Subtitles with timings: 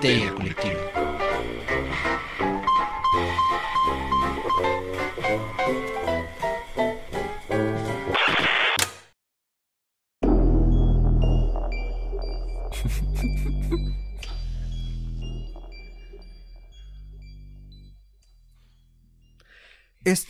[0.00, 0.79] Histeria Colectiva.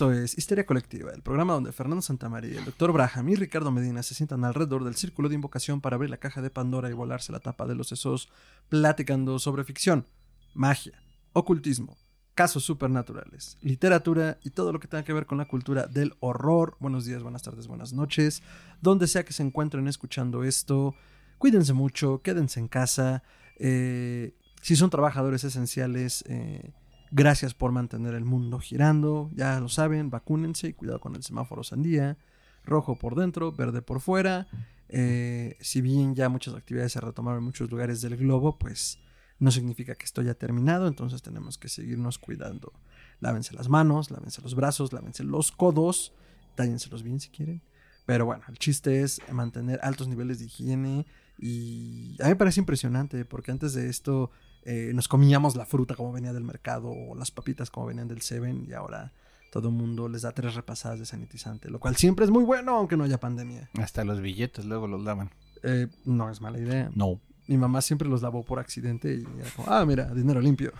[0.01, 2.91] Esto es Histeria Colectiva, el programa donde Fernando Santamaría, el Dr.
[2.91, 6.41] Braham y Ricardo Medina se sientan alrededor del círculo de invocación para abrir la caja
[6.41, 8.31] de Pandora y volarse la tapa de los sesos,
[8.71, 10.07] platicando sobre ficción,
[10.55, 10.95] magia,
[11.35, 11.99] ocultismo,
[12.35, 16.79] casos supernaturales, literatura y todo lo que tenga que ver con la cultura del horror.
[16.81, 18.43] Buenos días, buenas tardes, buenas noches.
[18.81, 20.95] Donde sea que se encuentren escuchando esto,
[21.37, 23.23] cuídense mucho, quédense en casa.
[23.59, 26.73] eh, si son trabajadores esenciales, eh,
[27.13, 29.31] Gracias por mantener el mundo girando.
[29.35, 32.17] Ya lo saben, vacúnense y cuidado con el semáforo sandía.
[32.65, 34.47] Rojo por dentro, verde por fuera.
[34.89, 38.99] Eh, si bien ya muchas actividades se retomaron en muchos lugares del globo, pues
[39.41, 40.87] no significa que esto ya terminado.
[40.87, 42.73] Entonces tenemos que seguirnos cuidando.
[43.19, 46.13] Lávense las manos, lávense los brazos, lávense los codos.
[46.55, 47.61] Tállenselos bien si quieren.
[48.07, 51.07] Pero bueno, el chiste es mantener altos niveles de higiene.
[51.39, 54.31] Y a mí me parece impresionante porque antes de esto
[54.65, 58.21] eh, nos comíamos la fruta como venía del mercado o las papitas como venían del
[58.21, 59.13] Seven y ahora
[59.51, 62.77] todo el mundo les da tres repasadas de sanitizante, lo cual siempre es muy bueno
[62.77, 63.69] aunque no haya pandemia.
[63.79, 65.31] Hasta los billetes luego los lavan.
[65.63, 66.91] Eh, no es mala idea.
[66.95, 67.21] No.
[67.47, 70.73] Mi mamá siempre los lavó por accidente y era como, ah, mira, dinero limpio.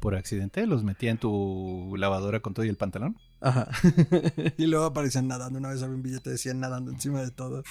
[0.00, 3.16] Por accidente los metía en tu lavadora con todo y el pantalón.
[3.40, 3.68] Ajá.
[4.56, 5.58] y luego aparecían nadando.
[5.58, 7.62] Una vez había un billete decía nadando encima de todo.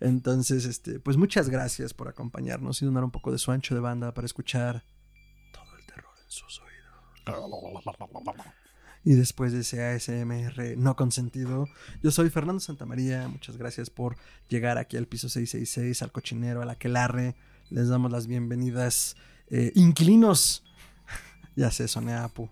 [0.00, 3.80] Entonces, este, pues muchas gracias por acompañarnos y donar un poco de su ancho de
[3.80, 4.84] banda para escuchar
[5.52, 6.74] todo el terror en sus oídos.
[9.06, 11.68] Y después de ese ASMR no consentido,
[12.02, 13.28] yo soy Fernando Santamaría.
[13.28, 14.16] Muchas gracias por
[14.48, 17.36] llegar aquí al piso 666, al cochinero, al aquelarre.
[17.68, 19.16] Les damos las bienvenidas.
[19.48, 20.64] Eh, inquilinos.
[21.56, 22.48] ya sé, soné a Apu.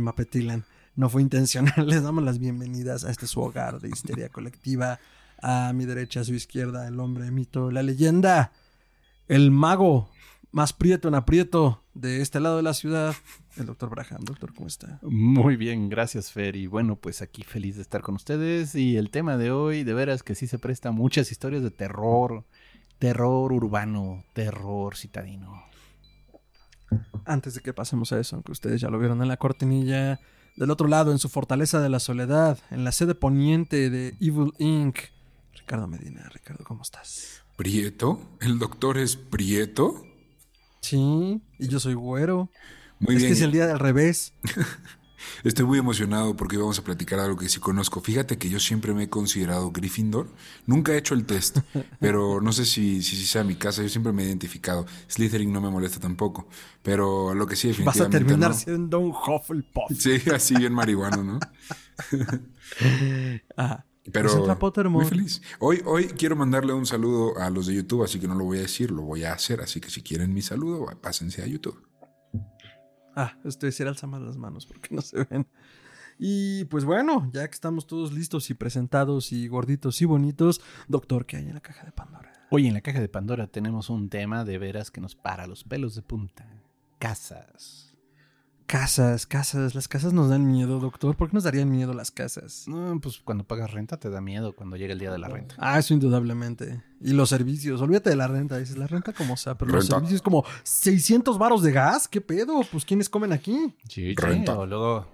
[0.00, 0.64] Mapetilan.
[0.94, 1.74] No fue intencional.
[1.86, 4.98] Les damos las bienvenidas a este su hogar de histeria colectiva.
[5.40, 8.52] A mi derecha, a su izquierda, el hombre mito, la leyenda,
[9.26, 10.08] el mago
[10.52, 13.14] más prieto en aprieto de este lado de la ciudad,
[13.56, 14.22] el doctor Braham.
[14.22, 15.00] Doctor, ¿cómo está?
[15.02, 16.54] Muy bien, gracias Fer.
[16.54, 18.74] Y bueno, pues aquí feliz de estar con ustedes.
[18.74, 22.44] Y el tema de hoy, de veras que sí se presta muchas historias de terror,
[22.98, 25.64] terror urbano, terror citadino.
[27.24, 30.20] Antes de que pasemos a eso, aunque ustedes ya lo vieron en la cortinilla,
[30.56, 34.52] del otro lado, en su fortaleza de la soledad, en la sede poniente de Evil
[34.58, 34.98] Inc.,
[35.54, 36.28] Ricardo Medina.
[36.32, 37.42] Ricardo, ¿cómo estás?
[37.56, 38.20] ¿Prieto?
[38.40, 40.02] ¿El doctor es Prieto?
[40.80, 42.50] Sí, y yo soy güero.
[42.98, 43.32] Muy es bien.
[43.32, 44.32] que es el día del revés.
[45.44, 48.00] Estoy muy emocionado porque vamos a platicar algo que sí conozco.
[48.00, 50.28] Fíjate que yo siempre me he considerado Gryffindor.
[50.66, 51.58] Nunca he hecho el test,
[52.00, 53.82] pero no sé si, si, si sea mi casa.
[53.82, 54.86] Yo siempre me he identificado.
[55.08, 56.46] Slytherin no me molesta tampoco.
[56.82, 58.56] Pero lo que sí Vas definitivamente a terminar no.
[58.56, 59.92] siendo un Hufflepuff.
[59.96, 61.38] Sí, así bien marihuano, ¿no?
[63.56, 63.86] Ajá.
[64.12, 65.04] Pero Es otra Pottermore.
[65.04, 65.42] muy feliz.
[65.60, 68.58] Hoy, hoy quiero mandarle un saludo a los de YouTube, así que no lo voy
[68.58, 69.60] a decir, lo voy a hacer.
[69.60, 71.80] Así que si quieren mi saludo, pásense a YouTube.
[73.14, 75.46] Ah, estoy decir alzamos las manos porque no se ven.
[76.18, 81.26] Y pues bueno, ya que estamos todos listos y presentados y gorditos y bonitos, doctor,
[81.26, 82.32] ¿qué hay en la caja de Pandora?
[82.50, 85.64] Hoy en la caja de Pandora tenemos un tema de veras que nos para los
[85.64, 86.46] pelos de punta.
[86.98, 87.91] Casas.
[88.66, 91.14] Casas, casas, las casas nos dan miedo, doctor.
[91.16, 92.64] ¿Por qué nos darían miedo las casas?
[92.66, 95.54] No, pues cuando pagas renta te da miedo cuando llega el día de la renta.
[95.58, 96.82] Ah, eso indudablemente.
[97.00, 99.96] Y los servicios, olvídate de la renta, dices, la renta como sea, pero los Renta.
[99.96, 102.62] servicios como 600 varos de gas, ¿qué pedo?
[102.70, 103.74] Pues ¿quiénes comen aquí?
[103.88, 104.56] Sí, Renta.
[104.58, 105.06] O luego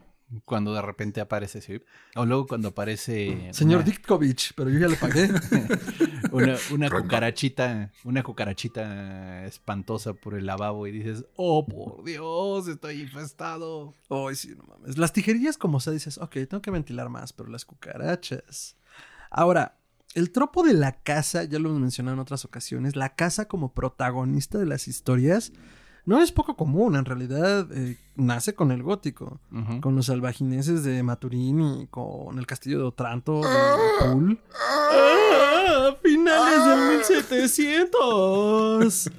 [0.44, 1.80] cuando de repente aparece, sí.
[2.14, 3.48] O luego cuando aparece.
[3.52, 5.28] Señor una- Ditkovich, pero yo ya le pagué.
[6.32, 13.00] una, una cucarachita, una cucarachita espantosa por el lavabo y dices, oh por Dios, estoy
[13.02, 13.94] infestado.
[14.10, 14.98] Ay, sí, no mames.
[14.98, 18.76] Las tijerillas, como sea, dices, ok, tengo que ventilar más, pero las cucarachas.
[19.30, 19.78] Ahora,
[20.14, 23.72] el tropo de la casa, ya lo hemos mencionado en otras ocasiones, la casa como
[23.72, 25.52] protagonista de las historias,
[26.08, 26.96] no es poco común.
[26.96, 29.40] En realidad, eh, nace con el gótico,
[29.80, 33.48] con los albagineses de Maturín y con el castillo de Otranto, de
[34.00, 34.40] Pool.
[34.54, 35.94] ¡Ah!
[36.02, 39.10] ¡Finales del 1700!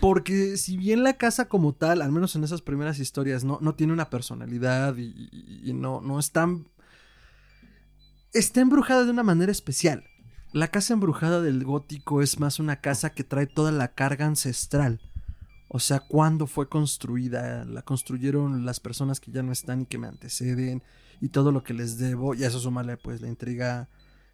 [0.00, 3.74] Porque si bien la casa como tal, al menos en esas primeras historias, no, no
[3.74, 6.68] tiene una personalidad y, y- y no, no es tan...
[8.34, 10.04] Está embrujada de una manera especial.
[10.52, 15.00] La casa embrujada del gótico es más una casa que trae toda la carga ancestral.
[15.68, 19.98] O sea, cuándo fue construida, la construyeron las personas que ya no están y que
[19.98, 20.82] me anteceden
[21.20, 22.34] y todo lo que les debo.
[22.34, 23.88] Y a eso sumarle pues la intriga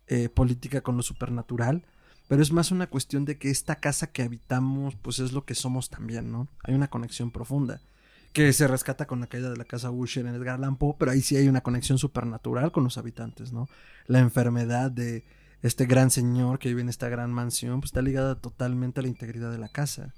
[0.09, 1.87] eh, política con lo supernatural.
[2.29, 5.55] pero es más una cuestión de que esta casa que habitamos, pues es lo que
[5.55, 6.49] somos también, ¿no?
[6.65, 7.81] Hay una conexión profunda
[8.33, 11.11] que se rescata con la caída de la casa Usher en Edgar Allan Poe, pero
[11.11, 13.69] ahí sí hay una conexión supernatural con los habitantes, ¿no?
[14.07, 15.25] La enfermedad de
[15.61, 19.09] este gran señor que vive en esta gran mansión, pues está ligada totalmente a la
[19.09, 20.15] integridad de la casa.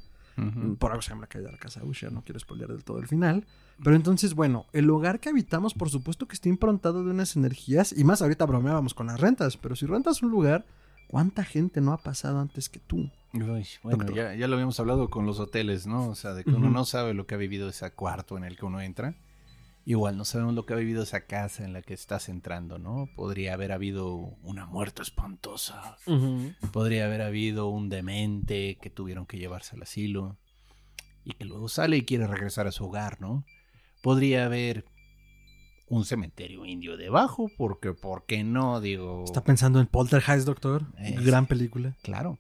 [0.79, 3.47] Por algo se llama la casa Usher, no quiero spoilear del todo el final.
[3.83, 7.93] Pero entonces, bueno, el hogar que habitamos, por supuesto que está improntado de unas energías,
[7.97, 10.65] y más ahorita bromeábamos con las rentas, pero si rentas un lugar,
[11.09, 13.11] ¿cuánta gente no ha pasado antes que tú?
[13.33, 14.15] Uy, bueno, Doctor.
[14.15, 16.09] ya, ya lo habíamos hablado con los hoteles, ¿no?
[16.09, 18.57] O sea, de que uno no sabe lo que ha vivido ese cuarto en el
[18.57, 19.17] que uno entra.
[19.87, 23.09] Igual no sabemos lo que ha vivido esa casa en la que estás entrando, ¿no?
[23.15, 25.99] Podría haber habido una muerte espantosa.
[26.73, 30.39] Podría haber habido un demente que tuvieron que llevarse al asilo
[31.23, 33.45] y que luego sale y quiere regresar a su hogar, ¿no?
[34.03, 34.87] Podría haber
[35.89, 38.81] un cementerio indio debajo, porque, ¿por qué no?
[38.81, 40.87] Digo, ¿Está pensando en Poltergeist, doctor?
[41.23, 41.97] Gran película.
[42.03, 42.39] claro.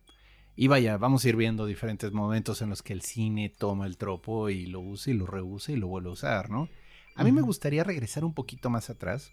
[0.56, 3.96] Y vaya, vamos a ir viendo diferentes momentos en los que el cine toma el
[3.96, 6.68] tropo y lo usa y lo reusa y lo vuelve a usar, ¿no?
[7.16, 9.32] A mí me gustaría regresar un poquito más atrás.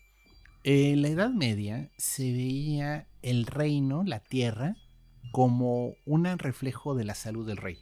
[0.64, 4.76] En la Edad Media se veía el reino, la tierra,
[5.32, 7.80] como un reflejo de la salud del rey.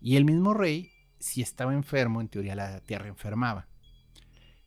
[0.00, 0.90] Y el mismo rey,
[1.20, 3.68] si estaba enfermo, en teoría la tierra enfermaba.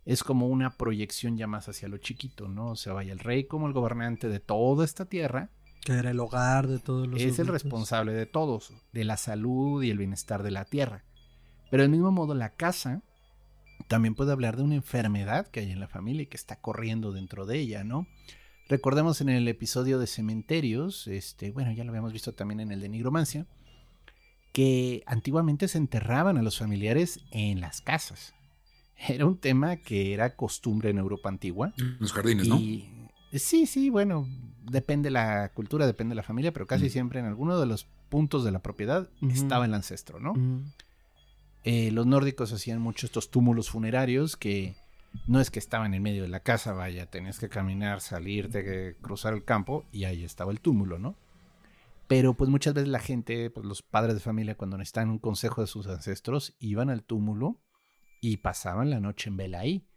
[0.05, 2.71] Es como una proyección ya más hacia lo chiquito, ¿no?
[2.71, 5.49] O sea, vaya, el rey como el gobernante de toda esta tierra
[5.85, 9.81] Que era el hogar de todos los es el responsable de todos, de la salud
[9.83, 11.03] y el bienestar de la tierra.
[11.71, 13.01] Pero del mismo modo, la casa
[13.87, 17.11] también puede hablar de una enfermedad que hay en la familia y que está corriendo
[17.11, 18.07] dentro de ella, ¿no?
[18.69, 22.79] Recordemos en el episodio de cementerios, este, bueno, ya lo habíamos visto también en el
[22.79, 23.45] de nigromancia,
[24.51, 28.33] que antiguamente se enterraban a los familiares en las casas.
[29.07, 31.73] Era un tema que era costumbre en Europa antigua.
[31.77, 32.57] En los jardines, ¿no?
[32.57, 34.27] Sí, sí, bueno,
[34.61, 36.89] depende la cultura, depende la familia, pero casi Mm.
[36.89, 40.35] siempre en alguno de los puntos de la propiedad estaba el ancestro, ¿no?
[40.35, 40.71] Mm.
[41.63, 44.75] Eh, los nórdicos hacían mucho estos túmulos funerarios que
[45.27, 48.95] no es que estaban en medio de la casa, vaya, tenías que caminar, salirte, que
[49.01, 51.15] cruzar el campo y ahí estaba el túmulo, ¿no?
[52.07, 55.61] Pero pues muchas veces la gente, pues los padres de familia cuando necesitaban un consejo
[55.61, 57.59] de sus ancestros, iban al túmulo
[58.19, 59.87] y pasaban la noche en vela ahí.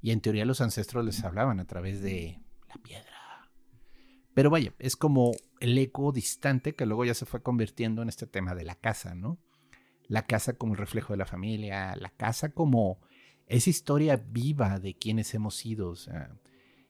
[0.00, 3.48] Y en teoría los ancestros les hablaban a través de la piedra.
[4.34, 8.26] Pero vaya, es como el eco distante que luego ya se fue convirtiendo en este
[8.26, 9.38] tema de la casa, ¿no?
[10.08, 13.00] La casa como el reflejo de la familia, la casa como
[13.46, 16.34] esa historia viva de quienes hemos sido, o sea,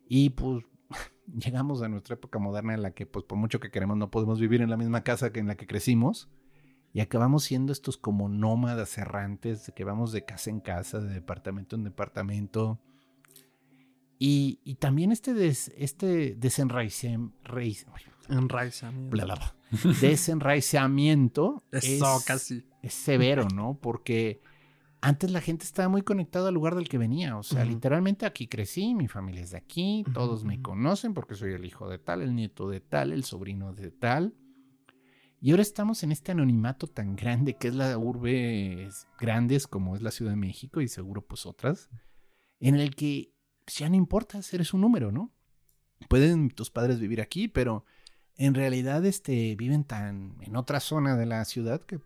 [0.09, 0.64] y pues
[1.26, 4.41] llegamos a nuestra época moderna en la que pues por mucho que queremos no podemos
[4.41, 6.29] vivir en la misma casa que en la que crecimos
[6.93, 11.75] y acabamos siendo estos como nómadas errantes que vamos de casa en casa, de departamento
[11.76, 12.81] en departamento.
[14.19, 17.35] Y, y también este, des, este desenraizamiento,
[18.29, 19.11] Enraizamiento.
[20.00, 22.67] desenraizamiento Eso, es, casi.
[22.82, 23.79] Es severo, ¿no?
[23.81, 24.40] Porque
[25.00, 27.37] antes la gente estaba muy conectada al lugar del que venía.
[27.37, 31.52] O sea, literalmente aquí crecí, mi familia es de aquí, todos me conocen porque soy
[31.52, 34.34] el hijo de tal, el nieto de tal, el sobrino de tal.
[35.40, 38.88] Y ahora estamos en este anonimato tan grande que es la urbe
[39.19, 41.90] grandes como es la Ciudad de México y seguro pues otras,
[42.61, 43.35] en el que
[43.66, 45.33] ya no importa, eres un número, ¿no?
[46.09, 47.85] Pueden tus padres vivir aquí, pero
[48.37, 51.99] en realidad este, viven tan en otra zona de la ciudad que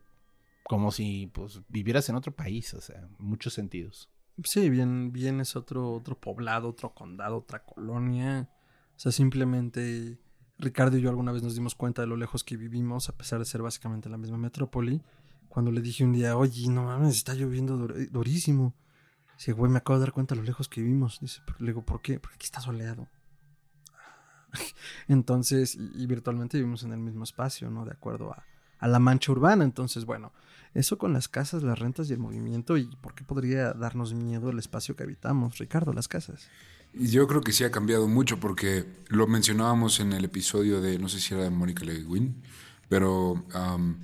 [0.69, 4.11] como si pues vivieras en otro país, o sea, en muchos sentidos.
[4.45, 8.51] Sí, bien, bien es otro, otro poblado, otro condado, otra colonia.
[8.97, 10.19] O sea, simplemente
[10.59, 13.39] Ricardo y yo alguna vez nos dimos cuenta de lo lejos que vivimos, a pesar
[13.39, 15.03] de ser básicamente la misma metrópoli.
[15.49, 18.75] Cuando le dije un día, oye, no mames, está lloviendo dur- durísimo.
[19.39, 21.19] Dice, güey, me acabo de dar cuenta de lo lejos que vivimos.
[21.21, 22.19] Dice, "Pero-" le digo, ¿por qué?
[22.21, 23.09] Porque aquí está soleado.
[25.09, 27.85] Entonces, y virtualmente vivimos en el mismo espacio, ¿no?
[27.85, 28.45] De acuerdo a,
[28.87, 29.65] a la mancha urbana.
[29.65, 30.33] Entonces, bueno,
[30.75, 32.77] eso con las casas, las rentas y el movimiento.
[32.77, 36.49] ¿Y por qué podría darnos miedo el espacio que habitamos, Ricardo, las casas?
[36.95, 40.99] Y Yo creo que sí ha cambiado mucho porque lo mencionábamos en el episodio de,
[40.99, 42.41] no sé si era de Mónica Lewin,
[42.89, 43.99] pero am,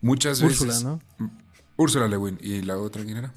[0.00, 0.84] muchas Úrsula, veces...
[0.84, 1.00] ¿no?
[1.76, 2.38] Úrsula Lewin.
[2.40, 3.34] ¿Y la otra quién era?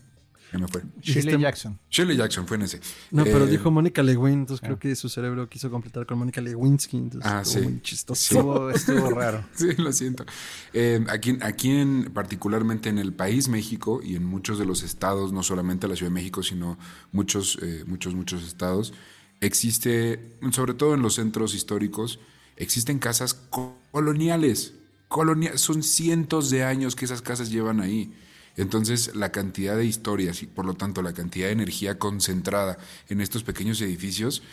[0.53, 0.83] Ya me fue.
[1.01, 1.79] Shirley Jackson.
[1.89, 2.79] Shirley Jackson fue en ese.
[3.09, 4.67] No, pero Eh, dijo Mónica Lewin, entonces ah.
[4.67, 6.97] creo que su cerebro quiso completar con Mónica Lewinsky.
[6.97, 7.69] Entonces Ah, estuvo sí.
[7.69, 8.21] muy chistoso.
[8.21, 8.35] Sí.
[8.35, 9.43] Estuvo, estuvo raro.
[9.55, 10.25] Sí, lo siento.
[10.71, 15.33] Eh, aquí, aquí en, particularmente en el país México y en muchos de los estados,
[15.33, 16.77] no solamente la Ciudad de México, sino
[17.11, 18.93] muchos, eh, muchos, muchos estados,
[19.41, 22.19] existe, sobre todo en los centros históricos,
[22.57, 24.73] existen casas co- coloniales.
[25.07, 28.13] Colonia- son cientos de años que esas casas llevan ahí.
[28.55, 32.77] Entonces, la cantidad de historias y por lo tanto la cantidad de energía concentrada
[33.09, 34.43] en estos pequeños edificios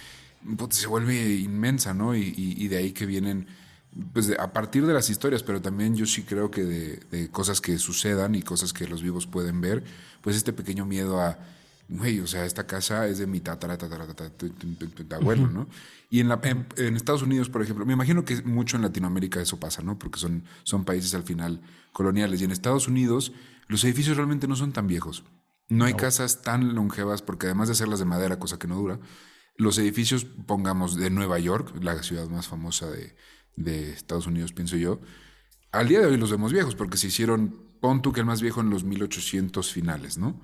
[0.57, 2.15] pues, se vuelve inmensa, ¿no?
[2.17, 3.47] Y, y- y de ahí que vienen
[4.15, 7.29] pues de- a partir de las historias, pero también yo sí creo que de, de
[7.29, 9.83] cosas que sucedan y cosas que los vivos pueden ver,
[10.23, 11.37] pues este pequeño miedo a,
[11.89, 14.31] güey, o sea, esta casa es de mi tatara, tatara, tatara,
[15.17, 15.67] abuelo, ¿no?
[16.09, 19.41] Y en, la, en, en Estados Unidos, por ejemplo, me imagino que mucho en Latinoamérica
[19.41, 19.99] eso pasa, ¿no?
[19.99, 21.61] Porque son, son países al final
[21.93, 22.41] coloniales.
[22.41, 23.33] Y en Estados Unidos
[23.71, 25.23] los edificios realmente no son tan viejos.
[25.69, 28.99] No hay casas tan longevas porque además de hacerlas de madera, cosa que no dura,
[29.57, 33.15] los edificios, pongamos, de Nueva York, la ciudad más famosa de,
[33.55, 35.01] de Estados Unidos, pienso yo,
[35.71, 38.43] al día de hoy los vemos viejos porque se hicieron, pon tú que el más
[38.43, 40.41] viejo en los 1800 finales, ¿no?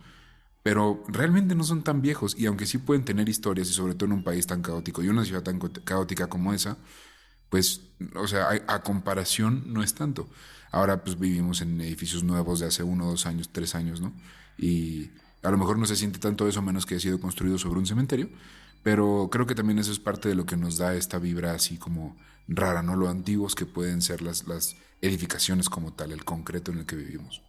[0.62, 4.06] Pero realmente no son tan viejos y aunque sí pueden tener historias y sobre todo
[4.06, 6.78] en un país tan caótico y una ciudad tan caótica como esa,
[7.48, 7.82] pues,
[8.14, 10.28] o sea, a, a comparación no es tanto.
[10.70, 14.12] Ahora pues vivimos en edificios nuevos de hace uno, dos años, tres años, ¿no?
[14.58, 15.10] Y
[15.42, 17.86] a lo mejor no se siente tanto eso menos que haya sido construido sobre un
[17.86, 18.28] cementerio,
[18.82, 21.76] pero creo que también eso es parte de lo que nos da esta vibra así
[21.78, 22.16] como
[22.48, 22.96] rara, ¿no?
[22.96, 26.96] Lo antiguos que pueden ser las, las edificaciones como tal, el concreto en el que
[26.96, 27.42] vivimos.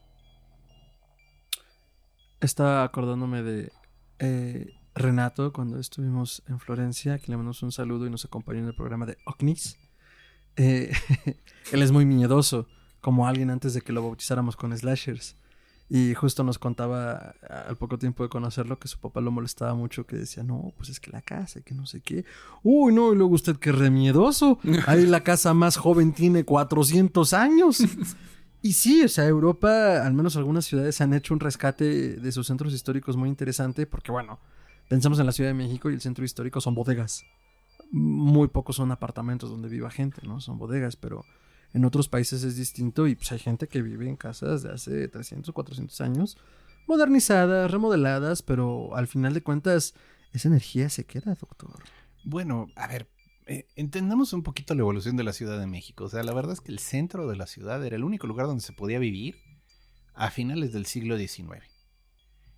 [2.40, 3.72] Estaba acordándome de
[4.20, 8.68] eh, Renato cuando estuvimos en Florencia, que le mandamos un saludo y nos acompañó en
[8.68, 9.78] el programa de OCNIS.
[10.56, 10.92] Eh,
[11.72, 12.68] él es muy miedoso,
[13.01, 15.36] como alguien antes de que lo bautizáramos con slashers.
[15.89, 17.34] Y justo nos contaba
[17.68, 20.89] al poco tiempo de conocerlo que su papá lo molestaba mucho, que decía, no, pues
[20.89, 22.25] es que la casa, y que no sé qué.
[22.62, 24.60] Uy, no, y luego usted que re miedoso.
[24.86, 27.84] Ahí la casa más joven tiene 400 años.
[28.62, 32.48] Y sí, o sea, Europa, al menos algunas ciudades han hecho un rescate de sus
[32.48, 34.39] centros históricos muy interesante porque, bueno,
[34.89, 37.24] pensamos en la Ciudad de México y el centro histórico son bodegas.
[37.92, 40.42] Muy pocos son apartamentos donde viva gente, ¿no?
[40.42, 41.24] Son bodegas, pero
[41.74, 45.08] en otros países es distinto y pues hay gente que vive en casas de hace
[45.08, 46.38] 300, 400 años,
[46.88, 49.94] modernizadas, remodeladas, pero al final de cuentas
[50.34, 51.84] esa energía se queda, doctor.
[52.24, 53.10] Bueno, a ver,
[53.46, 56.06] eh, entendamos un poquito la evolución de la Ciudad de México.
[56.06, 58.48] O sea, la verdad es que el centro de la ciudad era el único lugar
[58.48, 59.38] donde se podía vivir
[60.14, 61.64] a finales del siglo XIX.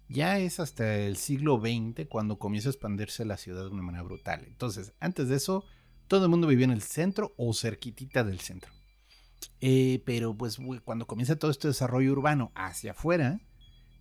[0.07, 4.03] Ya es hasta el siglo XX cuando comienza a expandirse la ciudad de una manera
[4.03, 4.43] brutal.
[4.47, 5.65] Entonces, antes de eso,
[6.07, 8.71] todo el mundo vivía en el centro o cerquitita del centro.
[9.61, 13.39] Eh, pero pues cuando comienza todo este desarrollo urbano hacia afuera,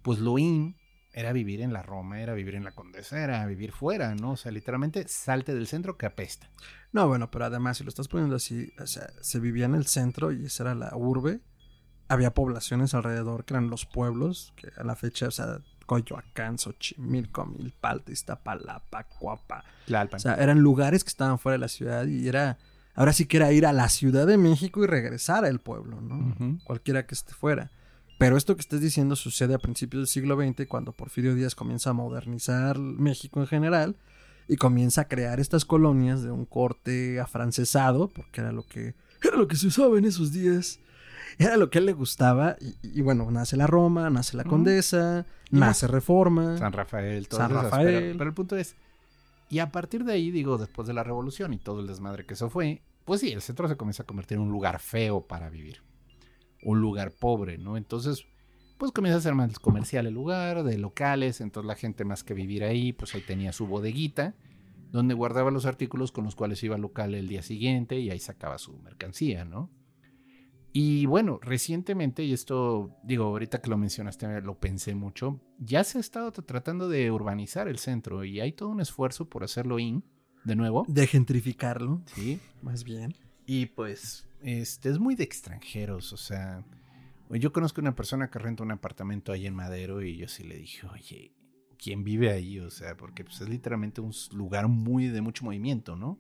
[0.03, 0.77] pues lo in
[1.13, 4.33] era vivir en la Roma, era vivir en la Condesa, era vivir fuera, ¿no?
[4.33, 6.51] O sea, literalmente salte del centro que apesta.
[6.93, 9.87] No, bueno, pero además, si lo estás poniendo así, o sea, se vivía en el
[9.87, 11.41] centro y esa era la urbe.
[12.09, 17.47] Había poblaciones alrededor que eran los pueblos, que a la fecha, o sea, Coyoacán, Xochimilco,
[17.47, 19.65] Milpalta, Iztapalapa, Cuapa.
[19.87, 20.19] Tlalpan.
[20.19, 22.59] O sea, eran lugares que estaban fuera de la ciudad y era.
[22.99, 26.59] Ahora sí que era ir a la Ciudad de México y regresar al pueblo, ¿no?
[26.65, 27.71] Cualquiera que esté fuera.
[28.19, 31.91] Pero esto que estés diciendo sucede a principios del siglo XX, cuando Porfirio Díaz comienza
[31.91, 33.95] a modernizar México en general
[34.49, 39.37] y comienza a crear estas colonias de un corte afrancesado, porque era lo que era
[39.37, 40.81] lo que se usaba en esos días.
[41.39, 42.57] Era lo que a él le gustaba.
[42.61, 44.43] Y, y bueno, nace la Roma, nace la.
[44.43, 46.59] Condesa, nace Reforma.
[46.59, 47.87] San Rafael, San todas esas, Rafael.
[47.87, 48.75] Pero, pero el punto es,
[49.49, 52.35] y a partir de ahí, digo, después de la revolución y todo el desmadre que
[52.35, 55.49] eso fue, pues sí, el centro se comienza a convertir en un lugar feo para
[55.49, 55.83] vivir.
[56.63, 57.77] Un lugar pobre, ¿no?
[57.77, 58.27] Entonces,
[58.77, 62.35] pues comienza a ser más comercial el lugar, de locales, entonces la gente más que
[62.35, 64.35] vivir ahí, pues ahí tenía su bodeguita,
[64.93, 68.21] donde guardaba los artículos con los cuales iba al local el día siguiente y ahí
[68.21, 69.71] sacaba su mercancía, ¿no?
[70.73, 75.99] Y bueno, recientemente, y esto, digo, ahorita que lo mencionaste, lo pensé mucho, ya se
[75.99, 80.05] ha estado tratando de urbanizar el centro y hay todo un esfuerzo por hacerlo in,
[80.45, 80.85] de nuevo.
[80.89, 82.39] De gentrificarlo, Sí.
[82.63, 83.15] más bien.
[83.47, 86.65] Y pues, este es muy de extranjeros, o sea,
[87.31, 90.57] yo conozco una persona que renta un apartamento ahí en Madero y yo sí le
[90.59, 91.33] dije, oye,
[91.79, 92.59] ¿quién vive ahí?
[92.61, 96.19] O sea, porque pues, es literalmente un lugar muy de mucho movimiento, ¿no?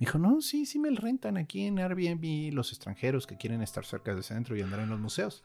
[0.00, 3.84] Me dijo, no, sí, sí me rentan aquí en Airbnb los extranjeros que quieren estar
[3.84, 5.42] cerca del centro y andar en los museos.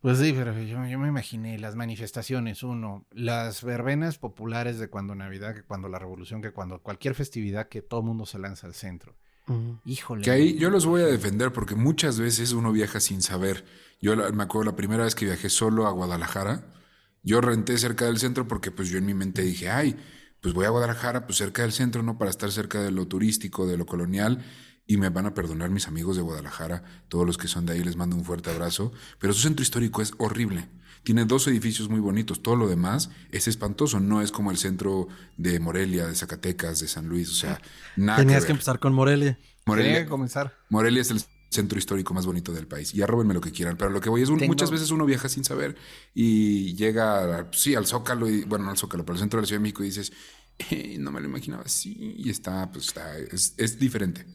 [0.00, 5.14] Pues sí, pero yo, yo me imaginé las manifestaciones, uno, las verbenas populares de cuando
[5.14, 8.66] Navidad, que cuando la Revolución, que cuando cualquier festividad que todo el mundo se lanza
[8.66, 9.16] al centro.
[9.84, 10.22] Híjole.
[10.22, 13.66] Que ahí yo los voy a defender porque muchas veces uno viaja sin saber.
[14.00, 16.64] Yo la- me acuerdo la primera vez que viajé solo a Guadalajara,
[17.22, 19.96] yo renté cerca del centro porque pues yo en mi mente dije, ay,
[20.44, 22.18] pues voy a Guadalajara, pues cerca del centro, ¿no?
[22.18, 24.44] Para estar cerca de lo turístico, de lo colonial.
[24.86, 27.82] Y me van a perdonar mis amigos de Guadalajara, todos los que son de ahí,
[27.82, 28.92] les mando un fuerte abrazo.
[29.18, 30.68] Pero su centro histórico es horrible.
[31.02, 35.08] Tiene dos edificios muy bonitos, todo lo demás es espantoso, no es como el centro
[35.38, 37.58] de Morelia, de Zacatecas, de San Luis, o sea,
[37.96, 38.18] nada.
[38.18, 39.38] Tenías que que empezar con Morelia.
[39.64, 39.92] Morelia.
[39.92, 40.58] Morelia, comenzar.
[40.68, 41.22] Morelia es el
[41.54, 42.92] centro histórico más bonito del país.
[42.94, 43.76] Y arróbenme lo que quieran.
[43.78, 45.76] Pero lo que voy es, un- Tengo- muchas veces uno viaja sin saber
[46.12, 49.42] y llega, a- sí, al Zócalo, y, bueno, no al Zócalo, pero al centro de
[49.42, 50.12] la Ciudad de México y dices,
[50.70, 52.14] "Eh, no me lo imaginaba así.
[52.18, 54.26] Y está, pues está, es, es diferente.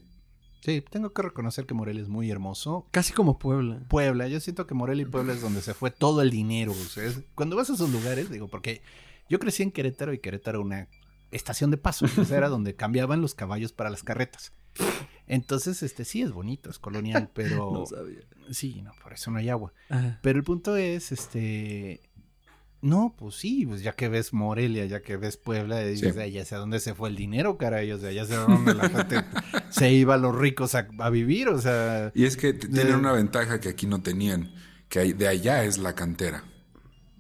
[0.61, 2.87] Sí, tengo que reconocer que Morelia es muy hermoso.
[2.91, 3.81] Casi como Puebla.
[3.87, 6.73] Puebla, yo siento que Morelia y Puebla es donde se fue todo el dinero.
[6.73, 8.81] O sea, es- cuando vas a esos lugares, digo, porque
[9.29, 10.87] yo crecí en Querétaro y Querétaro era una
[11.31, 12.05] estación de paso.
[12.17, 14.51] o sea, era donde cambiaban los caballos para las carretas.
[15.27, 18.21] Entonces, este sí es bonito, es colonial, pero No sabía.
[18.51, 19.73] sí, no, por eso no hay agua.
[19.89, 20.19] Ajá.
[20.23, 22.01] Pero el punto es, este,
[22.81, 26.19] no, pues sí, pues ya que ves Morelia, ya que ves Puebla, dices, Sí.
[26.21, 28.39] "Ay, ya sé a dónde se fue el dinero, caray, o sea, ya sé a
[28.39, 29.17] dónde la gente
[29.69, 33.59] se iba los ricos a, a vivir, o sea, Y es que tienen una ventaja
[33.59, 34.51] que aquí no tenían,
[34.87, 36.43] que hay- de allá es la cantera.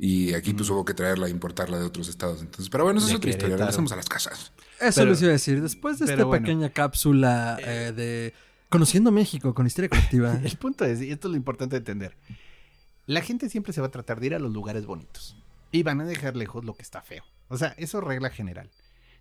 [0.01, 2.39] Y aquí pues hubo que traerla e importarla de otros estados.
[2.41, 3.57] Entonces, pero bueno, esa es otra historia.
[3.57, 4.53] Regresemos a las casas.
[4.81, 5.61] Eso Pero- les iba a decir.
[5.61, 6.43] Después de esta bueno.
[6.43, 8.33] pequeña cápsula eh, de
[8.69, 10.39] Conociendo México con Historia Colectiva.
[10.43, 12.15] el punto es, y esto es lo importante de entender,
[13.05, 15.35] la gente siempre se va a tratar de ir a los lugares bonitos
[15.71, 17.23] y van a dejar lejos lo que está feo.
[17.47, 18.69] O sea, eso es regla general.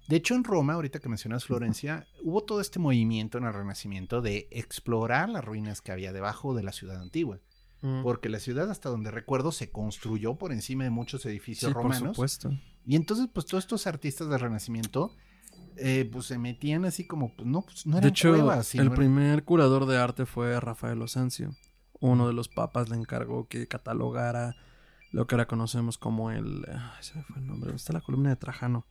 [0.09, 4.23] De hecho, en Roma, ahorita que mencionas Florencia, hubo todo este movimiento en el Renacimiento
[4.23, 7.41] de explorar las ruinas que había debajo de la ciudad antigua.
[7.83, 8.03] Mm.
[8.03, 11.83] Porque la ciudad, hasta donde recuerdo, se construyó por encima de muchos edificios sí, por
[11.85, 12.17] romanos.
[12.17, 12.51] supuesto.
[12.87, 15.15] Y entonces, pues todos estos artistas del Renacimiento,
[15.77, 18.91] eh, pues se metían así como, pues no, pues no eran De hecho, sino el
[18.91, 21.55] primer curador de arte fue Rafael Osancio.
[22.01, 24.57] Uno de los papas le encargó que catalogara
[25.11, 26.65] lo que ahora conocemos como el...
[26.69, 27.75] ay, se me fue el nombre.
[27.75, 28.87] Está la columna de Trajano.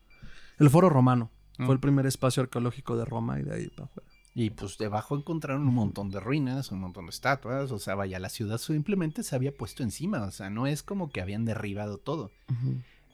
[0.60, 1.30] El Foro Romano.
[1.58, 1.66] Mm.
[1.66, 4.10] Fue el primer espacio arqueológico de Roma y de ahí para afuera.
[4.34, 8.20] Y pues debajo encontraron un montón de ruinas, un montón de estatuas, o sea, vaya,
[8.20, 11.98] la ciudad simplemente se había puesto encima, o sea, no es como que habían derribado
[11.98, 12.30] todo.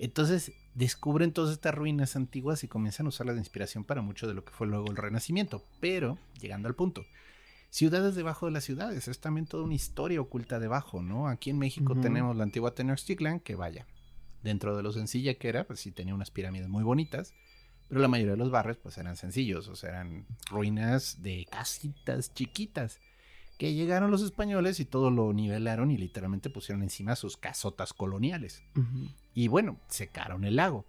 [0.03, 4.33] Entonces descubren todas estas ruinas antiguas y comienzan a usarlas de inspiración para mucho de
[4.33, 5.63] lo que fue luego el Renacimiento.
[5.79, 7.05] Pero, llegando al punto,
[7.69, 11.29] ciudades debajo de las ciudades, es también toda una historia oculta debajo, ¿no?
[11.29, 13.87] Aquí en México tenemos la antigua Tenochtitlan, que vaya,
[14.43, 17.33] dentro de lo sencilla que era, pues sí tenía unas pirámides muy bonitas,
[17.87, 22.33] pero la mayoría de los barrios pues eran sencillos, o sea, eran ruinas de casitas
[22.33, 22.99] chiquitas.
[23.57, 28.63] Que llegaron los españoles y todo lo nivelaron y literalmente pusieron encima sus casotas coloniales.
[28.75, 29.07] Ujú.
[29.33, 30.85] Y bueno, secaron el lago.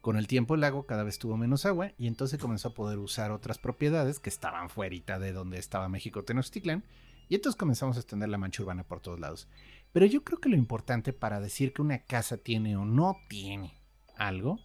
[0.00, 2.98] Con el tiempo el lago cada vez tuvo menos agua y entonces comenzó a poder
[2.98, 6.84] usar otras propiedades que estaban fuera de donde estaba México Tenochtitlan
[7.28, 9.48] y entonces comenzamos a extender la mancha urbana por todos lados.
[9.92, 13.72] Pero yo creo que lo importante para decir que una casa tiene o no tiene
[14.16, 14.58] algo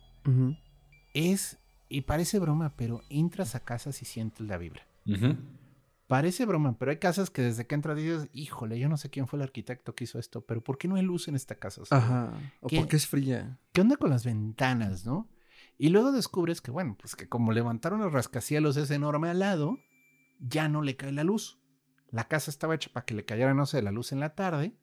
[1.13, 4.85] es, y parece broma, pero entras a casas y sientes la vibra.
[5.07, 5.37] Ujú.
[6.09, 9.27] Parece broma, pero hay casas que desde que entras dices, híjole, yo no sé quién
[9.27, 11.83] fue el arquitecto que hizo esto, pero ¿por qué no hay luz en esta casa?
[11.83, 12.33] O sea, Ajá.
[12.61, 12.79] O ¿Qué?
[12.79, 13.59] porque es fría.
[13.73, 15.29] ¿qué onda con las ventanas, no?
[15.77, 19.77] Y luego descubres que, bueno, pues que como levantaron el rascacielos ese enorme al lado,
[20.39, 21.61] ya no le cae la luz.
[22.09, 24.75] La casa estaba hecha para que le cayera, no sé, la luz en la tarde,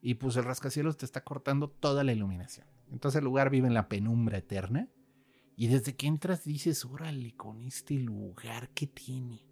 [0.00, 2.66] y pues el rascacielos te está cortando toda la iluminación.
[2.90, 4.88] Entonces el lugar vive en la penumbra eterna,
[5.54, 9.51] y desde que entras dices, órale, con este lugar, ¿qué tiene?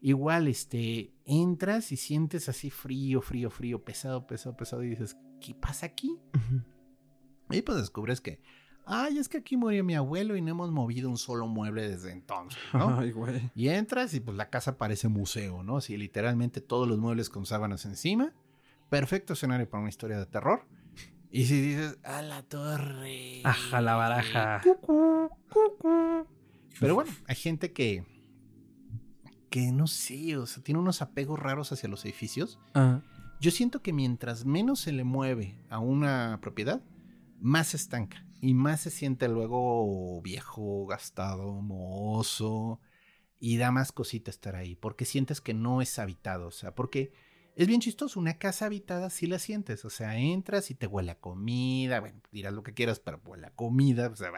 [0.00, 5.54] Igual, este, entras y sientes así frío, frío, frío, pesado, pesado, pesado, y dices, ¿qué
[5.54, 6.18] pasa aquí?
[7.50, 8.40] Y pues descubres que,
[8.86, 12.12] ay, es que aquí murió mi abuelo y no hemos movido un solo mueble desde
[12.12, 12.98] entonces, ¿no?
[13.00, 13.50] Ay, güey.
[13.54, 15.78] y entras y pues la casa parece museo, ¿no?
[15.78, 18.32] Así literalmente todos los muebles con sábanas encima.
[18.88, 20.66] Perfecto escenario para una historia de terror.
[21.30, 23.42] Y si dices, a la torre.
[23.44, 24.62] Aja la baraja.
[26.80, 28.04] Pero bueno, hay gente que,
[29.50, 32.58] que no sé, o sea, tiene unos apegos raros hacia los edificios.
[32.74, 33.00] Ah,
[33.40, 36.82] Yo siento que mientras menos se le mueve a una propiedad,
[37.40, 42.80] más se estanca y más se siente luego viejo, gastado, mohoso
[43.40, 47.12] y da más cosita estar ahí porque sientes que no es habitado, o sea, porque
[47.54, 51.12] es bien chistoso, una casa habitada sí la sientes, o sea, entras y te huele
[51.12, 54.30] a comida, bueno, dirás lo que quieras, pero huele a comida, o sea,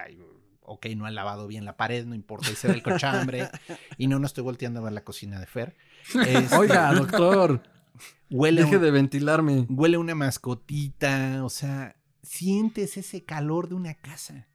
[0.70, 3.48] ok, no ha lavado bien la pared, no importa, y se ve el cochambre,
[3.98, 5.76] y no, no estoy volteando a ver la cocina de Fer.
[6.26, 7.62] Este, Oiga, doctor.
[8.30, 9.66] huele Deje un- de ventilarme.
[9.68, 14.46] huele una mascotita, o sea, sientes ese calor de una casa.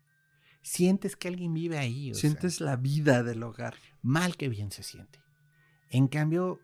[0.62, 2.10] Sientes que alguien vive ahí.
[2.12, 3.76] O Sientes sea, la vida del hogar.
[4.02, 5.20] mal que bien se siente.
[5.92, 6.60] En cambio,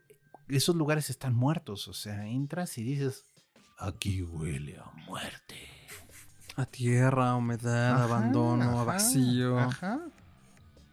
[0.50, 3.26] esos lugares están muertos, o sea, entras y dices,
[3.78, 5.56] aquí huele a muerte.
[6.56, 9.58] A tierra, a humedad, Ajá, abandono, a vacío.
[9.58, 10.02] Ajá.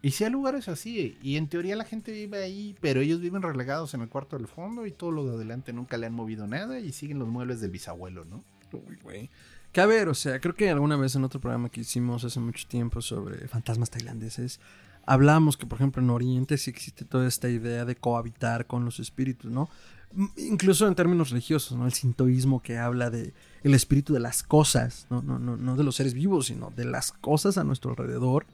[0.01, 3.41] Y si hay lugares así, y en teoría la gente vive ahí, pero ellos viven
[3.41, 6.47] relegados en el cuarto del fondo y todo lo de adelante nunca le han movido
[6.47, 8.43] nada y siguen los muebles del bisabuelo, ¿no?
[8.71, 9.29] Uy, güey.
[9.73, 12.39] Que a ver, o sea, creo que alguna vez en otro programa que hicimos hace
[12.39, 14.61] mucho tiempo sobre fantasmas tailandeses,
[15.05, 18.99] hablamos que, por ejemplo, en Oriente sí existe toda esta idea de cohabitar con los
[18.99, 19.69] espíritus, ¿no?
[20.37, 21.85] Incluso en términos religiosos, ¿no?
[21.85, 25.21] El sintoísmo que habla de el espíritu de las cosas, ¿no?
[25.21, 28.45] No, no, no de los seres vivos, sino de las cosas a nuestro alrededor.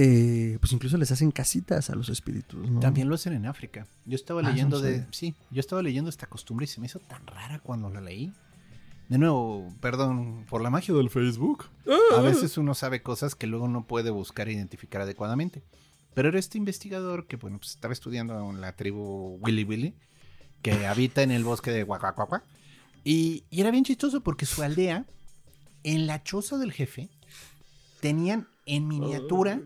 [0.00, 2.78] eh, pues incluso les hacen casitas a los espíritus, ¿no?
[2.78, 3.86] También lo hacen en África.
[4.04, 5.04] Yo estaba Ah, leyendo no de.
[5.10, 8.32] Sí, yo estaba leyendo esta costumbre y se me hizo tan rara cuando la leí.
[9.08, 11.64] De nuevo, perdón, por la magia del Facebook.
[12.16, 15.62] A veces uno sabe cosas que luego no puede buscar e identificar adecuadamente.
[16.14, 19.94] Pero era este investigador que, bueno, pues estaba estudiando en la tribu Willy Willy,
[20.62, 22.42] que habita en el bosque de Huacacuacua.
[23.04, 25.06] Y, y era bien chistoso porque su aldea,
[25.82, 27.10] en la choza del jefe,
[28.00, 29.60] tenían en miniatura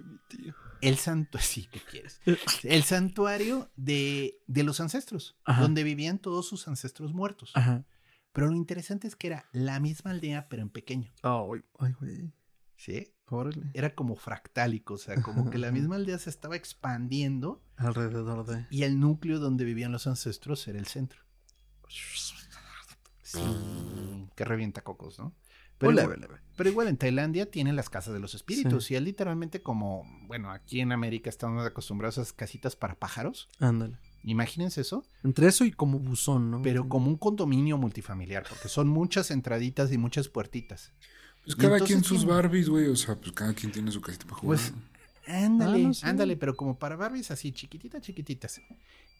[0.80, 2.20] el santo, sí, ¿qué quieres?
[2.62, 5.62] El santuario de, de los ancestros, Ajá.
[5.62, 7.52] donde vivían todos sus ancestros muertos.
[7.54, 7.84] Ajá.
[8.32, 11.12] Pero lo interesante es que era la misma aldea, pero en pequeño.
[11.22, 12.32] Ay, ay, güey.
[12.76, 13.14] ¿Sí?
[13.28, 13.70] Órale.
[13.74, 18.66] Era como fractálico, o sea, como que la misma aldea se estaba expandiendo Alrededor de.
[18.70, 21.20] y el núcleo donde vivían los ancestros era el centro.
[23.32, 25.34] Sí, que revienta cocos, ¿no?
[25.78, 26.40] Pero, Ole, igual, ole, ole.
[26.56, 30.50] pero igual en Tailandia tienen las casas de los espíritus y es literalmente como, bueno,
[30.52, 33.48] aquí en América estamos acostumbrados a esas casitas para pájaros.
[33.58, 33.98] Ándale.
[34.24, 36.62] Imagínense eso, Entre eso y como buzón, ¿no?
[36.62, 40.92] pero como un condominio multifamiliar, porque son muchas entraditas y muchas puertitas.
[41.44, 42.86] Pues Y cada entonces quien sus Barbies, güey.
[42.86, 44.58] O sea, pues cada quien tiene su casita para jugar.
[44.58, 44.72] Pues,
[45.26, 46.06] Ándale, Ah, no sé.
[46.06, 48.60] ándale, pero como para Barbies así, chiquititas, chiquititas.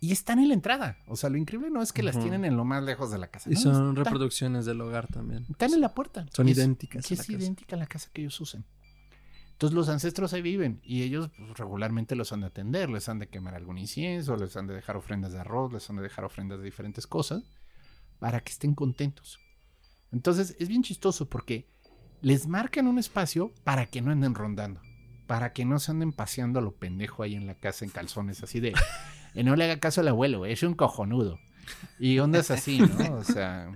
[0.01, 0.99] Y están en la entrada.
[1.07, 3.29] O sea, lo increíble no es que las tienen en lo más lejos de la
[3.29, 3.49] casa.
[3.51, 5.47] Y no, son reproducciones del hogar también.
[5.49, 6.27] Están en la puerta.
[6.35, 7.33] Son es- idénticas que es casa.
[7.33, 8.65] idéntica a la casa que ellos usan.
[9.53, 13.21] Entonces los ancestros ahí viven y ellos pues, regularmente los han de atender, les han
[13.21, 16.25] de quemar algún incienso, les han de dejar ofrendas de arroz, les han de dejar
[16.25, 17.45] ofrendas de diferentes cosas
[18.19, 19.39] para que estén contentos.
[20.11, 21.69] Entonces es bien chistoso porque
[22.23, 24.81] les marcan un espacio para que no anden rondando,
[25.33, 28.43] para que no se anden paseando a lo pendejo ahí en la casa en calzones,
[28.43, 28.75] así de,
[29.35, 31.39] "Eh, no le haga caso al abuelo, es un cojonudo.
[31.99, 33.15] Y ondas así, ¿no?
[33.15, 33.73] O sea,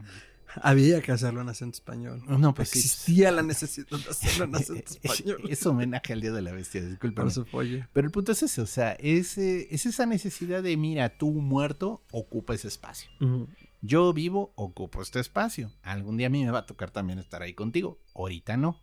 [0.62, 2.22] Había que hacerlo en acento español.
[2.26, 2.78] no, pues sí.
[2.80, 5.40] Existía la necesidad de hacerlo en acento español.
[5.48, 7.30] Es homenaje al Día de la Bestia, discúlpame.
[7.30, 7.46] Por su.
[7.92, 11.30] Pero el punto es ese, o sea, es, eh, es esa necesidad de, mira, tú
[11.32, 13.08] muerto, ocupa ese espacio.
[13.82, 15.72] Yo vivo, ocupo este espacio.
[15.82, 17.98] Algún día a mí me va a tocar también estar ahí contigo.
[18.14, 18.80] Ahorita no.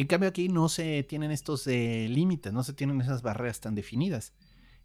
[0.00, 3.74] En cambio aquí no se tienen estos eh, límites, no se tienen esas barreras tan
[3.74, 4.32] definidas.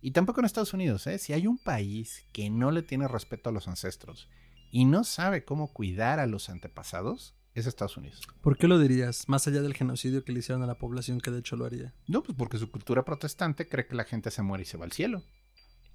[0.01, 1.19] Y tampoco en Estados Unidos, ¿eh?
[1.19, 4.27] Si hay un país que no le tiene respeto a los ancestros
[4.71, 8.27] y no sabe cómo cuidar a los antepasados, es Estados Unidos.
[8.41, 9.29] ¿Por qué lo dirías?
[9.29, 11.93] Más allá del genocidio que le hicieron a la población, que de hecho lo haría.
[12.07, 14.83] No, pues porque su cultura protestante cree que la gente se muere y se va
[14.83, 15.23] al cielo.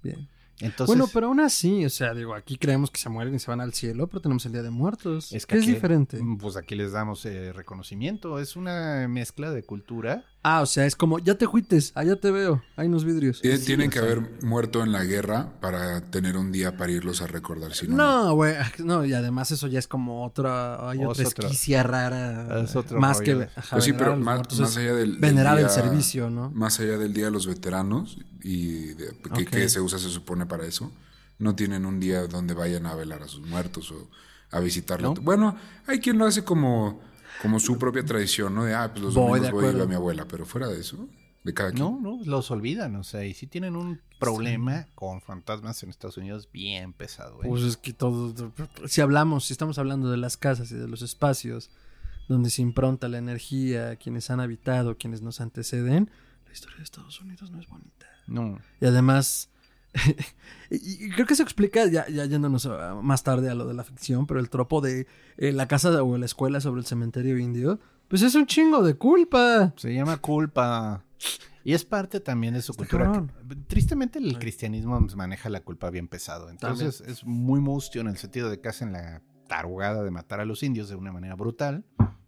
[0.01, 0.29] Bien.
[0.61, 3.49] Entonces, bueno, pero aún así, o sea, digo, aquí creemos que se mueren y se
[3.49, 5.31] van al cielo, pero tenemos el Día de Muertos.
[5.33, 6.19] Es que es aquí- diferente.
[6.39, 8.39] Pues aquí les damos eh, reconocimiento.
[8.39, 10.23] Es una mezcla de cultura.
[10.43, 13.43] Ah, o sea, es como, ya te juites, allá te veo, hay unos vidrios.
[13.43, 16.91] Tien- sí, Tienen que sea- haber muerto en la guerra para tener un día para
[16.91, 17.75] irlos a recordar.
[17.75, 21.23] Si no, No, güey, no, y además eso ya es como otra, hay Es otra
[21.25, 22.59] esquicia rara.
[22.63, 25.19] es otro más que ajá, Pues sí, venerar pero más, muertos más allá del, del
[25.21, 26.49] venerar el servicio, ¿no?
[26.49, 29.15] Más allá del Día de los Veteranos y de,
[29.49, 30.91] que, se usa, se supone, para eso.
[31.37, 34.09] No tienen un día donde vayan a velar a sus muertos o
[34.49, 35.13] a visitarlo.
[35.13, 35.21] ¿No?
[35.21, 35.55] Bueno,
[35.87, 36.99] hay quien lo hace como,
[37.41, 38.65] como su propia tradición, ¿no?
[38.65, 40.27] De, ah, pues los Voy, domingos voy a ir a mi abuela.
[40.27, 41.07] Pero fuera de eso,
[41.43, 41.83] de cada quien.
[41.83, 42.95] No, no, los olvidan.
[42.95, 47.43] O sea, y sí tienen un problema con fantasmas en Estados Unidos bien pesado.
[47.43, 47.47] ¿eh?
[47.47, 48.33] Pues es que todo,
[48.85, 51.71] si hablamos, si estamos hablando de las casas y de los espacios
[52.27, 56.09] donde se impronta la energía, quienes han habitado, quienes nos anteceden,
[56.45, 58.07] la historia de Estados Unidos no es bonita.
[58.27, 58.59] No.
[58.79, 59.49] Y además,
[60.69, 63.83] y creo que se explica, ya, ya yéndonos a- más tarde a lo de la
[63.83, 67.79] ficción, pero el tropo de eh, la casa o la escuela sobre el cementerio indio,
[68.07, 69.73] pues es un chingo de culpa.
[69.77, 71.03] Se llama culpa.
[71.63, 73.27] Y es parte también de su Está cultura.
[73.67, 76.49] Tristemente el cristianismo maneja la culpa bien pesado.
[76.49, 80.45] Entonces es muy mustio en el sentido de que hacen la tarugada de matar a
[80.45, 81.83] los indios de una manera brutal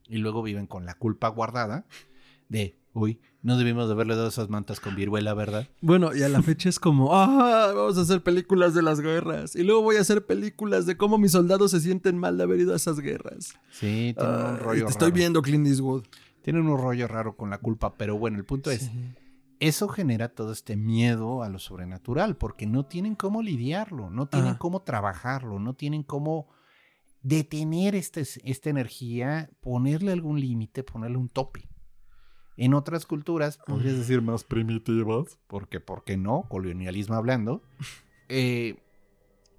[0.07, 1.85] y luego viven con la culpa guardada
[2.49, 5.67] de, uy, no debimos de haberle dado esas mantas con viruela, ¿verdad?
[5.81, 9.55] Bueno, y a la fecha es como, ah, vamos a hacer películas de las guerras.
[9.55, 12.59] Y luego voy a hacer películas de cómo mis soldados se sienten mal de haber
[12.61, 13.53] ido a esas guerras.
[13.71, 15.17] Sí, tienen Ah, un y rollo te estoy raro.
[15.17, 16.03] viendo Clint Eastwood.
[16.41, 18.91] Tienen un rollo raro con la culpa, pero bueno, el punto es,
[19.59, 24.49] eso genera todo este miedo a lo sobrenatural, porque no tienen cómo lidiarlo, no tienen
[24.51, 24.57] Ajá.
[24.59, 26.47] cómo trabajarlo, no tienen cómo
[27.21, 31.69] detener este- esta energía, ponerle algún límite, ponerle un tope.
[32.55, 36.45] En otras culturas, podrías decir más primitivas, porque, ¿por qué no?
[36.49, 37.61] Colonialismo hablando.
[38.29, 38.79] Eh,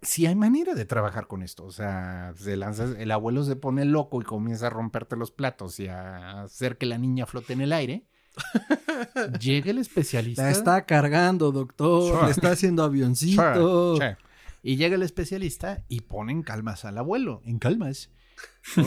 [0.01, 3.85] si hay manera de trabajar con esto, o sea, se lanza, el abuelo se pone
[3.85, 7.61] loco y comienza a romperte los platos y a hacer que la niña flote en
[7.61, 8.07] el aire.
[9.41, 10.45] Llega el especialista.
[10.45, 12.15] La está cargando, doctor.
[12.15, 12.25] Sure.
[12.25, 13.97] Le está haciendo avioncito.
[13.97, 14.25] Sure, sure.
[14.63, 18.11] Y llega el especialista y pone en calmas al abuelo, en calmas.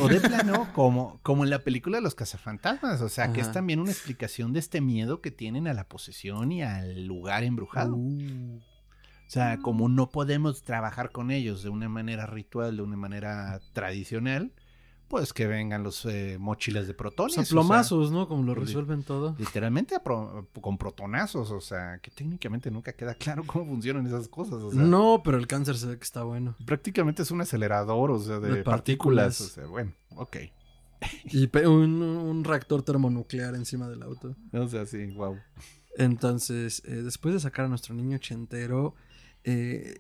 [0.02, 3.02] O de plano, como, como en la película de los cazafantasmas.
[3.02, 6.52] O sea, que es también una explicación de este miedo que tienen a la posesión
[6.52, 7.96] y al lugar embrujado.
[7.96, 12.98] Uh, O sea, como no podemos trabajar con ellos de una manera ritual, de una
[12.98, 14.52] manera tradicional,
[15.08, 17.38] pues que vengan los eh, mochilas de o protones.
[17.38, 18.28] o sea, plomazos, ¿no?
[18.28, 19.36] Como lo resuelven todo.
[19.40, 21.52] literalmente a pro- con protonazos.
[21.52, 24.56] O sea, que técnicamente nunca queda claro cómo funcionan esas cosas.
[24.56, 26.56] O sea, No, pero el cáncer se ve que está bueno.
[26.66, 29.38] prácticamente es un acelerador, o sea, de, De partículas.
[29.38, 29.42] partículas.
[29.42, 30.38] O sea, bueno, ok.
[31.26, 34.36] Y un, un reactor termonuclear encima del auto.
[34.52, 35.38] O sea, sí, wow.
[35.96, 38.96] Entonces, eh, después de sacar a nuestro niño ochentero,
[39.44, 40.00] eh,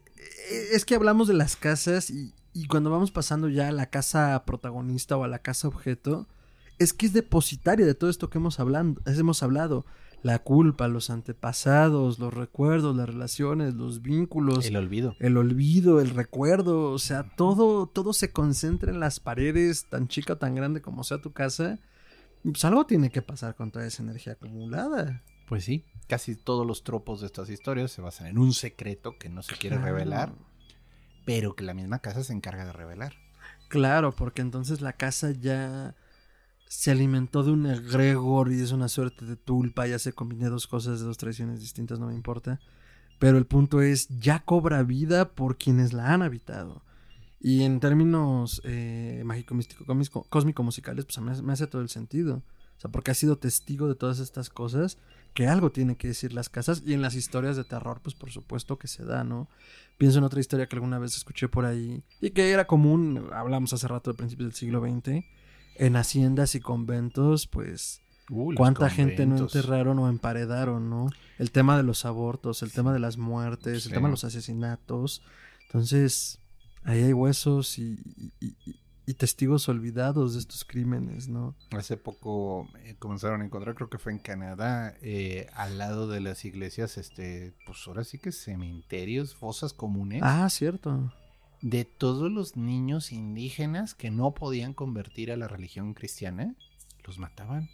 [0.71, 4.43] es que hablamos de las casas y, y cuando vamos pasando ya a la casa
[4.45, 6.27] protagonista o a la casa objeto,
[6.79, 9.85] es que es depositaria de todo esto que hemos, hablando, hemos hablado.
[10.23, 15.15] La culpa, los antepasados, los recuerdos, las relaciones, los vínculos, El olvido.
[15.19, 20.33] el olvido, el recuerdo, o sea, todo, todo se concentra en las paredes, tan chica
[20.33, 21.79] o tan grande como sea tu casa.
[22.43, 25.21] Pues algo tiene que pasar con toda esa energía acumulada.
[25.47, 29.29] Pues sí, casi todos los tropos de estas historias se basan en un secreto que
[29.29, 29.93] no se quiere Claro.
[29.93, 30.33] revelar,
[31.27, 33.11] pero que la misma casa se encarga de revelar.
[33.67, 35.93] Claro, porque entonces la casa ya
[36.69, 40.67] se alimentó de un egregor y es una suerte de tulpa, ya se combiné dos
[40.67, 42.61] cosas de dos tradiciones distintas, no me importa.
[43.19, 46.81] Pero el punto es, ya cobra vida por quienes la han habitado.
[47.41, 51.89] Y en términos eh, mágico, místico, cósmico, cósmico musicales, pues me, me hace todo el
[51.89, 52.37] sentido.
[52.77, 54.97] O sea, porque ha sido testigo de todas estas cosas,
[55.33, 56.81] que algo tiene que decir las casas.
[56.85, 59.47] Y en las historias de terror, pues por supuesto que se da, ¿no?
[59.97, 63.73] Pienso en otra historia que alguna vez escuché por ahí y que era común, hablamos
[63.73, 65.23] hace rato de principios del siglo XX,
[65.75, 71.09] en haciendas y conventos, pues Uh, cuánta gente no enterraron o emparedaron, ¿no?
[71.37, 73.87] El tema de los abortos, el tema de las muertes, Sí.
[73.89, 75.21] el tema de los asesinatos.
[75.67, 76.39] Entonces,
[76.83, 77.97] ahí hay huesos y,
[78.41, 78.75] y- y-
[79.09, 81.55] y testigos olvidados de estos crímenes, ¿no?
[81.71, 86.19] Hace poco eh, comenzaron a encontrar, creo que fue en Canadá, eh, al lado de
[86.19, 91.13] las iglesias, este, pues ahora sí que cementerios, fosas comunes, Ah, cierto.
[91.61, 96.53] de todos los niños indígenas que no podían convertir a la religión cristiana,
[97.05, 97.69] los mataban.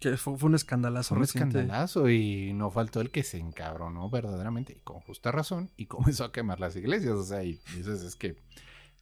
[0.00, 1.58] Que fue, fue un escandalazo Fue un reciente.
[1.60, 6.24] escandalazo y no faltó el que se encabronó verdaderamente y con justa razón y comenzó
[6.24, 7.12] a quemar las iglesias.
[7.12, 8.36] O sea, y dices, es que,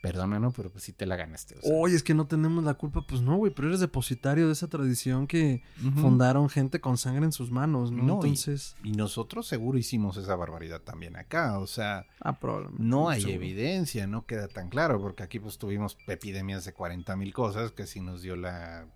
[0.03, 1.57] perdónanos, pero pues sí te la ganaste.
[1.57, 1.75] O sea.
[1.75, 4.69] Oye, es que no tenemos la culpa, pues no, güey, pero eres depositario de esa
[4.69, 5.63] tradición que
[6.01, 8.03] fundaron gente con sangre en sus manos, ¿no?
[8.03, 11.59] No, y- Entonces, Y nosotros seguro hicimos esa barbaridad también acá.
[11.59, 12.83] O sea, ah, probablemente.
[12.83, 13.37] no hay seguro.
[13.43, 17.87] evidencia, no queda tan claro, porque aquí pues tuvimos epidemias de 40 mil cosas, que
[17.87, 18.87] sí nos dio la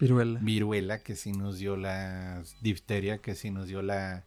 [0.00, 0.40] Viruela.
[0.42, 4.24] viruela, que sí nos dio la difteria, que sí nos dio la,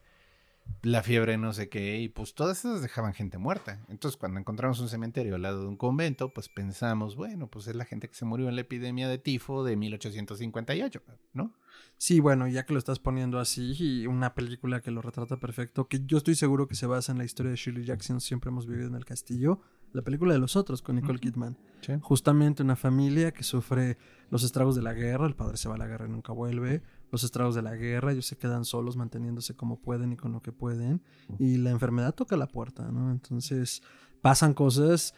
[0.82, 3.84] la fiebre no sé qué, y pues todas esas dejaban gente muerta.
[3.90, 7.76] Entonces cuando encontramos un cementerio al lado de un convento, pues pensamos, bueno, pues es
[7.76, 11.02] la gente que se murió en la epidemia de tifo de 1858,
[11.34, 11.54] ¿no?
[11.98, 15.88] Sí, bueno, ya que lo estás poniendo así, y una película que lo retrata perfecto,
[15.88, 18.68] que yo estoy seguro que se basa en la historia de Shirley Jackson, siempre hemos
[18.68, 19.62] vivido en el castillo,
[19.94, 21.20] la película de los otros con Nicole.
[21.20, 21.58] Kidman.
[22.02, 23.98] Justamente una familia que sufre
[24.30, 26.82] los estragos de la guerra, el padre se va a la guerra y nunca vuelve,
[27.12, 30.42] los estragos de la guerra, ellos se quedan solos manteniéndose como pueden y con lo
[30.42, 31.02] que pueden,
[31.40, 33.12] y la enfermedad toca la puerta, ¿no?
[33.12, 33.82] Entonces
[34.22, 35.14] pasan cosas,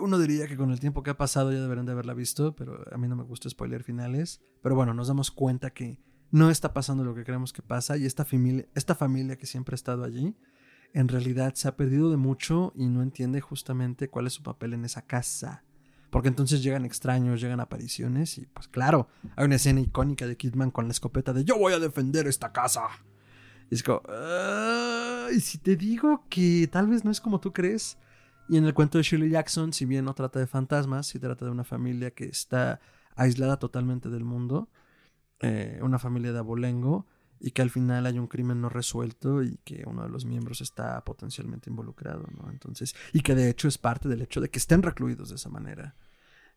[0.00, 2.84] uno diría que con el tiempo que ha pasado ya deberían de haberla visto, pero
[2.92, 6.72] a mí no me gusta spoiler finales, pero bueno, nos damos cuenta que no está
[6.72, 10.04] pasando lo que creemos que pasa y esta familia, esta familia que siempre ha estado
[10.04, 10.34] allí,
[10.92, 14.74] en realidad se ha perdido de mucho y no entiende justamente cuál es su papel
[14.74, 15.64] en esa casa.
[16.14, 20.70] Porque entonces llegan extraños, llegan apariciones y pues claro, hay una escena icónica de Kidman
[20.70, 22.82] con la escopeta de yo voy a defender esta casa.
[23.68, 27.52] Y es como, "Ah", y si te digo que tal vez no es como tú
[27.52, 27.98] crees.
[28.48, 31.46] Y en el cuento de Shirley Jackson, si bien no trata de fantasmas, sí trata
[31.46, 32.78] de una familia que está
[33.16, 34.68] aislada totalmente del mundo,
[35.40, 37.08] eh, una familia de abolengo,
[37.44, 40.62] y que al final hay un crimen no resuelto y que uno de los miembros
[40.62, 42.50] está potencialmente involucrado, ¿no?
[42.50, 45.50] Entonces, y que de hecho es parte del hecho de que estén recluidos de esa
[45.50, 45.94] manera.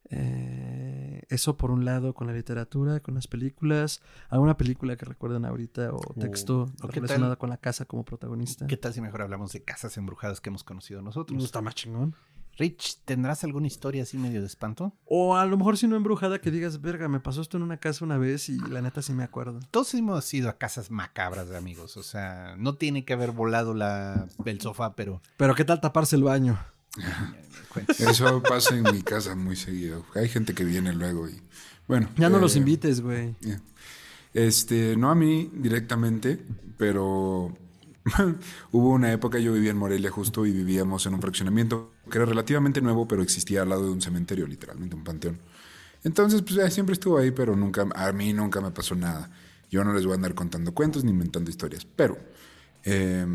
[0.09, 5.43] Eh, eso por un lado con la literatura, con las películas, alguna película que recuerden
[5.43, 8.65] ahorita o texto Uh, ¿o qué relacionado con la casa como protagonista.
[8.67, 11.37] ¿Qué tal si mejor hablamos de casas embrujadas que hemos conocido nosotros?
[11.37, 12.15] No está más chingón.
[12.57, 14.93] Rich, ¿tendrás alguna historia así medio de espanto?
[15.05, 17.77] O a lo mejor si no embrujada que digas, verga, me pasó esto en una
[17.77, 19.59] casa una vez y la neta sí me acuerdo.
[19.69, 23.75] Todos hemos ido a casas macabras de amigos, o sea, no tiene que haber volado
[23.75, 25.21] la, el sofá, pero...
[25.37, 26.57] Pero ¿qué tal taparse el baño?
[27.99, 30.03] Eso pasa en mi casa muy seguido.
[30.15, 31.39] Hay gente que viene luego y.
[31.87, 32.09] Bueno.
[32.17, 33.35] Ya no eh, los invites, güey.
[34.33, 36.43] Este, no a mí directamente,
[36.77, 37.55] pero
[38.71, 42.25] hubo una época, yo vivía en Morelia justo y vivíamos en un fraccionamiento que era
[42.25, 45.39] relativamente nuevo, pero existía al lado de un cementerio, literalmente un panteón.
[46.03, 49.29] Entonces, pues ya siempre estuvo ahí, pero nunca, a mí nunca me pasó nada.
[49.69, 51.85] Yo no les voy a andar contando cuentos ni inventando historias.
[51.85, 52.17] Pero
[52.83, 53.25] eh,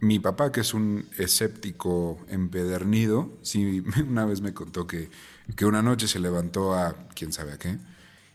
[0.00, 5.10] mi papá, que es un escéptico empedernido, sí, una vez me contó que,
[5.56, 7.78] que una noche se levantó a quién sabe a qué,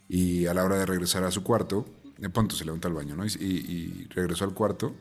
[0.07, 1.85] y a la hora de regresar a su cuarto,
[2.17, 3.25] de pronto se levantó al baño, ¿no?
[3.25, 4.95] Y regresó al cuarto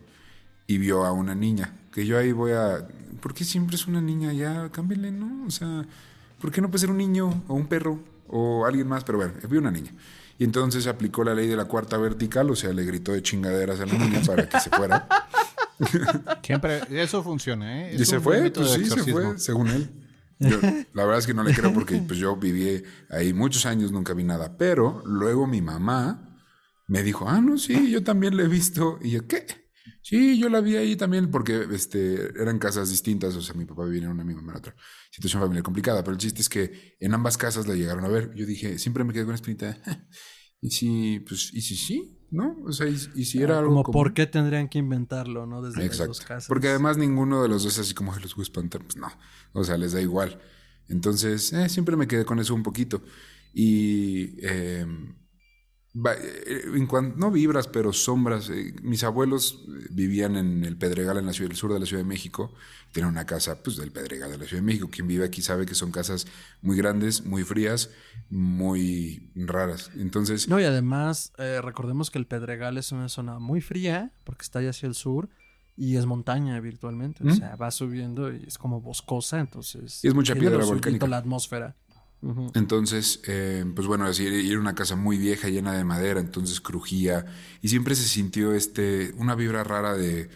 [0.68, 1.74] y vio a una niña.
[1.90, 2.86] Que yo ahí voy a.
[3.20, 4.32] ¿Por qué siempre es una niña?
[4.32, 5.46] Ya, cámbiale, ¿no?
[5.46, 5.84] O sea,
[6.40, 9.02] ¿por qué no puede ser un niño o un perro o alguien más?
[9.02, 9.92] Pero bueno, vio una niña.
[10.38, 13.80] Y entonces aplicó la ley de la cuarta vertical, o sea, le gritó de chingaderas
[13.80, 15.08] a la niña para que se fuera.
[16.42, 17.94] Siempre, eso funciona, ¿eh?
[17.94, 19.90] Es Y se fue, pues sí, se fue, según él.
[20.38, 20.60] Yo,
[20.92, 24.12] la verdad es que no le creo porque pues, yo viví ahí muchos años, nunca
[24.12, 24.56] vi nada.
[24.56, 26.38] Pero luego mi mamá
[26.86, 28.98] me dijo, ah, no, sí, yo también la he visto.
[29.02, 29.46] Y yo, ¿qué?
[30.08, 33.36] Sí, yo la vi ahí también porque este, eran casas distintas.
[33.36, 34.74] O sea, mi papá vivía en una, mi mamá en otra.
[35.10, 36.02] Situación familiar complicada.
[36.02, 38.32] Pero el chiste es que en ambas casas la llegaron a ver.
[38.34, 39.76] Yo dije, siempre me quedé con la espinita.
[40.60, 42.56] Y si, pues, y si sí, ¿no?
[42.66, 43.92] O sea, y, y si era algo como?
[43.92, 45.62] ¿por qué tendrían que inventarlo, no?
[45.62, 46.08] Desde las Exacto.
[46.08, 46.48] dos casas.
[46.48, 48.82] Porque además ninguno de los dos es así como "Ay, los voy a espantar.
[48.82, 49.06] Pues no.
[49.52, 50.40] O sea, les da igual.
[50.88, 53.04] Entonces, eh, siempre me quedé con eso un poquito.
[53.54, 54.84] Y eh,
[55.94, 58.50] en cuan- no vibras, pero sombras.
[58.50, 61.86] eh, mis abuelos eh, vivían en el Pedregal, en la ciudad, el sur de la
[61.86, 62.52] Ciudad de México.
[62.92, 64.88] Tienen una casa, pues, del Pedregal de la Ciudad de México.
[64.90, 66.26] Quien vive aquí sabe que son casas
[66.62, 67.90] muy grandes, muy frías,
[68.30, 69.90] muy raras.
[69.96, 74.42] Entonces, No, y además, eh, recordemos que el Pedregal es una zona muy fría, porque
[74.42, 75.28] está allá hacia el sur,
[75.76, 77.22] y es montaña virtualmente.
[77.24, 77.36] O ¿Mm?
[77.36, 80.02] sea, va subiendo y es como boscosa, entonces.
[80.04, 81.06] Y es mucha piedra volcánica.
[81.06, 81.76] la atmósfera.
[82.54, 87.26] Entonces, eh, pues bueno, era una casa muy vieja, llena de madera, entonces crujía.
[87.62, 90.28] Y siempre se sintió este, una vibra rara de,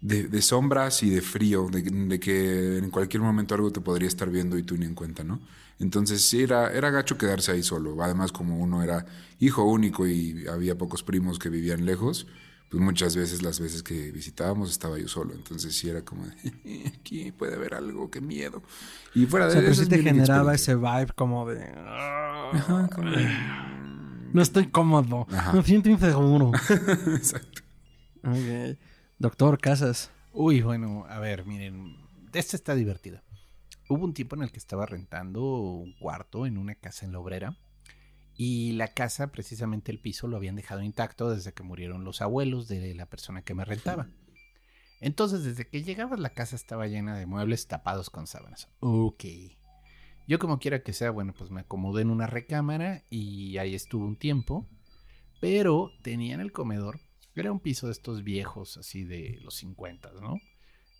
[0.00, 4.08] de, de sombras y de frío, de, de que en cualquier momento algo te podría
[4.08, 5.40] estar viendo y tú ni en cuenta, ¿no?
[5.80, 8.02] Entonces sí, era, era gacho quedarse ahí solo.
[8.02, 9.06] Además, como uno era
[9.40, 12.26] hijo único y había pocos primos que vivían lejos,
[12.74, 15.32] pues muchas veces, las veces que visitábamos, estaba yo solo.
[15.32, 18.64] Entonces sí era como, de, aquí puede haber algo, qué miedo.
[19.14, 21.62] Y fuera O de sea, eso sí te generaba ese vibe como de.
[21.72, 23.28] Ajá, como de-
[24.32, 25.24] No estoy cómodo.
[25.30, 25.52] Ajá.
[25.52, 26.50] Me siento inseguro.
[27.14, 27.62] Exacto.
[29.20, 30.10] Doctor Casas.
[30.32, 31.96] Uy, bueno, a ver, miren,
[32.32, 33.22] esta está divertida.
[33.88, 37.20] Hubo un tiempo en el que estaba rentando un cuarto en una casa en la
[37.20, 37.56] obrera
[38.36, 42.68] y la casa, precisamente el piso, lo habían dejado intacto desde que murieron los abuelos
[42.68, 44.08] de la persona que me rentaba.
[45.00, 48.68] Entonces, desde que llegabas, la casa estaba llena de muebles tapados con sábanas.
[48.80, 49.24] Ok.
[50.26, 54.06] Yo como quiera que sea, bueno, pues me acomodé en una recámara y ahí estuve
[54.06, 54.66] un tiempo.
[55.40, 57.00] Pero tenía en el comedor,
[57.34, 60.38] era un piso de estos viejos, así de los 50, ¿no?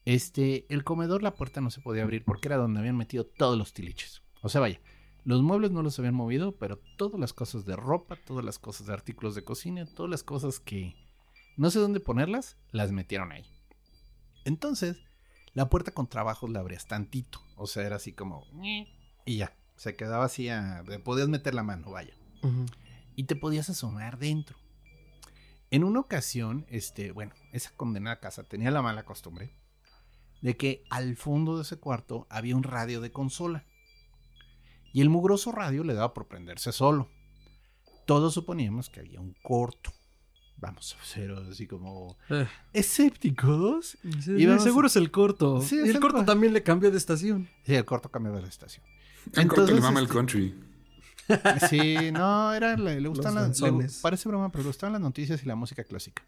[0.04, 3.56] Este, el comedor, la puerta no se podía abrir porque era donde habían metido todos
[3.56, 4.22] los tiliches.
[4.42, 4.80] O sea, vaya,
[5.24, 8.86] los muebles no los habían movido, pero todas las cosas de ropa, todas las cosas
[8.86, 10.94] de artículos de cocina, todas las cosas que
[11.56, 13.44] no sé dónde ponerlas, las metieron ahí.
[14.44, 14.98] Entonces,
[15.52, 17.40] la puerta con trabajos la abrías tantito.
[17.56, 18.44] O sea, era así como...
[19.24, 22.14] Y ya, se quedaba así, a- podías meter la mano, vaya
[23.16, 24.58] y te podías asomar dentro.
[25.70, 29.56] En una ocasión, este, bueno, esa condenada casa tenía la mala costumbre
[30.42, 33.64] de que al fondo de ese cuarto había un radio de consola.
[34.94, 37.10] Y el mugroso radio le daba por prenderse solo.
[38.06, 39.92] Todos suponíamos que había un corto.
[40.56, 43.98] Vamos a ser así como Eh, escépticos.
[44.22, 45.60] sí, Y vamos- seguro es el corto.
[45.60, 47.48] Sí, y es el el corto también le cambió de estación.
[47.64, 48.84] Sí, el corto cambió de la estación.
[49.34, 50.54] En corto le Entonces, mama el este, country.
[51.70, 55.42] Sí, no, era, le, le gustan las, le- parece broma, pero le gustaban las noticias
[55.42, 56.22] y la música clásica.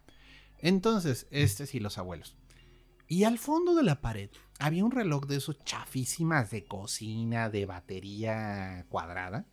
[0.59, 2.35] Entonces, este sí, los abuelos.
[3.07, 7.65] Y al fondo de la pared había un reloj de esos chafísimas de cocina, de
[7.65, 9.45] batería cuadrada,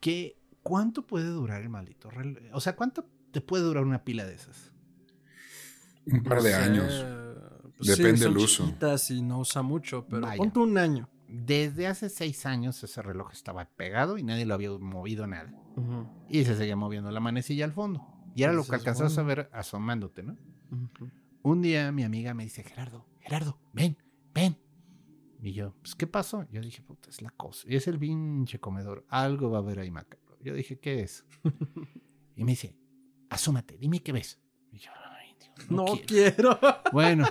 [0.00, 2.42] que ¿cuánto puede durar el maldito reloj?
[2.52, 4.72] O sea, ¿cuánto te puede durar una pila de esas?
[6.06, 7.04] Un par de años.
[7.76, 8.64] pues Depende del uso.
[8.66, 10.36] chiquitas y no usa mucho, pero Vaya.
[10.36, 11.08] ponte un año.
[11.26, 15.52] Desde hace seis años ese reloj estaba pegado y nadie lo había movido nada.
[16.28, 18.06] Y se seguía moviendo la manecilla al fondo.
[18.36, 20.36] Y era lo que alcanzabas a ver asomándote, ¿no?
[21.44, 23.98] Un día mi amiga me dice, Gerardo, Gerardo, ven,
[24.32, 24.56] ven.
[25.42, 26.46] Y yo, pues, ¿qué pasó?
[26.50, 27.66] Yo dije, puta, es la cosa.
[27.68, 29.04] Y es el pinche comedor.
[29.10, 30.38] Algo va a haber ahí macabro.
[30.40, 31.26] Yo dije, ¿qué es?
[32.34, 32.74] y me dice,
[33.28, 34.40] asómate, dime qué ves.
[34.72, 34.90] Y yo,
[35.20, 36.58] ay, Dios, no, No quiero.
[36.58, 36.58] quiero.
[36.92, 37.26] Bueno,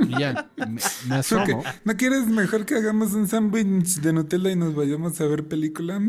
[0.00, 1.62] y ya, me, me asomo.
[1.84, 6.00] ¿No quieres mejor que hagamos un sándwich de Nutella y nos vayamos a ver películas?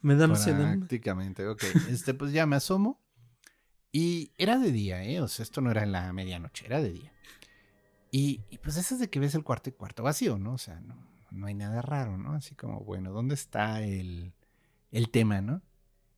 [0.00, 0.32] Me da.
[0.32, 1.64] Prácticamente, ok.
[1.90, 3.02] Este, pues ya me asomo.
[3.92, 5.20] Y era de día, ¿eh?
[5.20, 7.12] O sea, esto no era en la medianoche, era de día.
[8.12, 10.54] Y, y pues eso es de que ves el cuarto y cuarto vacío, ¿no?
[10.54, 10.96] O sea, no,
[11.30, 12.34] no hay nada raro, ¿no?
[12.34, 14.32] Así como, bueno, ¿dónde está el,
[14.90, 15.62] el tema, ¿no?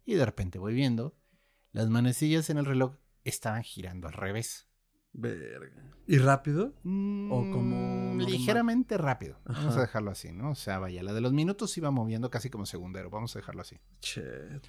[0.05, 1.15] Y de repente voy viendo,
[1.73, 4.67] las manecillas en el reloj estaban girando al revés.
[5.15, 5.95] Verga.
[6.07, 6.69] ¿Y rápido?
[7.31, 7.77] ¿O como
[8.15, 8.27] Mm, normal?
[8.27, 9.39] ligeramente rápido.
[9.45, 9.79] Vamos Ajá.
[9.79, 10.51] a dejarlo así, ¿no?
[10.51, 13.11] O sea, vaya, la de los minutos iba moviendo casi como segundero.
[13.11, 13.79] Vamos a dejarlo así.
[14.01, 14.67] Chet.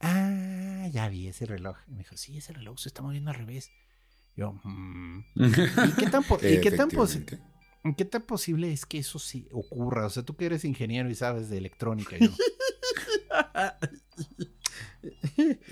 [0.00, 1.76] Ah, ya vi ese reloj.
[1.88, 3.70] Y me dijo, sí, ese reloj se está moviendo al revés.
[4.36, 5.18] Yo, mm.
[5.34, 7.48] ¿y qué tan, po- y qué tan posi- Efectivamente.
[7.96, 10.06] ¿Qué tan posible es que eso sí ocurra?
[10.06, 12.16] O sea, tú que eres ingeniero y sabes de electrónica.
[12.18, 12.28] yo,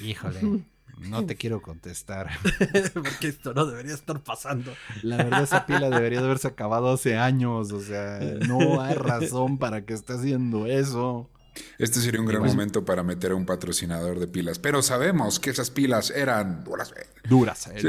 [0.02, 0.64] Híjole,
[0.98, 2.30] no te quiero contestar.
[2.94, 4.72] Porque esto no debería estar pasando.
[5.02, 7.72] La verdad, esa pila debería de haberse acabado hace años.
[7.72, 8.18] O sea,
[8.48, 11.30] no hay razón para que esté haciendo eso.
[11.78, 14.58] Este sería un gran momento para meter a un patrocinador de pilas.
[14.58, 16.92] Pero sabemos que esas pilas eran duras.
[17.28, 17.70] Duras.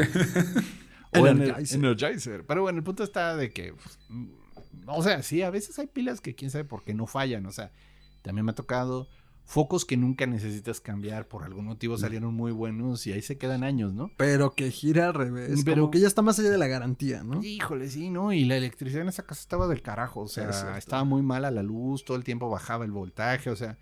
[1.13, 1.77] O Energizer.
[1.77, 2.45] Energizer.
[2.45, 3.73] Pero bueno, el punto está de que.
[3.73, 3.97] pues,
[4.87, 7.45] o sea, sí, a veces hay pilas que quién sabe por qué no fallan.
[7.45, 7.71] O sea,
[8.23, 9.07] también me ha tocado
[9.47, 11.27] focos que nunca necesitas cambiar.
[11.27, 14.11] Por algún motivo salieron muy buenos y ahí se quedan años, ¿no?
[14.17, 15.61] Pero que gira al revés.
[15.63, 17.41] Pero- Como que ya está más allá de la garantía, ¿no?
[17.41, 18.33] Híjole, sí, ¿no?
[18.33, 20.21] Y la electricidad en esa casa estaba del carajo.
[20.21, 23.49] O sea, estaba muy mala la luz, todo el tiempo bajaba el voltaje.
[23.49, 23.77] O sea,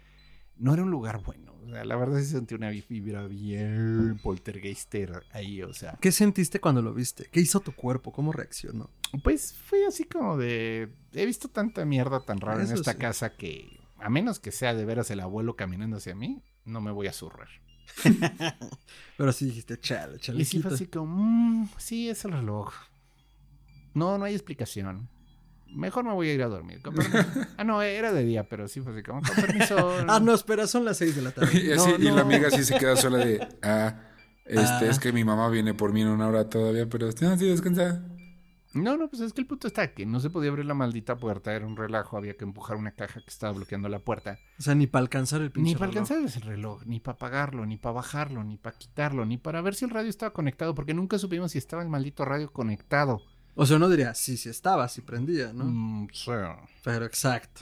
[0.55, 1.53] no era un lugar bueno.
[1.65, 5.63] O sea, la verdad sí sentí una vibra bien poltergeister ahí.
[5.63, 7.27] O sea, ¿Qué sentiste cuando lo viste?
[7.31, 8.11] ¿Qué hizo tu cuerpo?
[8.11, 8.91] ¿Cómo reaccionó?
[9.23, 10.89] Pues fue así como de.
[11.13, 12.97] He visto tanta mierda tan rara en esta sí.
[12.99, 16.91] casa que, a menos que sea de veras el abuelo caminando hacia mí, no me
[16.91, 17.47] voy a zurrar.
[19.17, 20.41] Pero sí dijiste, chale, chale.
[20.41, 22.73] Y sí fue así como, "Mm, sí, es el reloj.
[23.93, 25.09] No, no hay explicación.
[25.67, 26.81] Mejor me voy a ir a dormir.
[26.81, 27.17] con permiso".
[27.57, 29.75] ah, no, era de día, pero sí fue así como, con permiso.
[30.07, 31.51] Ah, no, espera, son las seis de la tarde.
[31.59, 34.01] Y, así- No, y la amiga sí se queda sola de, ah,
[34.45, 34.89] este, Ah.
[34.89, 38.03] es que mi mamá viene por mí en una hora todavía, pero no, sí, descansa.
[38.75, 41.15] No, no, pues es que el punto está que no se podía abrir la maldita
[41.17, 44.37] puerta, era un relajo, había que empujar una caja que estaba bloqueando la puerta.
[44.59, 47.65] O sea, ni para alcanzar el pinche Ni para alcanzar ese reloj, ni para apagarlo,
[47.65, 50.93] ni para bajarlo, ni para quitarlo, ni para ver si el radio estaba conectado, porque
[50.93, 53.21] nunca supimos si estaba el maldito radio conectado.
[53.55, 55.63] O sea, uno diría, sí, sí estaba, sí prendía, ¿no?
[55.63, 56.31] Mm, sí.
[56.83, 57.61] Pero exacto.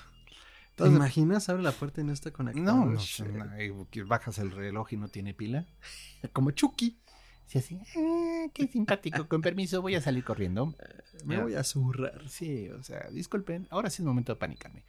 [0.76, 1.48] ¿Te Entonces- imaginas?
[1.50, 2.66] Abre la puerta y no está conectado.
[2.66, 5.68] No, no, no, bajas el reloj y no tiene pila.
[6.34, 6.98] Como Chucky.
[7.46, 10.76] Sí, así, ah, qué simpático, con permiso, voy a salir corriendo.
[11.26, 12.28] Me voy a zurrar.
[12.28, 14.86] Sí, o sea, disculpen, ahora sí es momento de panicarme.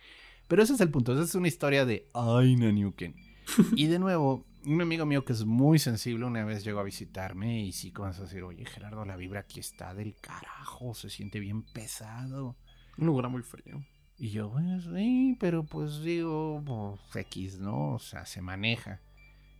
[0.48, 3.14] Pero ese es el punto, esa es una historia de Aina Newken.
[3.76, 7.62] Y de nuevo, un amigo mío que es muy sensible una vez llegó a visitarme
[7.62, 11.40] y sí comenzó a decir, oye Gerardo, la vibra aquí está del carajo, se siente
[11.40, 12.56] bien pesado.
[12.96, 13.84] Un lugar muy frío.
[14.16, 17.94] Y yo, bueno, sí, pero pues digo, pues, X, ¿no?
[17.94, 19.00] O sea, se maneja.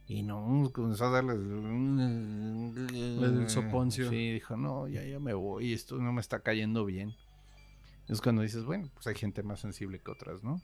[0.06, 1.34] Y no, comenzó a darle...
[1.34, 4.10] Le dio el soponcio.
[4.10, 7.14] Sí, dijo, no, ya, ya me voy, esto no me está cayendo bien.
[8.08, 10.60] Es cuando dices, bueno, pues hay gente más sensible que otras, ¿no?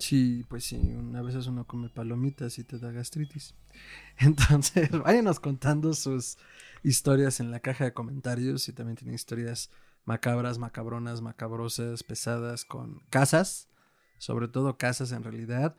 [0.00, 3.54] Sí, pues sí, una vez uno come palomitas y te da gastritis.
[4.18, 6.38] Entonces, váyanos contando sus
[6.82, 9.70] historias en la caja de comentarios y también tienen historias
[10.06, 13.68] macabras, macabronas, macabrosas, pesadas con casas,
[14.16, 15.76] sobre todo casas en realidad.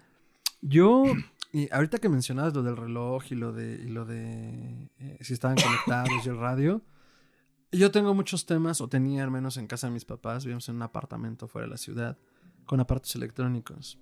[0.61, 1.03] Yo,
[1.51, 5.33] y ahorita que mencionabas lo del reloj y lo de, y lo de eh, si
[5.33, 6.81] estaban conectados y el radio,
[7.71, 10.75] yo tengo muchos temas, o tenía al menos en casa de mis papás, vivíamos en
[10.75, 12.17] un apartamento fuera de la ciudad,
[12.65, 13.97] con aparatos electrónicos.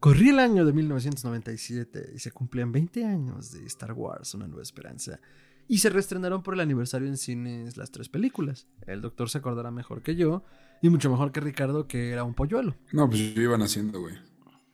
[0.00, 4.62] Corrí el año de 1997 y se cumplían 20 años de Star Wars, Una Nueva
[4.62, 5.18] Esperanza.
[5.66, 8.68] Y se reestrenaron por el aniversario en cines las tres películas.
[8.86, 10.44] El doctor se acordará mejor que yo
[10.80, 12.76] y mucho mejor que Ricardo, que era un polluelo.
[12.92, 14.14] No, pues yo iban haciendo, güey.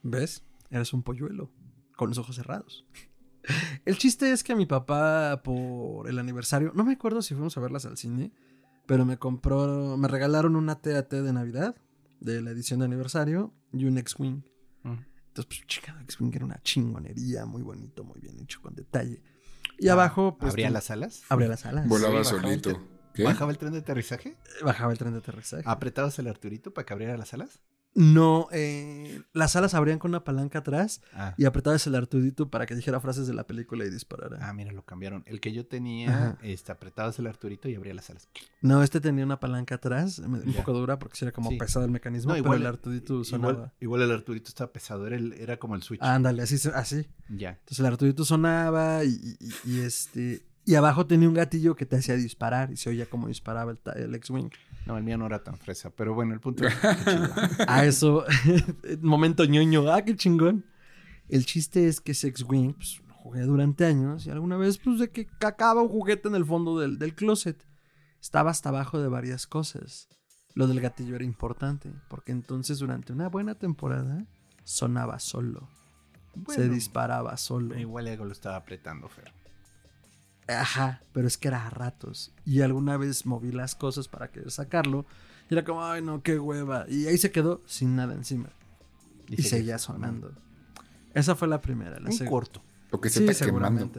[0.03, 0.45] ¿Ves?
[0.71, 1.51] Eres un polluelo,
[1.97, 2.85] con los ojos cerrados.
[3.85, 7.57] El chiste es que a mi papá, por el aniversario, no me acuerdo si fuimos
[7.57, 8.33] a verlas al cine,
[8.87, 11.77] pero me compró, me regalaron una TAT de Navidad,
[12.21, 14.43] de la edición de aniversario, y un X-Wing.
[14.85, 19.21] Entonces, pues, chica, X-Wing era una chingonería, muy bonito, muy bien hecho, con detalle.
[19.79, 20.51] Y abajo, pues.
[20.53, 21.25] ¿Abría las alas?
[21.29, 21.89] Abría las alas.
[21.89, 22.71] Volaba bajaba el solito.
[22.71, 22.83] tren.
[23.15, 23.25] ¿Qué?
[23.25, 24.37] ¿Bajaba el tren de aterrizaje?
[24.63, 25.63] Bajaba el tren de aterrizaje.
[25.67, 27.61] ¿Apretabas el Arturito para que abriera las alas?
[27.97, 32.67] No, eh, las alas abrían con una palanca atrás Ah, y apretabas el Artudito para
[32.67, 34.39] que dijera frases de la película y disparara.
[34.41, 35.23] ah, mira, lo cambiaron.
[35.27, 36.39] El que yo tenía, Ajá.
[36.43, 38.29] este, apretabas el Arturito y abría las alas.
[38.63, 41.57] No, este tenía una palanca atrás, un poco dura porque sí era como Sí.
[41.57, 43.53] pesado el mecanismo, No, pero igual- el Artudito sonaba.
[43.53, 46.03] Igual, igual el Arturito estaba pesado, era, el- era como el Switch.
[46.03, 47.07] Ándale, así, así.
[47.29, 47.51] Ya.
[47.51, 50.45] Entonces el Artudito sonaba y, y- este...
[50.67, 53.79] Y abajo tenía un gatillo que te hacía disparar y se oía como disparaba el,
[54.03, 54.49] el X-Wing.
[54.87, 57.33] No, el mío no era tan fresa, pero bueno, el punto es qué chido.
[57.67, 58.25] A eso,
[59.01, 60.67] momento ñoño, ah, qué chingón.
[61.29, 64.99] El chiste es que ese X-Wing, pues lo jugué durante años y alguna vez, pues
[64.99, 67.67] de que cacaba un juguete en el fondo del, del closet.
[68.21, 70.09] Estaba hasta abajo de varias cosas.
[70.55, 74.27] Lo del gatillo era importante, porque entonces durante una buena temporada
[74.65, 75.69] sonaba solo.
[76.49, 77.79] se disparaba solo.
[77.79, 79.25] Igual algo lo estaba apretando, feo.
[80.49, 82.33] Ajá, pero es que era a ratos.
[82.45, 85.07] Y alguna vez moví las cosas para querer sacarlo.
[85.51, 86.87] Y era como, ay no, qué hueva.
[86.89, 88.49] Y ahí se quedó sin nada encima.
[89.29, 90.33] Y, seguía sonando.
[91.15, 91.99] Esa fue la primera.
[91.99, 92.63] La Un seg- corto.
[92.91, 93.91] Lo que se Sí, está quemando.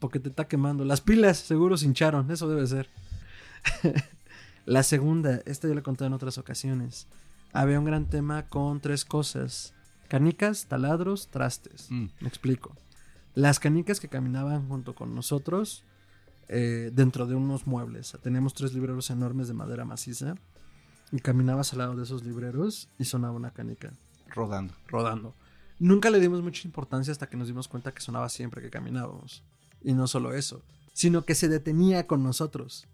[0.00, 0.84] Porque te está quemando.
[0.84, 2.30] Las pilas seguro se hincharon.
[2.30, 2.88] Eso debe ser.
[4.64, 7.06] la segunda, esta yo la conté en otras ocasiones.
[7.52, 9.74] Había un gran tema con tres cosas.
[10.08, 11.86] Canicas, taladros, trastes.
[11.90, 12.06] Mm.
[12.20, 12.76] Me explico.
[13.34, 15.84] Las canicas que caminaban junto con nosotros
[16.48, 18.16] eh, dentro de unos muebles.
[18.22, 20.34] Teníamos tres libreros enormes de madera maciza.
[21.12, 23.92] Y caminabas al lado de esos libreros y sonaba una canica
[24.28, 24.74] Rodando.
[24.86, 25.34] rodando.
[25.80, 29.42] Nunca le dimos mucha importancia hasta que nos dimos cuenta que sonaba siempre que caminábamos.
[29.82, 30.62] Y no solo eso,
[30.92, 32.86] sino que se detenía con nosotros.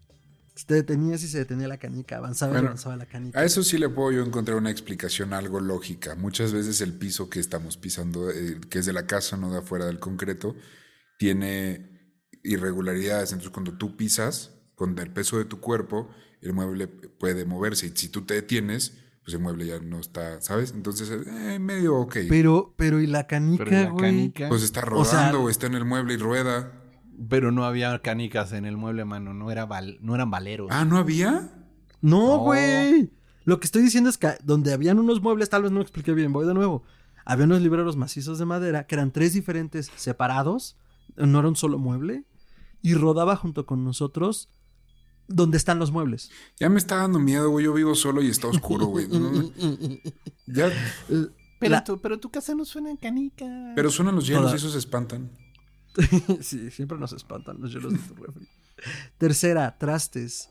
[0.57, 3.39] Se detenía si se detenía la canica, avanzaba y avanzaba la canica.
[3.39, 6.15] A eso sí le puedo yo encontrar una explicación algo lógica.
[6.15, 9.59] Muchas veces el piso que estamos pisando, eh, que es de la casa, no de
[9.59, 10.55] afuera del concreto,
[11.17, 12.11] tiene
[12.43, 13.31] irregularidades.
[13.31, 16.09] Entonces, cuando tú pisas, con el peso de tu cuerpo,
[16.41, 17.87] el mueble puede moverse.
[17.87, 18.93] Y si tú te detienes,
[19.23, 20.71] pues el mueble ya no está, ¿sabes?
[20.71, 22.17] Entonces, eh, medio ok.
[22.29, 24.01] Pero, pero ¿y la canica, Pero la güey?
[24.11, 24.49] canica.
[24.49, 26.71] Pues está O sea- rodando o está en el mueble y rueda.
[27.29, 29.33] Pero no había canicas en el mueble, mano.
[29.33, 30.67] No, era val- no eran valeros.
[30.71, 31.51] Ah, ¿no había?
[32.01, 32.39] No, No.
[32.39, 33.11] güey.
[33.43, 36.31] Lo que estoy diciendo es que donde habían unos muebles, tal vez no expliqué bien,
[36.33, 36.83] voy de nuevo.
[37.25, 40.77] Había unos libreros macizos de madera que eran tres diferentes separados,
[41.15, 42.25] no era un solo mueble,
[42.81, 44.49] y rodaba junto con nosotros
[45.27, 46.29] donde están los muebles.
[46.59, 47.65] Ya me está dando miedo, güey.
[47.65, 49.07] Yo vivo solo y está oscuro, güey.
[49.11, 49.51] No,
[50.45, 50.69] ya,
[51.59, 53.45] pero, la- tu, pero tu casa no suena en canica.
[53.75, 55.31] pero suenan los hielos Toda- y esos se espantan.
[56.41, 58.47] sí, siempre nos espantan los hielos de tu refri.
[59.17, 60.49] Tercera, trastes.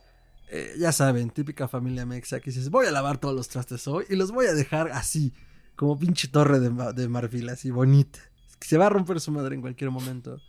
[0.50, 4.04] Eh, ya saben, típica familia mexa que dices, voy a lavar todos los trastes hoy
[4.08, 5.32] y los voy a dejar así,
[5.74, 8.20] como pinche torre de, de marfil, así bonita.
[8.60, 10.40] Se va a romper su madre en cualquier momento.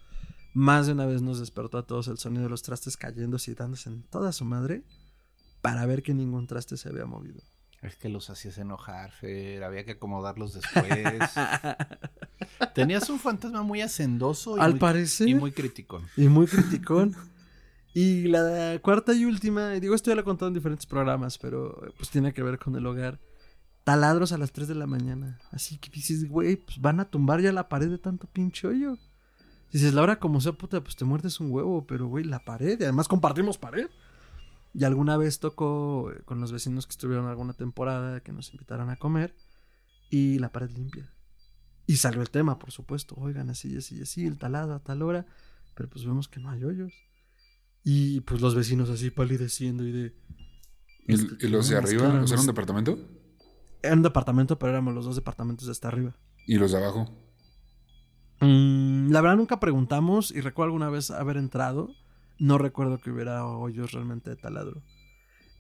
[0.54, 3.56] Más de una vez nos despertó a todos el sonido de los trastes cayéndose y
[3.56, 4.84] dándose en toda su madre
[5.62, 7.42] para ver que ningún traste se había movido.
[7.82, 9.64] Es que los hacías enojar, Fer.
[9.64, 10.86] Había que acomodarlos después.
[12.74, 15.28] Tenías un fantasma muy hacendoso y, Al muy, parecer.
[15.28, 16.02] y muy crítico.
[16.16, 17.16] Y muy criticón.
[17.94, 21.80] y la cuarta y última, digo, esto ya lo he contado en diferentes programas, pero
[21.98, 23.20] pues tiene que ver con el hogar.
[23.84, 25.40] Taladros a las 3 de la mañana.
[25.52, 28.98] Así que dices, güey, pues van a tumbar ya la pared de tanto pinche hoyo.
[29.72, 32.80] Dices, la hora como sea puta, pues te muerdes un huevo, pero güey, la pared.
[32.80, 33.88] Y además compartimos pared.
[34.78, 38.92] Y alguna vez tocó eh, con los vecinos que estuvieron alguna temporada que nos invitaron
[38.92, 39.36] a comer.
[40.12, 41.12] Y la pared limpia.
[41.88, 43.16] Y salió el tema, por supuesto.
[43.18, 45.26] Oigan, así, así, así, el talado a tal hora.
[45.74, 46.94] Pero pues vemos que no hay hoyos.
[47.84, 50.16] Y pues los vecinos así palideciendo y de...
[51.08, 52.04] ¿Y, Este, y los de arriba?
[52.04, 53.00] cara, ¿O sea, era un departamento?
[53.82, 56.16] Era un departamento, pero éramos los dos departamentos de hasta arriba.
[56.46, 57.10] ¿Y los de abajo?
[58.42, 61.96] Mm, la verdad nunca preguntamos y recuerdo alguna vez haber entrado.
[62.40, 64.82] No recuerdo que hubiera hoyos realmente de taladro.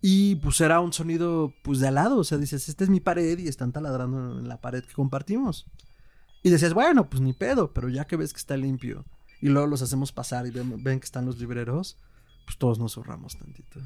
[0.01, 2.17] Y pues era un sonido pues de al lado.
[2.17, 5.65] O sea, dices, esta es mi pared y están taladrando en la pared que compartimos.
[6.43, 9.05] Y decías, bueno, pues ni pedo, pero ya que ves que está limpio
[9.41, 11.97] y luego los hacemos pasar y ven, que están los libreros,
[12.45, 13.79] pues todos nos ahorramos tantito.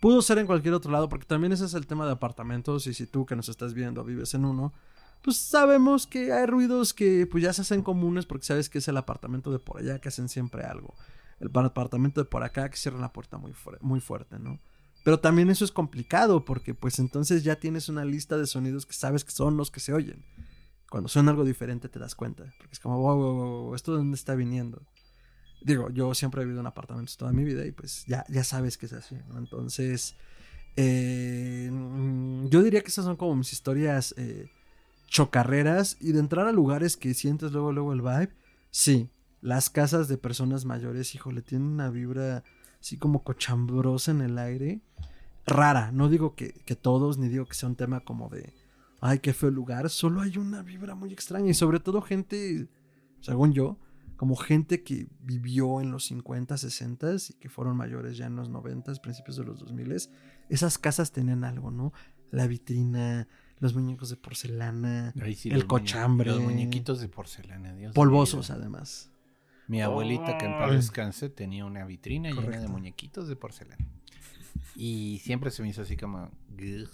[0.00, 2.86] Pudo ser en cualquier otro lado, porque también ese es el tema de apartamentos.
[2.86, 4.74] Y si tú que nos estás viendo vives en uno,
[5.22, 8.88] pues sabemos que hay ruidos que pues ya se hacen comunes porque sabes que es
[8.88, 10.94] el apartamento de por allá que hacen siempre algo.
[11.40, 14.58] El par- apartamento de por acá que cierran la puerta muy, muy fuerte, ¿no?
[15.04, 18.94] Pero también eso es complicado porque pues entonces ya tienes una lista de sonidos que
[18.94, 20.24] sabes que son los que se oyen.
[20.88, 22.44] Cuando suena algo diferente te das cuenta.
[22.58, 24.82] Porque es como, wow, wow, wow, wow, ¿esto de dónde está viniendo?
[25.60, 28.78] Digo, yo siempre he vivido en apartamentos toda mi vida y pues ya, ya sabes
[28.78, 29.38] que es así, ¿no?
[29.38, 30.14] Entonces,
[30.76, 34.50] eh, mm, yo diría que esas son como mis historias eh,
[35.06, 38.30] chocarreras y de entrar a lugares que sientes luego, luego el vibe.
[38.70, 39.10] Sí,
[39.44, 42.42] las casas de personas mayores, híjole, tienen una vibra
[42.80, 44.80] así como cochambrosa en el aire.
[45.46, 48.54] Rara, no digo que, que todos, ni digo que sea un tema como de,
[49.00, 52.68] ay, qué feo lugar, solo hay una vibra muy extraña y sobre todo gente,
[53.20, 53.78] según yo,
[54.16, 58.48] como gente que vivió en los 50, 60 y que fueron mayores ya en los
[58.48, 59.94] 90, principios de los 2000,
[60.48, 61.92] esas casas tenían algo, ¿no?
[62.30, 63.28] La vitrina,
[63.58, 68.50] los muñecos de porcelana, sí, el los muñe- cochambre, Los muñequitos de porcelana, Dios polvosos
[68.50, 69.10] además.
[69.68, 70.76] Mi abuelita, que en paz Ay.
[70.76, 73.84] descanse, tenía una vitrina llena de muñequitos de porcelana.
[74.76, 76.30] Y siempre se me hizo así como...
[76.50, 76.88] "Gugh".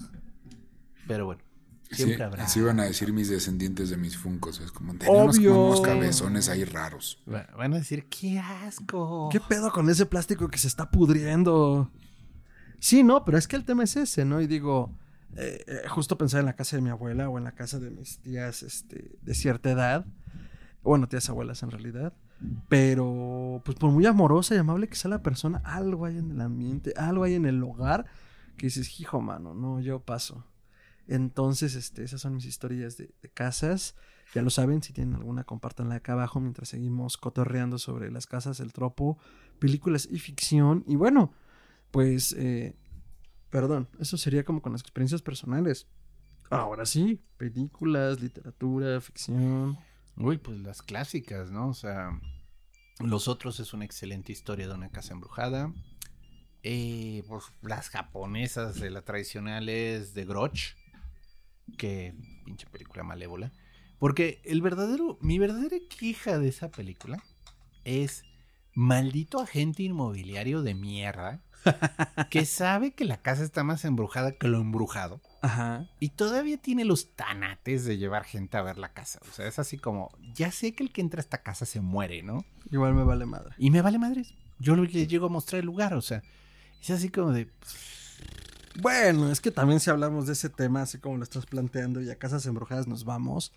[1.08, 1.42] Pero bueno,
[1.90, 2.44] siempre Sí, habrá...
[2.44, 4.60] así van a decir mis descendientes de mis funcos.
[4.60, 7.22] Es como, tenemos unos cabezones ahí raros.
[7.32, 9.28] Va- Van a decir, ¡qué asco!
[9.32, 11.90] ¿Qué pedo con ese plástico que se está pudriendo?
[12.78, 14.40] Sí, no, pero es que el tema es ese, ¿no?
[14.40, 14.94] Y digo,
[15.36, 17.90] eh, eh, justo pensar en la casa de mi abuela o en la casa de
[17.90, 20.06] mis tías este, de cierta edad.
[20.82, 22.14] Bueno, tías abuelas en realidad.
[22.68, 26.40] Pero, pues por muy amorosa y amable que sea la persona, algo hay en el
[26.40, 28.06] ambiente, algo hay en el hogar
[28.56, 30.44] que dices, hijo, mano, no, yo paso.
[31.06, 33.94] Entonces, este, esas son mis historias de, casas.
[34.34, 38.60] Ya lo saben, si tienen alguna, compártanla acá abajo mientras seguimos cotorreando sobre las casas,
[38.60, 39.18] el tropo,
[39.58, 40.84] películas y ficción.
[40.86, 41.32] Y bueno,
[41.90, 42.76] pues, eh,
[43.50, 45.88] perdón, eso sería como con las experiencias personales.
[46.48, 49.78] Ahora sí, películas, literatura, ficción.
[50.16, 51.68] Uy, pues las clásicas, ¿no?
[51.68, 52.20] O sea,
[52.98, 55.72] Los Otros es una excelente historia de una casa embrujada.
[56.62, 60.76] Eh, pues las japonesas de la tradicional es The Grudge.
[61.78, 63.52] Que pinche película malévola.
[63.98, 67.22] Porque el verdadero, mi verdadera queja de esa película
[67.84, 68.24] es
[68.74, 71.42] maldito agente inmobiliario de mierda
[72.30, 75.20] que sabe que la casa está más embrujada que lo embrujado.
[75.42, 75.88] Ajá.
[76.00, 79.20] Y todavía tiene los tanates de llevar gente a ver la casa.
[79.28, 81.80] O sea, es así como, ya sé que el que entra a esta casa se
[81.80, 82.44] muere, ¿no?
[82.70, 83.54] Igual me vale madre.
[83.58, 84.34] Y me vale madres.
[84.58, 86.22] Yo le llego a mostrar el lugar, o sea,
[86.80, 87.48] es así como de...
[88.80, 92.10] Bueno, es que también si hablamos de ese tema, así como lo estás planteando, y
[92.10, 93.52] a casas embrujadas nos vamos.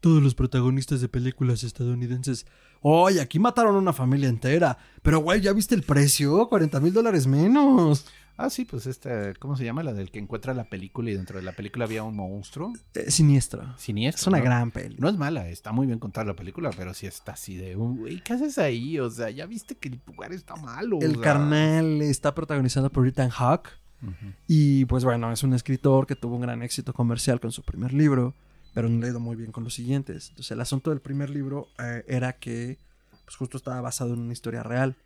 [0.00, 2.46] Todos los protagonistas de películas estadounidenses.
[2.80, 4.78] Oye, aquí mataron a una familia entera.
[5.02, 6.48] Pero, güey, ¿ya viste el precio?
[6.48, 8.06] 40 mil dólares menos.
[8.42, 9.82] Ah, sí, pues esta, ¿cómo se llama?
[9.82, 12.72] La del que encuentra la película y dentro de la película había un monstruo.
[12.94, 13.76] Eh, siniestro.
[13.76, 14.20] Siniestro.
[14.22, 14.44] Es una ¿no?
[14.44, 14.96] gran peli.
[14.98, 18.22] No es mala, está muy bien contada la película, pero sí está así de, güey,
[18.22, 18.98] ¿qué haces ahí?
[18.98, 20.96] O sea, ya viste que el lugar está malo.
[20.96, 21.20] o El sea.
[21.22, 23.68] carnal está protagonizado por Ethan Hawke.
[24.02, 24.32] Ujú.
[24.48, 27.92] Y pues bueno, es un escritor que tuvo un gran éxito comercial con su primer
[27.92, 28.32] libro,
[28.72, 30.30] pero no le ha ido muy bien con los siguientes.
[30.30, 32.78] Entonces el asunto del primer libro eh, era que
[33.26, 34.96] pues justo estaba basado en una historia real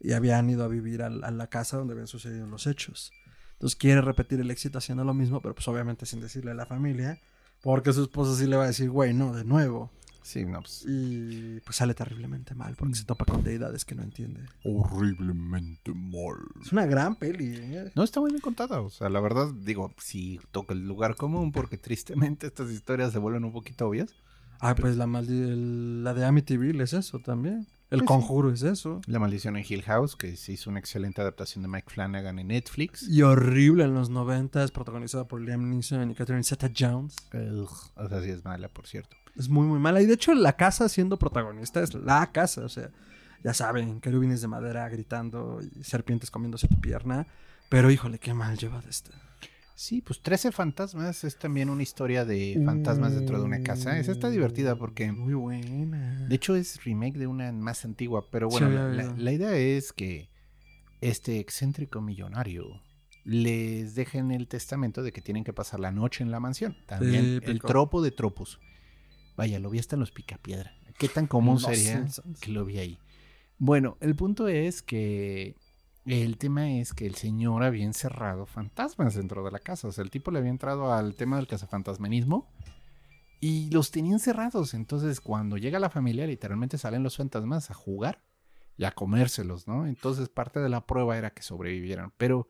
[0.00, 3.10] y habían ido a vivir al- a, la casa donde habían sucedido los hechos.
[3.54, 6.66] Entonces quiere repetir el éxito haciendo lo mismo, pero pues obviamente sin decirle a la
[6.66, 7.20] familia,
[7.62, 9.90] porque su esposa sí le va a decir, güey, no, de nuevo.
[10.22, 10.84] Sí, no, pues.
[10.86, 14.42] Y pues sale terriblemente mal porque se topa con deidades que no entiende.
[14.62, 16.36] Horriblemente mal.
[16.60, 17.54] Es una gran peli.
[17.56, 17.90] ¿eh?
[17.94, 18.80] No está muy bien contada.
[18.80, 23.18] O sea, la verdad, digo, sí toca el lugar común porque tristemente estas historias se
[23.18, 24.14] vuelven un poquito obvias.
[24.60, 27.66] Ah, pues la, el- la de Amityville es eso también.
[27.90, 28.06] El Pues sí.
[28.06, 29.00] conjuro es eso.
[29.06, 32.48] La maldición en Hill House, que se hizo una excelente adaptación de Mike Flanagan en
[32.48, 33.08] Netflix.
[33.08, 37.16] Y horrible en los noventas, protagonizada por Liam Neeson y Catherine Zeta-Jones.
[37.32, 39.16] Ugh, o sea, sí es mala, por cierto.
[39.36, 40.02] Es muy, muy mala.
[40.02, 42.62] Y de hecho, la casa siendo protagonista es la casa.
[42.64, 42.90] O sea,
[43.42, 47.26] ya saben, querubines de madera gritando y serpientes comiéndose tu pierna.
[47.70, 49.12] Pero híjole, qué mal lleva de esta.
[49.80, 53.96] Sí, pues 13 fantasmas es también una historia de fantasmas dentro de una casa.
[53.96, 56.26] Esa está divertida porque, Muy buena.
[56.26, 58.24] de hecho, es remake de una más antigua.
[58.28, 59.14] Pero bueno, la, la- oído.
[59.16, 60.30] la idea es que
[61.00, 62.82] este excéntrico millonario
[63.22, 66.76] les deja en el testamento de que tienen que pasar la noche en la mansión.
[66.86, 68.58] También el tropo de tropos.
[69.36, 70.72] Vaya, lo vi hasta en los picapiedra.
[70.98, 72.04] ¿Qué tan común sería
[72.40, 72.98] que lo vi ahí?
[73.58, 75.54] Bueno, el punto es que
[76.10, 79.88] el tema es que el señor había encerrado fantasmas dentro de la casa.
[79.88, 82.48] O sea, el tipo le había entrado al tema del cazafantasmanismo
[83.40, 84.74] y los tenía encerrados.
[84.74, 88.22] Entonces, cuando llega la familia, literalmente salen los fantasmas a jugar
[88.76, 89.86] y a comérselos, ¿no?
[89.86, 92.12] Entonces, parte de la prueba era que sobrevivieran.
[92.16, 92.48] Pero,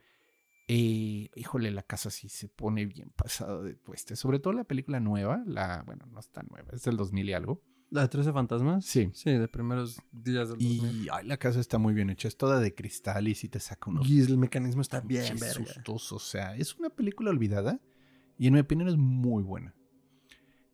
[0.68, 4.14] eh, híjole, la casa sí se pone bien pasada de tueste.
[4.14, 7.32] Sobre todo la película nueva, la, bueno, no es tan nueva, es del 2000 y
[7.32, 7.62] algo.
[7.90, 8.84] ¿La de 13 fantasmas?
[8.84, 9.10] Sí.
[9.14, 11.06] Sí, de primeros días del 2000.
[11.06, 13.60] Y ay, la casa está muy bien hecha, es toda de cristal y sí te
[13.60, 15.72] saca unos Y el mecanismo está bien, pinches verga.
[15.74, 16.12] sustos.
[16.12, 17.80] O sea, es una película olvidada
[18.36, 19.74] y en mi opinión es muy buena.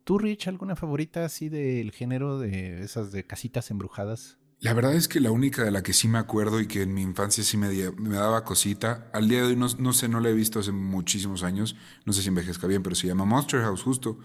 [0.03, 4.37] ¿Tú, Rich, alguna favorita así del género de esas de casitas embrujadas?
[4.59, 6.93] La verdad es que la única de la que sí me acuerdo y que en
[6.93, 10.07] mi infancia sí me, di- me daba cosita, al día de hoy no, no sé,
[10.07, 13.25] no la he visto hace muchísimos años, no sé si envejezca bien, pero se llama
[13.25, 14.19] Monster House justo.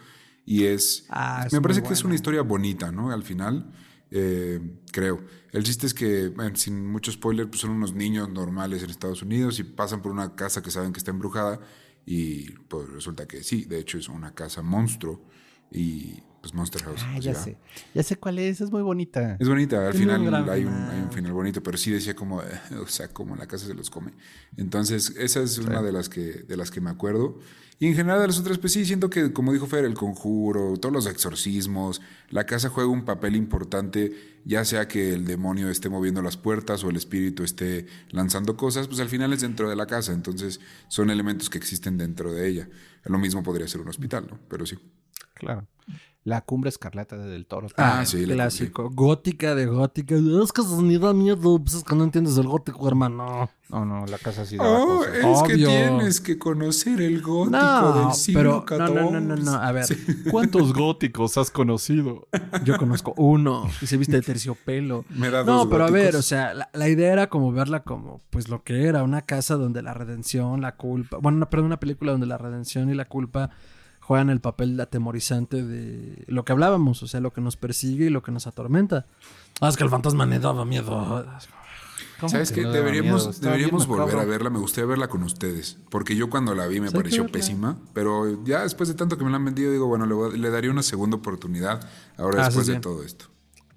[0.44, 3.10] Y es, Ah, es me parece que es una historia bonita, ¿no?
[3.12, 3.72] Al final,
[4.10, 4.60] eh,
[4.92, 5.24] creo.
[5.52, 9.22] El chiste es que, bueno, sin mucho spoiler, pues son unos niños normales en Estados
[9.22, 11.60] Unidos y pasan por una casa que saben que está embrujada
[12.06, 15.24] y pues resulta que sí, de hecho es una casa monstruo
[15.70, 17.00] y pues Monster House.
[17.04, 17.56] Ah, pues, ya sé.
[17.94, 19.36] Ya sé cuál es, es muy bonita.
[19.38, 20.50] es bonita, al hay un, final.
[20.50, 22.46] hay un final bonito, pero sí decía como, eh,
[22.82, 24.12] o sea, como la casa se los come.
[24.56, 27.38] Entonces, esa es una de las, que, de las que me acuerdo.
[27.82, 30.76] Y en general de las otras, pues sí, siento que, como dijo Fer, el conjuro,
[30.76, 34.12] todos los exorcismos, la casa juega un papel importante,
[34.44, 38.86] ya sea que el demonio esté moviendo las puertas o el espíritu esté lanzando cosas,
[38.86, 42.48] pues al final es dentro de la casa, entonces son elementos que existen dentro de
[42.48, 42.68] ella.
[43.04, 44.38] Lo mismo podría ser un hospital, ¿no?
[44.46, 44.78] Pero sí.
[45.32, 45.66] Claro.
[46.22, 47.68] La cumbre escarlata de Del Toro.
[47.78, 48.90] Ah, sí, la clásico.
[48.90, 50.14] Gótica de gótica.
[50.16, 51.58] Es que ni da miedo.
[51.58, 53.48] Pues es que no entiendes el gótico, hermano.
[53.70, 55.14] No, no, la casa sí daba Oh, cosas.
[55.14, 55.68] es que Obvio.
[55.68, 59.52] tienes que conocer el gótico No, del siglo pero no, no, no, no, no.
[59.54, 59.86] A ver,
[60.30, 62.28] ¿Cuántos góticos has conocido?
[62.64, 65.06] yo conozco uno y se viste de terciopelo.
[65.08, 68.20] Me da No, pero a ver, o sea, la, la idea era como verla como,
[68.28, 71.80] pues lo que era, una casa donde la redención, la culpa, bueno, una, perdón, una
[71.80, 73.50] película donde la redención y la culpa
[74.10, 78.10] juegan el papel atemorizante de lo que hablábamos, o sea, lo que nos persigue y
[78.10, 79.06] lo que nos atormenta.
[79.60, 81.24] Ah, es que el fantasma me daba miedo.
[82.18, 82.66] ¿Cómo ¿Sabes que qué?
[82.66, 84.50] no Deberíamos, bien deberíamos volver a verla.
[84.50, 85.78] Me gustaría verla con ustedes.
[85.90, 87.32] Porque yo cuando la vi me pareció verla.
[87.32, 87.78] pésima.
[87.94, 90.36] Pero ya después de tanto que me la han vendido, digo, bueno, le, voy a-
[90.36, 91.88] le daría una segunda oportunidad.
[92.18, 93.26] Ahora Ah, después de todo esto.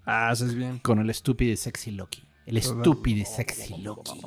[0.03, 0.79] Ah, haces bien.
[0.79, 2.23] Con el estúpido y sexy Loki.
[2.47, 4.19] El estúpido y sexy Loki.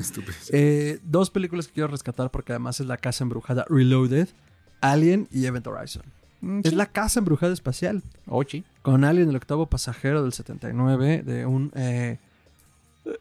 [0.00, 0.32] Estúpido.
[0.48, 4.28] Eh, dos películas que quiero rescatar porque además es La Casa Embrujada Reloaded,
[4.82, 6.02] Alien y Event Horizon.
[6.64, 8.02] Es la Casa Embrujada Espacial.
[8.26, 8.64] Ochi.
[8.82, 12.18] con Alien, el octavo pasajero del 79, de un eh,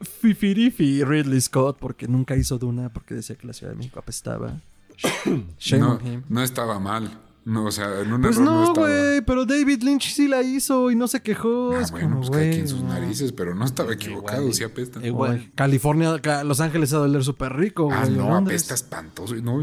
[0.01, 4.59] fifirifi Ridley Scott, porque nunca hizo Duna, porque decía que la Ciudad de México apestaba.
[5.59, 6.23] Shame No, on him.
[6.29, 7.11] no estaba mal.
[7.43, 8.87] No, o sea, en un Pues error no, no, estaba.
[8.87, 11.73] güey, pero David Lynch sí la hizo y no se quejó.
[11.75, 14.53] Ah, es bueno, como, pues cada güey, quien sus narices, pero no estaba equivocado, Igual,
[14.53, 15.05] sí apesta.
[15.05, 15.51] igual.
[15.55, 17.97] California, ca- Los Ángeles a doler súper rico, güey.
[17.99, 18.61] ah, no, Londres.
[18.61, 19.33] apesta espantoso.
[19.37, 19.59] No,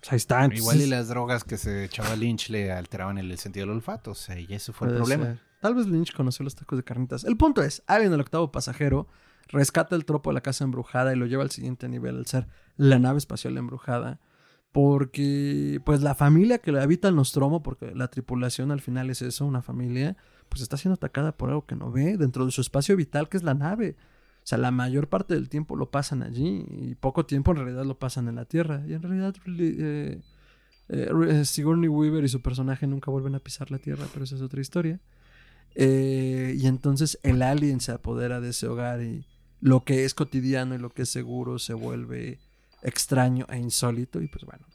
[0.00, 0.48] Pues ahí está.
[0.52, 4.12] Igual y las drogas que se echaba Lynch le alteraban el sentido del olfato.
[4.12, 5.24] O sea, y eso fue el problema.
[5.24, 5.38] ser.
[5.60, 7.24] Tal vez Lynch conoció los tacos de carnitas.
[7.24, 9.08] El punto es, Alien, el octavo pasajero,
[9.48, 12.48] rescata el tropo de la casa embrujada y lo lleva al siguiente nivel, al ser
[12.76, 14.20] la nave espacial embrujada.
[14.72, 19.20] Porque, pues, la familia que le habita el Nostromo, porque la tripulación al final es
[19.20, 20.16] eso, una familia,
[20.48, 23.36] pues está siendo atacada por algo que no ve dentro de su espacio vital, que
[23.36, 23.96] es la nave.
[24.50, 28.00] Sea, la mayor parte del tiempo lo pasan allí y poco tiempo en realidad lo
[28.00, 28.82] pasan en la Tierra.
[28.84, 30.20] Y en realidad, eh,
[30.88, 34.34] eh, eh, Sigourney Weaver y su personaje nunca vuelven a pisar la Tierra, pero esa
[34.34, 34.98] es otra historia.
[35.76, 39.24] Y entonces el alien se apodera de ese hogar y
[39.60, 42.40] lo que es cotidiano y lo que es seguro se vuelve
[42.82, 44.20] extraño e insólito.
[44.20, 44.66] Y pues bueno,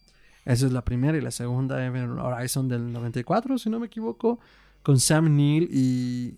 [0.45, 1.76] esa es la primera y la segunda,
[2.23, 4.39] Horizon del 94, si no me equivoco,
[4.84, 6.38] con Sam Neill y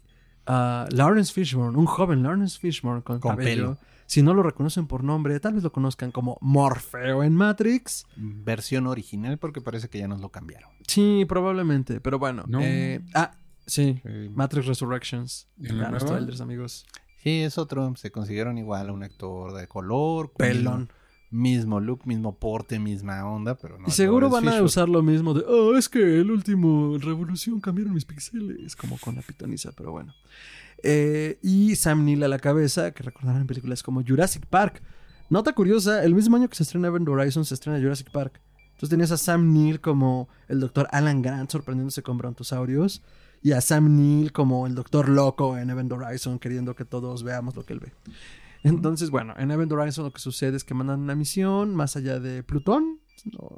[0.91, 3.49] Lawrence Fishburne, un joven Lawrence Fishburne con, Con cabello.
[3.75, 3.77] pelo.
[4.05, 8.05] Si no lo reconocen por nombre, tal vez lo conozcan como Morfeo en Matrix.
[8.15, 10.69] Versión original porque parece que ya nos lo cambiaron.
[10.87, 12.45] Sí, probablemente, pero bueno.
[12.47, 12.59] No.
[12.61, 13.31] eh, ah,
[13.65, 13.99] sí.
[14.05, 14.29] Sí.
[14.33, 15.49] Matrix Resurrections.
[15.61, 16.17] ¿En la Vean los nueva?
[16.19, 16.85] trailers, amigos.
[17.21, 17.93] Sí, es otro.
[17.97, 20.27] Se consiguieron igual a un actor de color.
[20.31, 20.89] con Pelón.
[21.29, 23.87] Mismo look, mismo porte, misma onda, pero no.
[23.87, 27.93] y seguro van a usar lo mismo de, oh, es que el último Revolución cambiaron
[27.93, 30.13] mis pixeles, como con la pitoniza, pero bueno.
[30.83, 34.81] Eh, y Sam Neill a la cabeza, que recordarán en películas como Jurassic Park.
[35.29, 38.39] Nota curiosa, el mismo año que se estrena Event Horizon se estrena Jurassic Park.
[38.77, 43.01] Entonces tenías a Sam Neill como el doctor Alan Grant sorprendiéndose con brontosaurios
[43.41, 47.55] y a Sam Neill como el doctor loco en Event Horizon queriendo que todos veamos
[47.55, 47.91] lo que él ve.
[48.67, 52.19] Entonces, bueno, en Event Horizon lo que sucede es que mandan una misión más allá
[52.19, 52.99] de Plutón.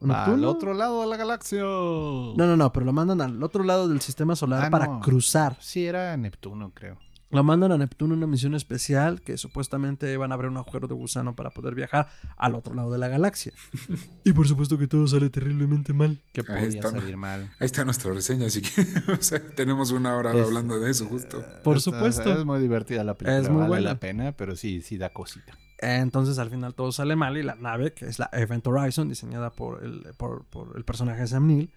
[0.01, 0.13] ¿no?
[0.15, 1.61] Al otro lado de la galaxia.
[1.61, 4.99] No, no, no, pero lo mandan al otro lado del sistema solar Ah, para no.
[5.01, 5.57] cruzar.
[5.59, 6.97] Sí, era Neptuno, creo.
[7.31, 10.87] Lo mandan a Neptuno en una misión especial que supuestamente van a abrir un agujero
[10.87, 13.53] de gusano para poder viajar al otro lado de la galaxia.
[14.23, 16.19] y por supuesto que todo sale terriblemente mal.
[16.33, 16.89] Que está.
[16.89, 17.51] salir mal.
[17.59, 21.05] Ahí está nuestra reseña, así que o sea, tenemos una hora Es- hablando de eso,
[21.05, 21.43] justo.
[21.63, 22.33] Por Está- supuesto.
[22.39, 23.39] Es muy divertida la película.
[23.39, 23.89] Es muy vale buena.
[23.89, 25.55] la pena, pero sí, sí da cosita.
[25.81, 29.51] Entonces al final todo sale mal y la nave, que es la Event Horizon, diseñada
[29.51, 31.71] por el, por, por el personaje de Sam Neill,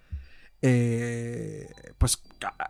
[0.62, 2.16] eh, pues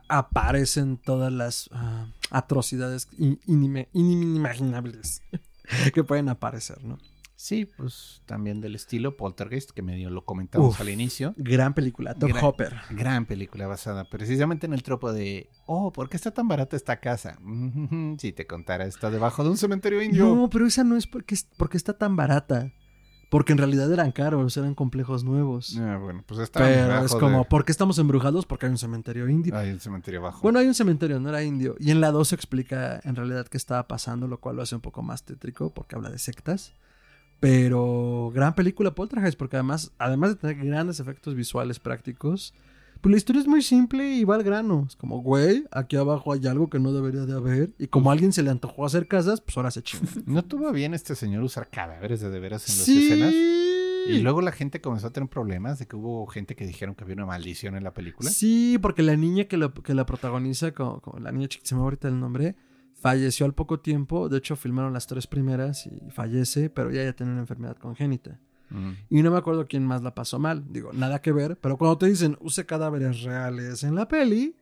[0.09, 3.09] aparecen todas las ah, atrocidades
[3.47, 5.23] inimaginables
[5.95, 6.99] que pueden aparecer, ¿no?
[7.43, 10.81] Sí, pues también del estilo Poltergeist, que medio lo comentamos Uf.
[10.81, 11.35] al inicio.
[11.37, 12.77] Gran película, Gran- Hopper.
[12.91, 17.01] Gran película basada precisamente en el tropo de, oh, ¿por qué está tan barata esta
[17.01, 17.39] casa?
[18.19, 20.33] Si te contara, está debajo de un cementerio indio.
[20.33, 22.71] No, pero esa no es porque, porque está tan barata.
[23.33, 25.79] Porque en realidad eran caros, eran complejos nuevos.
[25.81, 28.45] Ah, bueno, pues está pero es como, de- ¿por qué estamos embrujados?
[28.45, 29.57] Porque hay un cementerio indio.
[29.57, 30.41] Hay un cementerio abajo.
[30.43, 31.75] Bueno, hay un cementerio, no era indio.
[31.79, 34.75] Y en la 2 se explica en realidad qué estaba pasando, lo cual lo hace
[34.75, 36.75] un poco más tétrico porque habla de sectas.
[37.41, 42.53] Pero gran película Poltergeist, porque además, además de tener grandes efectos visuales prácticos,
[43.03, 44.87] pues la historia es muy simple y va al grano.
[44.89, 47.73] Es como, güey, aquí abajo hay algo que no debería de haber.
[47.79, 50.07] Y como a alguien se le antojó hacer casas, pues ahora se chinga.
[50.27, 53.05] ¿No tuvo bien este señor usar cadáveres de de veras en las sí.
[53.05, 53.35] escenas?
[54.09, 57.05] Y luego la gente comenzó a tener problemas de que hubo gente que dijeron que
[57.05, 58.31] había una maldición en la película.
[58.31, 61.75] Sí, porque la niña que, lo- que la protagoniza, como, como la niña chiquita, se
[61.77, 62.57] me ahorita el nombre,
[62.95, 64.29] falleció al poco tiempo.
[64.29, 68.41] De hecho, filmaron las tres primeras y fallece, pero ella ya tenía una enfermedad congénita.
[68.71, 68.91] Mm.
[69.11, 70.65] Y no me acuerdo quién más la pasó mal.
[70.69, 74.57] Digo, nada que ver, pero cuando te dicen use cadáveres reales en la peli,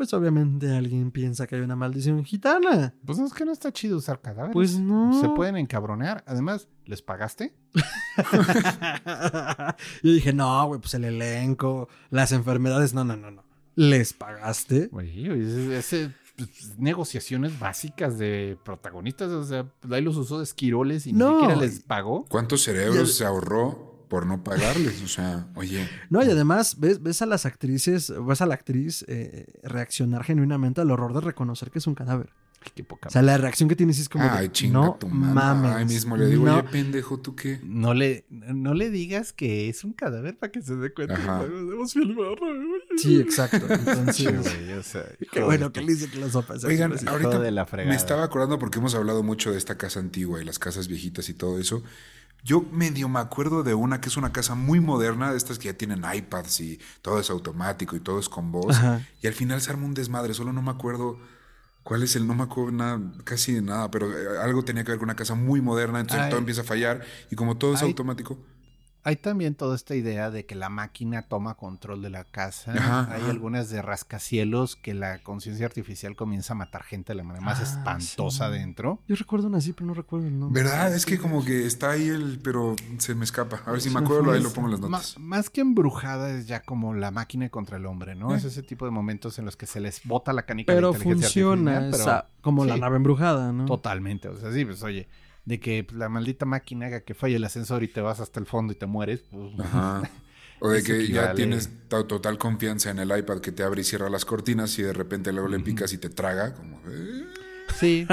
[0.00, 2.94] pues obviamente alguien piensa que hay una maldición gitana.
[3.04, 4.54] Pues es que no está chido usar cadáveres.
[4.54, 5.20] Pues no.
[5.20, 6.24] Se pueden encabronar.
[6.26, 7.54] Además, ¿les pagaste?
[10.02, 13.44] Yo dije, no, güey, pues el elenco, las enfermedades, no, no, no, no.
[13.74, 14.88] ¿Les pagaste?
[14.88, 16.14] Güey, ese, ese,
[16.46, 19.28] pues, negociaciones básicas de protagonistas.
[19.30, 21.28] O sea, ahí los usó de esquiroles y No.
[21.28, 22.26] ni siquiera les pagó.
[22.28, 25.02] ¿Cuántos el- cerebros se ahorró por no pagarles?
[25.02, 29.04] O sea, oye, No, y además ves, ves a las actrices, ves a la actriz
[29.08, 32.32] eh, reaccionar genuinamente al horror de reconocer que es un cadáver.
[32.62, 34.96] Ay, qué poca O sea, la reacción que tienes es como ay, de, chinga no
[35.00, 35.72] tu mames.
[35.72, 36.58] Ay, mismo le digo, no".
[36.58, 37.58] oye, pendejo, ¿tú qué?
[37.62, 41.14] No le, no le digas que es un cadáver para que se dé cuenta.
[41.14, 41.38] Ajá.
[41.40, 42.36] Podemos filmar.
[42.98, 43.66] Sí, exacto.
[43.66, 46.64] Sí, Entonces, güey, o sea, qué bueno de que le dice que la sopa es
[46.64, 47.06] Oigan, así.
[47.06, 50.44] ahorita de la me estaba acordando porque hemos hablado mucho de esta casa antigua y
[50.44, 51.82] las casas viejitas y todo eso.
[52.42, 55.66] Yo medio me acuerdo de una que es una casa muy moderna, de estas que
[55.66, 58.76] ya tienen iPads y todo es automático y todo es con voz.
[58.76, 59.06] Ajá.
[59.22, 61.18] Y al final se arma un desmadre, solo no me acuerdo
[61.82, 64.92] cuál es el, no me acuerdo nada, casi de nada, pero eh, algo tenía que
[64.92, 66.30] ver con una casa muy moderna, entonces Ay.
[66.30, 67.88] todo empieza a fallar y como todo es Ay.
[67.88, 68.38] automático.
[69.02, 72.72] Hay también toda esta idea de que la máquina toma control de la casa.
[72.72, 73.30] Ajá, Hay ajá.
[73.30, 77.60] algunas de rascacielos que la conciencia artificial comienza a matar gente de la manera más
[77.60, 78.58] Ah, espantosa sí.
[78.58, 79.00] dentro.
[79.08, 80.62] Yo recuerdo una así, pero no recuerdo el nombre.
[80.62, 80.94] ¿Verdad?
[80.94, 83.62] Es que como que está ahí el, pero se me escapa.
[83.64, 85.18] A ver si me acuerdo, ahí lo pongo en las notas.
[85.18, 88.34] más que embrujada es ya como la máquina contra el hombre, ¿no?
[88.34, 88.36] Eh.
[88.38, 90.90] Es ese tipo de momentos en los que se les bota la canica de Pero
[90.92, 93.64] la inteligencia funciona artificial, esa- como la nave embrujada, ¿no?
[93.64, 95.08] Totalmente, o sea, sí, pues oye,
[95.44, 98.38] de que pues, la maldita máquina haga que falle el ascensor y te vas hasta
[98.40, 100.02] el fondo y te mueres, pues Ajá.
[100.62, 103.84] O de que ya tienes to- total confianza en el iPad que te abre y
[103.84, 106.54] cierra las cortinas y de repente luego le picas y te traga.
[106.54, 107.24] Como, eh,
[107.78, 108.06] sí.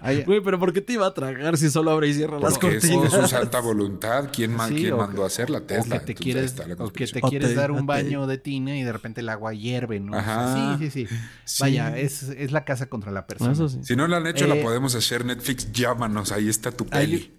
[0.00, 2.58] Hay- Güey, pero ¿por qué te iba a tragar si solo abre y cierra las
[2.58, 2.84] cortinas?
[3.06, 4.30] es su santa voluntad.
[4.32, 5.98] ¿Quién, ma- Sí, quién o mandó a hacer la o Tesla?
[6.00, 7.18] que te quieres, la o que te.
[7.20, 10.00] O quieres te- dar o un baño de tina y de repente el agua hierve,
[10.00, 10.12] ¿no?
[10.16, 10.78] O sea, Ajá.
[10.78, 11.62] sí, sí, sí, Sí.
[11.62, 13.52] Vaya, es, es la casa contra la persona.
[13.52, 13.80] Eso sí.
[13.82, 15.24] Si no la han hecho, la Eh, podemos hacer.
[15.24, 16.32] Netflix, llámanos.
[16.32, 17.38] Ahí está tu Hay- peli.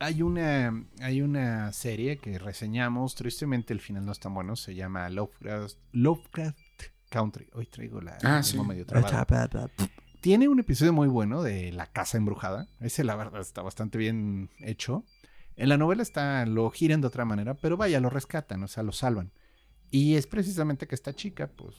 [0.00, 4.74] Hay una, hay una serie que reseñamos, tristemente el final no es tan bueno, se
[4.74, 6.58] llama Lovecraft, Lovecraft
[7.08, 7.48] Country.
[7.54, 8.58] Hoy traigo la Ah, sí.
[8.58, 8.84] medio.
[10.24, 12.66] Tiene un episodio muy bueno de La Casa Embrujada.
[12.80, 15.04] Ese, la verdad, está bastante bien hecho.
[15.54, 18.82] En la novela está, lo giran de otra manera, pero vaya, lo rescatan, o sea,
[18.82, 19.32] lo salvan.
[19.90, 21.76] Y es precisamente que esta chica, pues,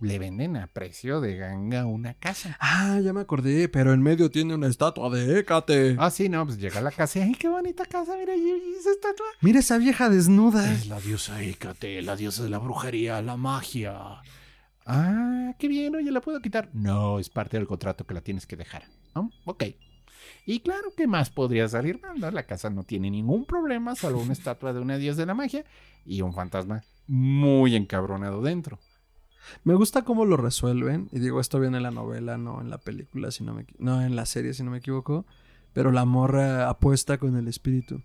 [0.00, 2.56] le venden a precio de ganga una casa.
[2.60, 5.96] Ah, ya me acordé, pero en medio tiene una estatua de Hécate.
[5.98, 8.16] Ah, sí, no, pues llega a la casa y, ¡ay, qué bonita casa!
[8.16, 9.26] Mira, y esa estatua.
[9.40, 10.72] Mira esa vieja desnuda.
[10.72, 14.22] Es la diosa Hécate, la diosa de la brujería, la magia.
[14.90, 16.70] Ah, qué bien, oye, ¿la puedo quitar?
[16.72, 18.84] No, es parte del contrato que la tienes que dejar.
[19.14, 19.64] Ah, ok.
[20.46, 22.18] Y claro, ¿qué más podría salir mal?
[22.18, 22.30] no?
[22.30, 25.66] La casa no tiene ningún problema, salvo una estatua de una diosa de la magia
[26.06, 28.78] y un fantasma muy encabronado dentro.
[29.62, 31.08] Me gusta cómo lo resuelven.
[31.12, 34.02] Y digo, esto viene en la novela, no en la película, si no me no
[34.02, 35.26] en la serie, si no me equivoco.
[35.74, 38.00] Pero la morra apuesta con el espíritu.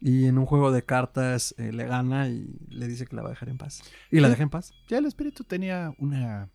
[0.00, 3.28] Y en un juego de cartas eh, le gana y le dice que la va
[3.28, 3.82] a dejar en paz.
[4.10, 4.72] Y la deja en paz.
[4.88, 6.50] Ya el espíritu tenía una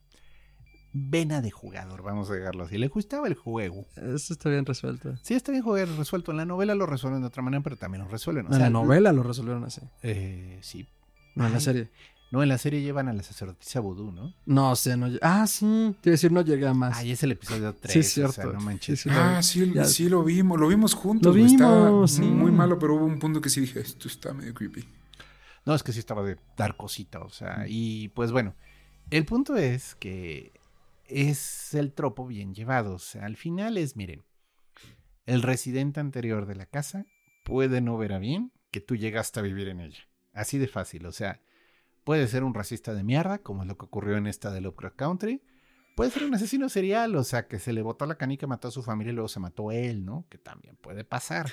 [0.93, 2.77] vena de jugador, vamos a dejarlo así.
[2.77, 3.85] Le gustaba el juego.
[3.95, 5.15] Eso está bien resuelto.
[5.23, 6.31] Sí, está bien jugar resuelto.
[6.31, 8.47] En la novela lo resuelven de otra manera, pero también lo resuelven.
[8.47, 9.81] O en la novela lo resolvieron así.
[10.03, 10.87] Eh, sí.
[11.35, 11.89] No en la serie.
[12.33, 14.33] No, en la serie llevan a la sacerdotisa vudú, ¿no?
[14.47, 15.07] No, sé, no.
[15.07, 15.65] lle- Ah, sí.
[16.01, 16.97] Te iba a decir, no llegué a más.
[16.97, 17.93] Ay, es el episodio 3.
[17.93, 18.31] Sí, es cierto.
[18.31, 19.01] O sea, no manches.
[19.01, 19.15] Sí, sí.
[19.15, 19.85] Ah, sí, Ya.
[19.85, 21.27] sí lo vimos, lo vimos juntos.
[21.27, 22.21] Lo vimos, sí.
[22.23, 24.83] muy malo, pero hubo un punto que sí dije, esto está medio creepy.
[25.65, 28.55] No, es que sí estaba de dar cosita, o sea, y pues bueno,
[29.11, 30.51] el punto es que
[31.05, 34.23] es el tropo bien llevado, o sea, al final es, miren,
[35.27, 37.05] el residente anterior de la casa
[37.45, 39.99] puede no ver a bien que tú llegaste a vivir en ella.
[40.33, 41.39] Así de fácil, o sea,
[42.03, 44.95] puede ser un racista de mierda, como es lo que ocurrió en esta de Lovecraft
[44.95, 45.41] Country.
[45.95, 48.71] Puede ser un asesino serial, o sea, que se le botó la canica, mató a
[48.71, 50.25] su familia y luego se mató él, ¿no?
[50.29, 51.51] Que también puede pasar.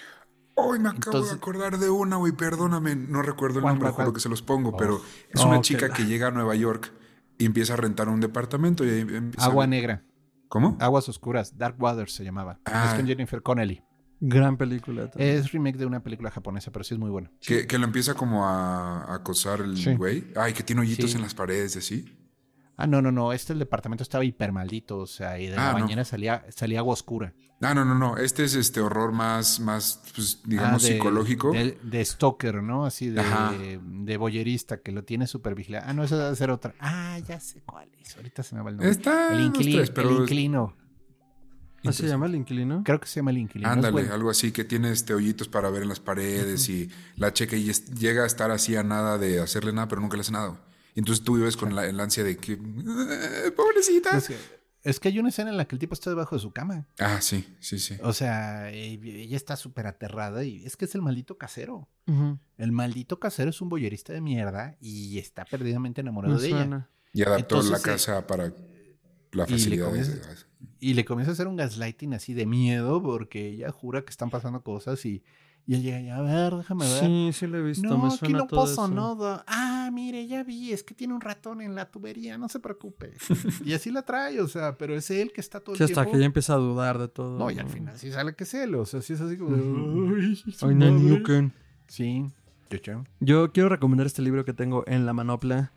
[0.56, 3.92] Hoy me acabo Entonces- de acordar de una, güey, perdóname, no recuerdo el ¿Cuál, nombre,
[3.92, 4.76] juro que se los pongo, Oh.
[4.76, 6.92] pero es Oh, una que chica que llega a Nueva York
[7.38, 10.04] y empieza a rentar un departamento y ahí empieza- Agua Negra,
[10.48, 10.76] ¿Cómo?
[10.80, 12.58] Aguas Oscuras, Dark Waters se llamaba.
[12.64, 12.88] Ah.
[12.90, 13.82] Es con Jennifer Connelly.
[14.20, 15.10] Gran película.
[15.10, 15.36] también.
[15.36, 17.30] Es remake de una película japonesa, pero sí es muy bueno.
[17.40, 19.94] Que, que lo empieza como a, a acosar el Sí.
[19.94, 20.26] güey.
[20.36, 21.16] Ay, que tiene hoyitos Sí.
[21.16, 22.16] en las paredes y así.
[22.76, 23.32] Ah, no, no, no.
[23.32, 24.98] Este el departamento estaba hiper maldito.
[24.98, 25.80] O sea, y de la Ah, no.
[25.80, 27.34] bañera salía, salía agua oscura.
[27.62, 28.16] Ah, no, no, no.
[28.16, 31.52] Este es este horror más, más pues, digamos, Ah, de- psicológico.
[31.52, 32.86] De, de stalker, ¿no?
[32.86, 33.52] Así de, Ajá.
[33.52, 35.84] de boyerista que lo tiene súper vigilado.
[35.86, 36.74] Ah, no, eso debe ser otra.
[36.80, 38.16] Ah, ya sé cuál es.
[38.16, 38.90] Ahorita se me va el nombre.
[38.90, 40.74] Está el, inquilino, tres, pero el inquilino.
[41.84, 42.82] ¿Así se llama el inquilino?
[42.84, 43.70] Creo que se llama el inquilino.
[43.70, 44.12] Ándale, bueno.
[44.14, 47.70] algo así, que tiene este hoyitos para ver en las paredes y la checa y
[47.70, 50.48] es- llega a estar así a nada de hacerle nada, pero nunca le hace nada.
[50.48, 50.60] güey.
[50.94, 52.52] Entonces tú vives con la, el ansia de que.
[52.54, 54.16] "Eh, Pobrecita.
[54.18, 54.36] Es que,
[54.82, 56.86] es que hay una escena en la que el tipo está debajo de su cama.
[56.98, 57.96] Ah, sí, sí, sí.
[58.02, 61.88] O sea, ella está súper aterrada y es que es el maldito casero.
[62.58, 66.88] El maldito casero es un boyerista de mierda y está perdidamente enamorado Me de ella.
[67.12, 68.52] Y adaptó Entonces, la eh, casa para la
[69.44, 69.92] y le facilidad.
[69.92, 70.46] de- comienza-
[70.80, 74.30] Y le comienza a hacer un gaslighting así de miedo porque ella jura que están
[74.30, 75.22] pasando cosas y,
[75.66, 77.00] y él llega a ver, déjame ver.
[77.04, 77.86] Sí, sí lo he visto.
[77.86, 78.88] no, me aquí suena no todo pasa eso.
[78.88, 79.44] nada.
[79.46, 83.12] Ah, mire, ya vi, es que tiene un ratón en la tubería, no se preocupe.
[83.64, 85.96] y así la trae, o sea, pero es él que está todo el Sí, hasta
[86.02, 86.12] tiempo.
[86.12, 87.38] que ya empieza a dudar de todo.
[87.38, 89.54] No, y al final sí sale que es él, o sea, sí es así como...
[89.56, 90.92] "Ay, no, madre".
[90.92, 91.52] Newken.
[91.88, 92.24] Sí,
[92.84, 93.04] yo.
[93.20, 95.72] Yo quiero recomendar este libro que tengo en la manopla.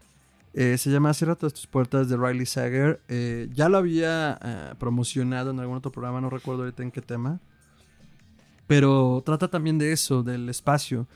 [0.53, 3.01] Eh, se llama Cierra todas tus puertas de Riley Sager.
[3.07, 7.01] Eh, ya lo había eh, promocionado en algún otro programa, no recuerdo ahorita en qué
[7.01, 7.39] tema.
[8.67, 11.07] Pero trata también de eso, del espacio.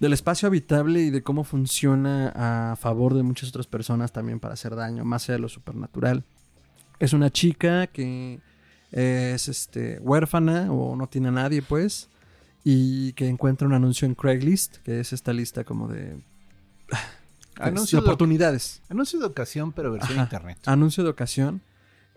[0.00, 4.54] Del espacio habitable y de cómo funciona a favor de muchas otras personas también para
[4.54, 6.24] hacer daño, más allá de lo supernatural.
[6.98, 8.40] Es una chica que
[8.90, 12.08] es este, huérfana o no tiene a nadie, pues
[12.64, 16.18] y que encuentra un anuncio en Craigslist, que es esta lista como de,
[17.60, 20.24] Anuncio de de, oportunidades, anuncio de ocasión, pero versión Ajá.
[20.24, 20.58] internet.
[20.66, 21.62] anuncio de ocasión,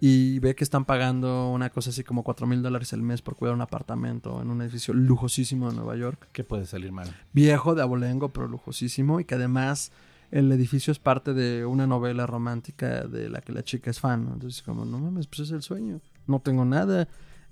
[0.04, 3.36] y ve que están pagando una cosa así como 4 mil dólares al mes por
[3.36, 7.16] cuidar un apartamento en un edificio lujosísimo de Nueva York, ¿Qué puede salir mal?
[7.34, 9.92] viejo de abolengo, pero lujosísimo, y que además
[10.32, 14.26] el edificio es parte de una novela romántica de la que la chica es fan,
[14.26, 14.34] ¿no?
[14.34, 17.08] entonces como, no mames, pues es el sueño, no tengo nada,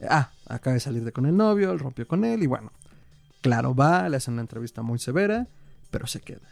[0.09, 2.71] ah, acaba de salir de con el novio, él rompió con él, y bueno,
[3.41, 5.47] claro, va, le hacen una entrevista muy severa,
[5.91, 6.49] pero se queda.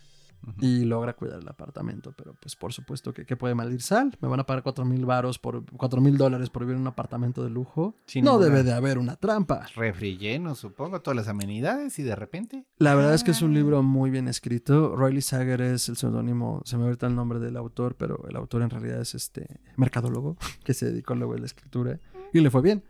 [0.59, 2.13] Y logra cuidar el apartamento.
[2.17, 4.17] Pero pues por supuesto que ¿qué puede mal ir sal.
[4.21, 6.87] Me van a pagar cuatro mil varos por cuatro mil dólares por vivir en un
[6.87, 7.95] apartamento de lujo.
[8.05, 9.65] Sin no ninguna- debe de haber una trampa.
[9.75, 12.65] Refri lleno, supongo, todas las amenidades y de repente...
[12.77, 14.95] La verdad es que es un libro muy bien escrito.
[14.95, 18.61] Riley Sager es el seudónimo, se me ahorita el nombre del autor, pero el autor
[18.61, 21.99] en realidad es este mercadólogo que se dedicó luego a la escritura
[22.33, 22.83] y le fue bien.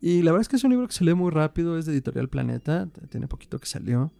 [0.00, 1.92] Y la verdad es que es un libro que se lee muy rápido, es de
[1.92, 4.12] Editorial Planeta, tiene poquito que salió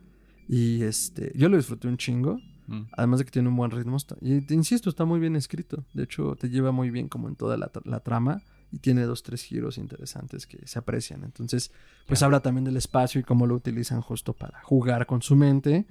[0.48, 2.38] y este yo lo disfruté un chingo.
[2.66, 2.82] Mm.
[2.92, 3.96] Además de que tiene un buen ritmo.
[3.96, 5.84] está- y te insisto, está muy bien escrito.
[5.94, 8.42] De hecho, te lleva muy bien como en toda la, la trama.
[8.72, 11.22] Y tiene dos, tres giros interesantes que se aprecian.
[11.22, 11.70] Entonces,
[12.08, 15.86] pues habla también del espacio y cómo lo utilizan justo para jugar con su mente.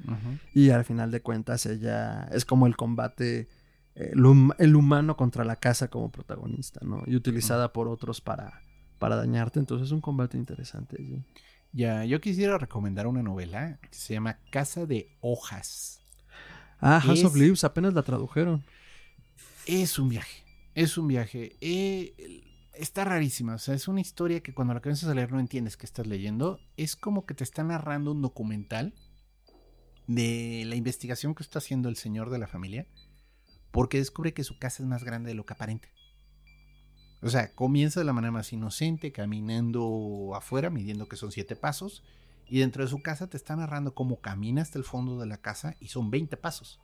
[0.53, 3.47] Y al final de cuentas, ella es como el combate,
[3.95, 7.01] eh, el, hum- el humano contra la casa como protagonista, ¿no?
[7.07, 8.61] Y utilizada por otros para,
[8.99, 9.59] para dañarte.
[9.61, 10.97] Entonces, es un combate interesante.
[10.99, 11.23] allí.
[11.71, 16.01] Ya, yo quisiera recomendar una novela que se llama Casa de Hojas.
[16.87, 18.63] Ah, House of Es- Leaves, apenas la tradujeron.
[19.65, 20.43] Es un viaje,
[20.75, 21.55] es un viaje.
[21.61, 22.43] Eh,
[22.75, 25.77] está rarísima, o sea, es una historia que cuando la comienzas a leer no entiendes
[25.77, 26.59] qué estás leyendo.
[26.77, 28.93] Es como que te está narrando un documental
[30.07, 32.85] de la investigación que está haciendo el señor de la familia,
[33.71, 35.87] porque descubre que su casa es más grande de lo que aparenta.
[37.23, 42.03] O sea, comienza de la manera más inocente, caminando afuera, midiendo que son siete pasos,
[42.47, 45.37] y dentro de su casa te está narrando cómo camina hasta el fondo de la
[45.37, 46.79] casa y son 20 pasos.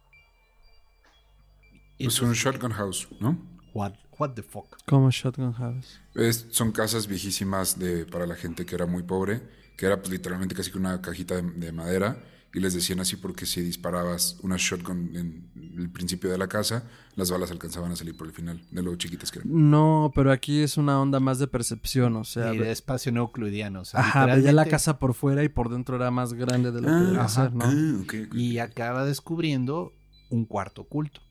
[1.99, 3.37] Es un shotgun house, ¿no?
[3.73, 4.77] What, what the fuck?
[4.85, 5.99] Como Shotgun House.
[6.15, 9.41] Es- son casas viejísimas de, para la gente que era muy pobre,
[9.77, 12.21] que era pues, literalmente casi que una cajita de, de madera,
[12.53, 16.83] y les decían así porque si disparabas una shotgun en el principio de la casa,
[17.15, 19.69] las balas alcanzaban a salir por el final, de lo chiquitas que eran.
[19.71, 23.21] No, pero aquí es una onda más de percepción, o sea, y de espacio no
[23.21, 23.81] euclidiano.
[23.81, 26.71] O sea, ajá, veía la literalmente- casa por fuera y por dentro era más grande
[26.71, 27.29] de lo que debe ajá.
[27.29, 27.65] ser, ¿no?
[27.65, 28.27] ah.
[28.33, 29.93] Y acaba descubriendo
[30.29, 31.21] un cuarto oculto.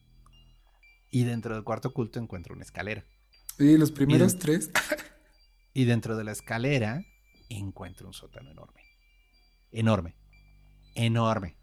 [1.11, 3.05] Y dentro del cuarto oculto encuentra una escalera.
[3.59, 4.71] Y los primeros tres.
[5.73, 7.03] Y dentro de la escalera
[7.49, 8.81] encuentra un sótano enorme.
[9.71, 10.15] Enorme.
[10.95, 11.55] Enorme.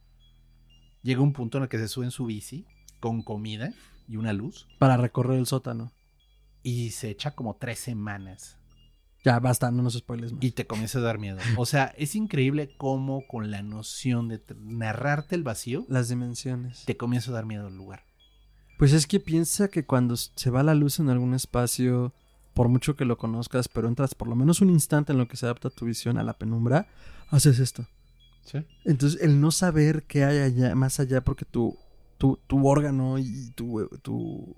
[1.02, 2.66] Llega un punto en el que se sube en su bici
[3.00, 3.72] con comida
[4.08, 5.92] y una luz Para recorrer el sótano.
[6.62, 8.58] y se echa como tres semanas
[9.24, 10.42] Ya, basta, no nos spoiles más.
[10.42, 11.38] y te comienza a dar miedo.
[11.56, 16.84] O sea, es increíble cómo con la noción de narrarte el vacío Las dimensiones.
[16.84, 18.04] te comienza a dar miedo el lugar.
[18.78, 22.14] Pues es que piensa que cuando se va la luz en algún espacio,
[22.54, 25.36] por mucho que lo conozcas, pero entras por lo menos un instante en lo que
[25.36, 26.86] se adapta tu visión a la penumbra,
[27.28, 27.86] haces esto.
[28.50, 28.64] ¿Sí?
[28.84, 31.76] Entonces, el no saber qué hay allá, más allá, porque tu,
[32.16, 34.54] tu, tu órgano y tu, tu,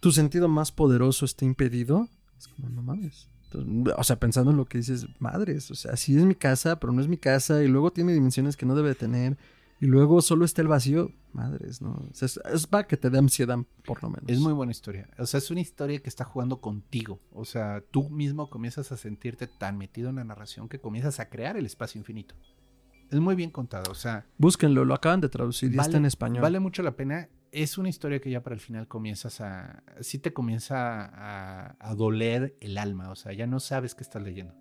[0.00, 2.08] tu sentido más poderoso está impedido,
[2.38, 3.28] es como, no mames.
[3.44, 6.80] Entonces, o sea, pensando en lo que dices, madres, o sea, sí es mi casa,
[6.80, 9.36] pero no es mi casa, y luego tiene dimensiones que no debe de tener,
[9.82, 11.90] y luego solo está el vacío, madres, ¿no?
[11.90, 14.24] O sea, es, es para que te dé ansiedad, por lo menos.
[14.28, 15.08] Es muy buena historia.
[15.18, 17.20] O sea, es una historia que está jugando contigo.
[17.32, 21.28] O sea, tú mismo comienzas a sentirte tan metido en la narración que comienzas a
[21.28, 22.36] crear el espacio infinito.
[23.12, 23.92] Es muy bien contado.
[23.92, 26.42] O sea, Búsquenlo, lo acaban de traducir y está en español.
[26.42, 27.28] Vale mucho la pena.
[27.52, 29.82] es una historia que ya para el final comienzas a.
[30.00, 33.10] Sí te comienza a, a doler el alma.
[33.10, 34.54] O sea, ya no sabes qué estás leyendo.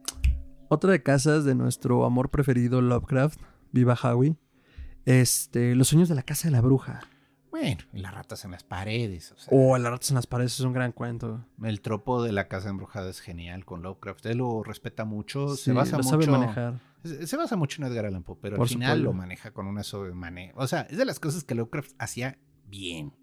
[0.67, 3.39] Otra de casas de nuestro amor preferido, Lovecraft,
[3.71, 4.35] Viva Howie.
[5.05, 7.01] Este, Los sueños de la casa de la bruja.
[7.51, 9.31] Bueno, y las ratas en las paredes.
[9.33, 11.45] O sea, O las ratas en las paredes es un gran cuento.
[11.63, 14.25] el tropo de la casa embrujada es genial con Lovecraft.
[14.27, 15.55] Él lo respeta mucho.
[15.55, 16.09] Sí, se basa lo mucho.
[16.21, 16.79] sabe manejar.
[17.03, 19.03] Se se basa mucho en Edgar Allan Poe, pero Por al final supuesto.
[19.11, 20.53] lo maneja con una sobremane.
[20.55, 22.37] O sea, es de las cosas que Lovecraft hacía
[22.67, 23.13] bien.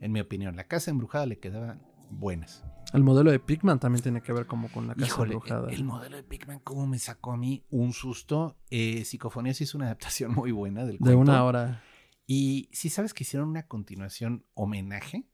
[0.00, 2.64] En mi opinión, la casa embrujada le quedaban buenas.
[2.92, 5.70] El modelo de Pigman también tiene que ver como con la casa Híjole, embrujada.
[5.70, 8.56] el modelo de Pigman, cómo me sacó a mí un susto.
[8.70, 11.82] Eh, Psicofonías hizo una adaptación muy buena del De una hora.
[12.26, 15.28] Y si sabes que hicieron una continuación homenaje,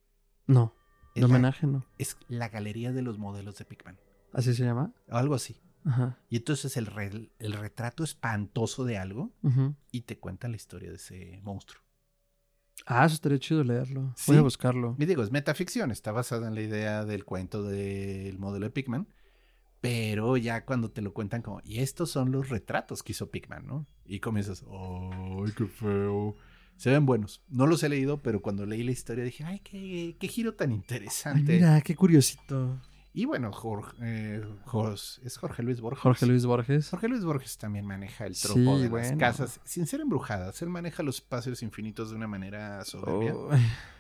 [0.46, 0.74] No,
[1.14, 1.86] la- homenaje no.
[1.98, 3.98] es la galería de los modelos de Pigman.
[4.32, 4.92] ¿Así se llama?
[5.08, 5.60] O algo así.
[5.84, 6.18] Ajá.
[6.28, 9.32] Y entonces el, re- el retrato espantoso de algo
[9.90, 11.82] y te cuenta la historia de ese monstruo.
[12.86, 14.12] Ah, eso estaría chido leerlo.
[14.16, 14.32] Sí.
[14.32, 14.96] Voy a buscarlo.
[14.98, 19.08] Y digo, es metaficción, está basada en la idea del cuento del modelo de Pigman,
[19.80, 23.66] pero ya cuando te lo cuentan como, y estos son los retratos que hizo Pigman,
[23.66, 23.86] ¿no?
[24.04, 26.36] Y comienzas, ¡ay, qué feo!
[26.80, 27.42] Se ven buenos.
[27.50, 30.70] No los he leído, pero cuando leí la historia dije, ¡ay, qué, qué giro tan
[30.70, 31.52] Ay, interesante!
[31.56, 32.78] mira, qué curiosito.
[33.12, 36.00] Y bueno, Jorge, eh, Jos- ¿es Jorge Luis Borges?
[36.00, 36.88] Jorge Luis Borges.
[36.88, 39.18] Jorge Luis Borges también maneja el tropo Sí, de las bueno.
[39.18, 40.62] casas, sin ser embrujadas.
[40.62, 43.34] Él maneja los espacios infinitos de una manera soberbia.
[43.36, 43.50] Oh,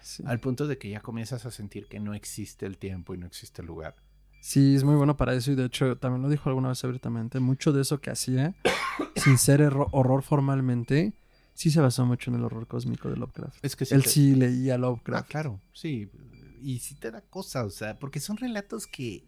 [0.00, 0.22] sí.
[0.26, 3.26] Al punto de que ya comienzas a sentir que no existe el tiempo y no
[3.26, 3.94] existe el lugar.
[4.40, 7.40] Sí, es muy bueno para eso y de hecho también lo dijo alguna vez abiertamente.
[7.40, 8.54] Mucho de eso que hacía,
[9.16, 9.60] sin ser
[9.90, 11.12] horror formalmente,
[11.54, 13.58] sí se basó mucho en el horror cósmico de Lovecraft.
[13.64, 15.28] Es que Él te- sí leía Ah, Lovecraft.
[15.30, 16.08] claro, sí.
[16.62, 19.24] Y sí te da cosa, o sea, porque son relatos que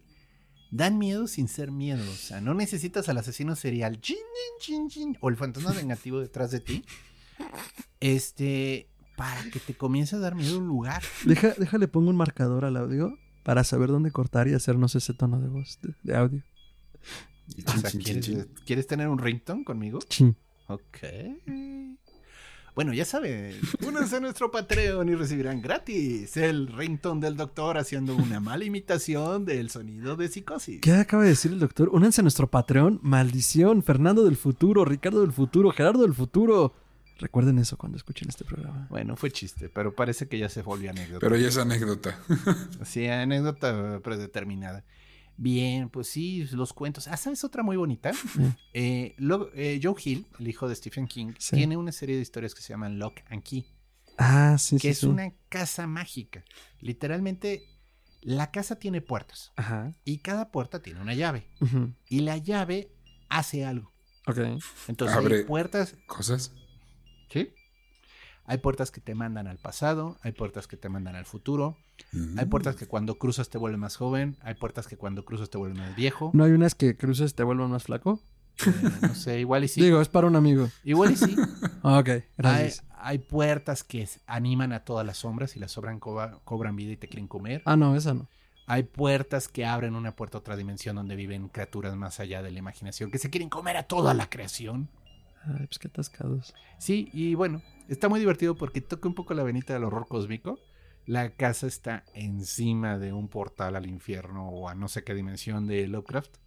[0.71, 2.03] dan miedo sin ser miedo.
[2.09, 4.17] O sea, no necesitas al asesino serial chin,
[4.59, 6.83] chin, chin, chin, o el fantasma vengativo detrás de ti.
[7.99, 11.01] Este, para que te comience a dar miedo un lugar.
[11.25, 15.39] Deja, déjale pongo un marcador al audio para saber dónde cortar y hacernos ese tono
[15.41, 16.43] de voz de, de audio.
[17.67, 18.47] O sea, Chin, chin, ¿quieres, chin.
[18.65, 19.99] ¿quieres tener un ringtone conmigo?
[20.07, 20.35] Chin.
[20.67, 20.97] Ok.
[22.75, 28.15] Bueno, ya saben, únanse a nuestro Patreon y recibirán gratis el ringtone del doctor haciendo
[28.15, 30.81] una mala imitación del sonido de psicosis.
[30.81, 31.89] ¿Qué acaba de decir el doctor?
[31.91, 32.99] Únanse a nuestro Patreon.
[33.03, 33.83] Maldición.
[33.83, 36.73] Fernando del futuro, Ricardo del futuro, Gerardo del futuro.
[37.19, 38.87] Recuerden eso cuando escuchen este programa.
[38.89, 41.19] Bueno, fue chiste, pero parece que ya se volvió anécdota.
[41.19, 42.19] Pero ya es anécdota.
[42.83, 44.83] Sí, anécdota predeterminada.
[45.35, 47.07] Bien, pues sí, los cuentos.
[47.07, 48.11] Ah, ¿sabes otra muy bonita?
[48.73, 51.55] Eh, lo- eh, Joe Hill, el hijo de Stephen King, Sí.
[51.55, 53.65] tiene una serie de historias que se llaman Lock and Key.
[54.17, 54.87] Ah, sí, que sí.
[54.89, 55.05] es sí.
[55.07, 56.43] una casa mágica.
[56.79, 57.63] Literalmente,
[58.21, 59.95] la casa tiene puertas Ajá.
[60.05, 61.47] y cada puerta tiene una llave.
[62.07, 62.91] Y la llave
[63.29, 63.91] hace algo.
[64.27, 64.37] Ok.
[64.87, 65.37] Entonces Abre.
[65.37, 65.95] hay puertas.
[66.05, 66.53] Cosas.
[67.29, 67.49] ¿Sí?
[68.45, 71.77] Hay puertas que te mandan al pasado, hay puertas que te mandan al futuro,
[72.13, 72.49] hay Mm.
[72.49, 75.79] puertas que cuando cruzas te vuelven más joven, hay puertas que cuando cruzas te vuelven
[75.79, 76.31] más viejo.
[76.33, 78.19] ¿No hay unas que cruces y te vuelvan más flaco?
[78.67, 78.71] Eh,
[79.01, 79.81] no sé, igual y sí.
[79.81, 80.69] Digo, es para un amigo.
[80.83, 81.35] Igual y sí.
[81.85, 82.83] Ah, ok, hay, gracias.
[82.97, 87.07] hay puertas que animan a todas las sombras y las cobra- cobran vida y te
[87.07, 87.61] quieren comer.
[87.65, 88.29] Ah, no, esa no.
[88.67, 92.51] Hay puertas que abren una puerta a otra dimensión donde viven criaturas más allá de
[92.51, 94.87] la imaginación que se quieren comer a toda la creación.
[95.45, 96.53] Ay, pues qué atascados.
[96.77, 100.59] Sí, y bueno, está muy divertido porque toca un poco la venita del horror cósmico.
[101.05, 105.67] La casa está encima de un portal al infierno o a no sé qué dimensión
[105.67, 106.37] de Lovecraft.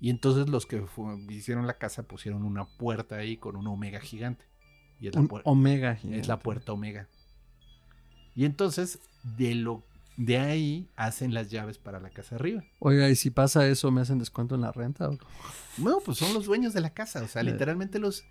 [0.00, 0.82] Y entonces los que
[1.28, 4.44] hicieron la casa pusieron una puerta ahí con un omega gigante.
[5.00, 6.42] Y es Un omega es la gigante.
[6.44, 7.08] puerta omega.
[8.34, 9.00] Y entonces
[9.36, 9.82] de lo
[10.16, 12.64] de ahí hacen las llaves para la casa arriba.
[12.80, 15.08] Oiga, ¿y si pasa eso, me hacen descuento en la renta?
[15.08, 15.18] o?
[15.78, 17.22] No, pues son los dueños de la casa.
[17.22, 17.44] O sea, Eh.
[17.44, 18.24] literalmente los.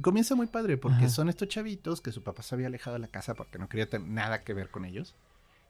[0.00, 1.08] Comienza muy padre porque Ajá.
[1.10, 3.90] son estos chavitos que su papá se había alejado de la casa porque no quería
[3.90, 5.14] tener nada que ver con ellos.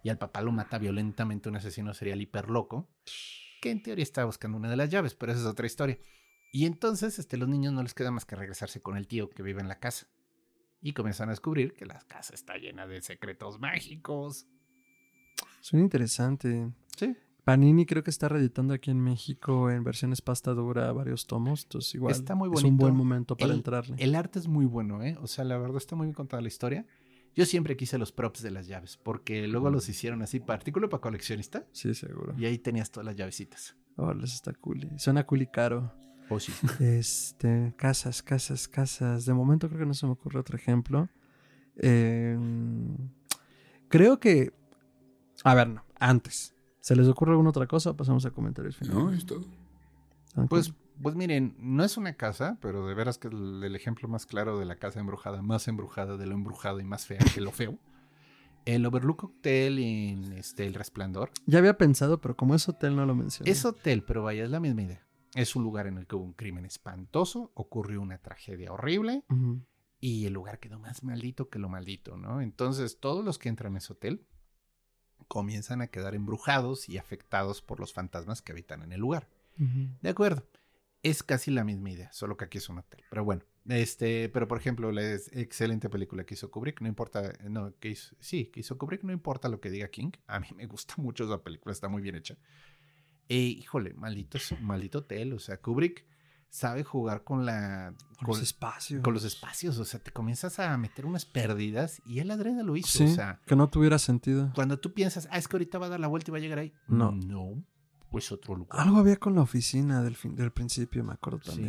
[0.05, 2.89] Y al papá lo mata violentamente un asesino serial hiper loco.
[3.61, 5.99] Que en teoría está buscando una de las llaves, pero esa es otra historia.
[6.53, 9.43] Y entonces este, los niños no les queda más que regresarse con el tío que
[9.43, 10.07] vive en la casa.
[10.81, 14.47] Y comienzan a descubrir que la casa está llena de secretos mágicos.
[15.61, 16.73] Suena interesante.
[16.97, 17.17] Sí.
[17.45, 21.65] Panini creo que está reeditando aquí en México en versiones pasta dura varios tomos.
[21.65, 23.97] Entonces igual Está muy es un buen momento para El- entrarle.
[23.99, 25.17] El arte es muy bueno, ¿eh?
[25.21, 26.87] O sea, la verdad está muy bien contada la historia.
[27.35, 30.91] Yo siempre quise los props de las llaves, porque luego los hicieron así, para artículo
[30.91, 32.35] para coleccionista, Sí, seguro.
[32.37, 33.75] y ahí tenías todas las llavecitas.
[33.97, 34.85] Oh, les está cool.
[34.85, 35.93] y Suena cool y caro.
[36.29, 36.53] Oh, sí.
[36.81, 39.25] Este, casas, casas, casas.
[39.25, 41.09] De momento creo que no se me ocurre otro ejemplo.
[41.77, 42.39] Eh,
[43.89, 44.53] creo que...
[45.45, 45.85] A ver, no.
[45.99, 46.55] Antes.
[46.83, 47.97] ¿Se les ocurre alguna otra cosa?
[47.97, 49.19] Pasamos a comentarios No, finales.
[49.21, 49.45] es todo.
[50.49, 54.27] Pues, pues miren, no es una casa, pero de veras que el, el ejemplo más
[54.27, 57.53] claro de la casa embrujada, más embrujada de lo embrujado y más fea que lo
[57.53, 57.79] feo,
[58.65, 61.31] El Overlook Hotel en este, El Resplandor.
[61.47, 63.51] Ya había pensado, pero como es hotel no lo mencioné.
[63.51, 65.07] Es hotel, pero vaya, es la misma idea.
[65.35, 69.61] Es un lugar en el que hubo un crimen espantoso, ocurrió una tragedia horrible Ujú.
[70.01, 72.41] y el lugar quedó más maldito que lo maldito, ¿no?
[72.41, 74.27] Entonces todos los que entran a ese hotel
[75.29, 79.29] comienzan a quedar embrujados y afectados por los fantasmas que habitan en el lugar.
[79.57, 80.47] De acuerdo.
[81.03, 83.03] Es casi la misma idea, solo que aquí es un hotel.
[83.11, 87.75] Pero bueno, este, pero por ejemplo, la excelente película que hizo Kubrick, no importa, no,
[87.81, 90.13] que hizo, sí, que hizo Kubrick, no importa lo que diga King.
[90.29, 92.37] A mí me gusta mucho esa película, está muy bien hecha.
[93.29, 96.07] E, híjole, maldito, maldito hotel, o sea, Kubrick
[96.53, 99.03] sabe jugar con la Con con, los espacios.
[99.03, 102.77] con los espacios, o sea, te comienzas a meter unas pérdidas y él adrede lo
[102.77, 104.53] hizo, Sí, o sea, que no tuviera sentido.
[104.55, 106.41] cuando tú piensas, ah, es que ahorita va a dar la vuelta y va a
[106.43, 106.73] llegar ahí.
[106.87, 107.11] No.
[107.13, 107.65] No,
[108.11, 108.79] pues otro lugar.
[108.79, 111.69] Algo había con la oficina del, fin, del principio, me acuerdo Sí.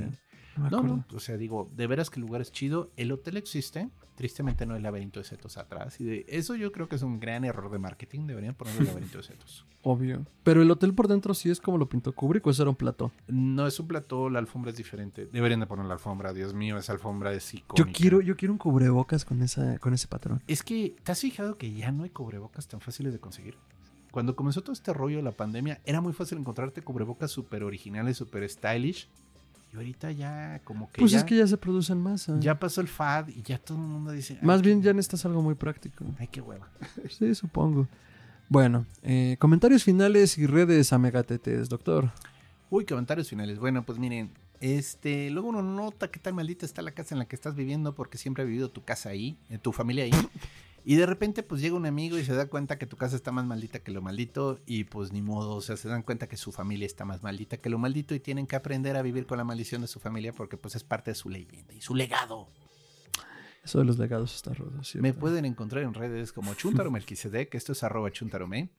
[0.57, 0.95] No me No, acuerdo.
[1.09, 2.91] no, o sea, digo, de veras que el lugar es chido.
[2.97, 5.99] El hotel existe, tristemente no el laberinto de setos atrás.
[5.99, 8.27] Y de eso yo creo que es un gran error de marketing.
[8.27, 9.65] Deberían poner el laberinto de setos.
[9.81, 10.25] Obvio.
[10.43, 12.75] Pero el hotel por dentro sí es como lo pintó Kubrick o eso era un
[12.75, 13.11] plató.
[13.27, 15.25] No es un plató, la alfombra es diferente.
[15.25, 17.91] Deberían de poner la alfombra, Dios mío, esa alfombra es Yo icónica.
[17.97, 20.41] quiero, yo quiero un cubrebocas con esa, con ese patrón.
[20.47, 23.57] Es que, ¿te has fijado que ya no hay cubrebocas tan fáciles de conseguir?
[24.11, 28.15] Cuando comenzó todo este rollo de la pandemia, era muy fácil encontrarte cubrebocas súper originales,
[28.15, 29.09] súper stylish.
[29.73, 32.29] Y ahorita ya como que, Pues ya, es que ya se producen más.
[32.29, 32.33] ¿eh?
[32.39, 34.37] ya pasó el fad y ya todo el mundo dice...
[34.39, 36.05] "Ay, Más bien ya necesitas algo muy práctico.
[36.19, 36.69] Ay, qué hueva.
[37.09, 37.87] Sí, supongo.
[38.49, 42.11] Bueno, eh, comentarios finales y redes a Megatetes, doctor.
[42.69, 43.57] Uy, comentarios finales.
[43.57, 44.29] Bueno, pues miren,
[44.59, 47.95] este, luego uno nota qué tan maldita está la casa en la que estás viviendo
[47.95, 50.11] porque siempre ha vivido tu casa ahí, eh, tu familia ahí.
[50.85, 53.31] Y de repente pues llega un amigo y se da cuenta que tu casa está
[53.31, 56.35] más maldita que lo maldito y pues ni modo, o sea, se dan cuenta que
[56.35, 59.37] su familia está más maldita que lo maldito y tienen que aprender a vivir con
[59.37, 62.49] la maldición de su familia porque pues es parte de su leyenda y su legado.
[63.63, 65.03] Eso de los legados está roto, ¿cierto?
[65.03, 68.69] Me pueden encontrar en redes como Chuntaro Melquisedec, esto es arroba chuntarome.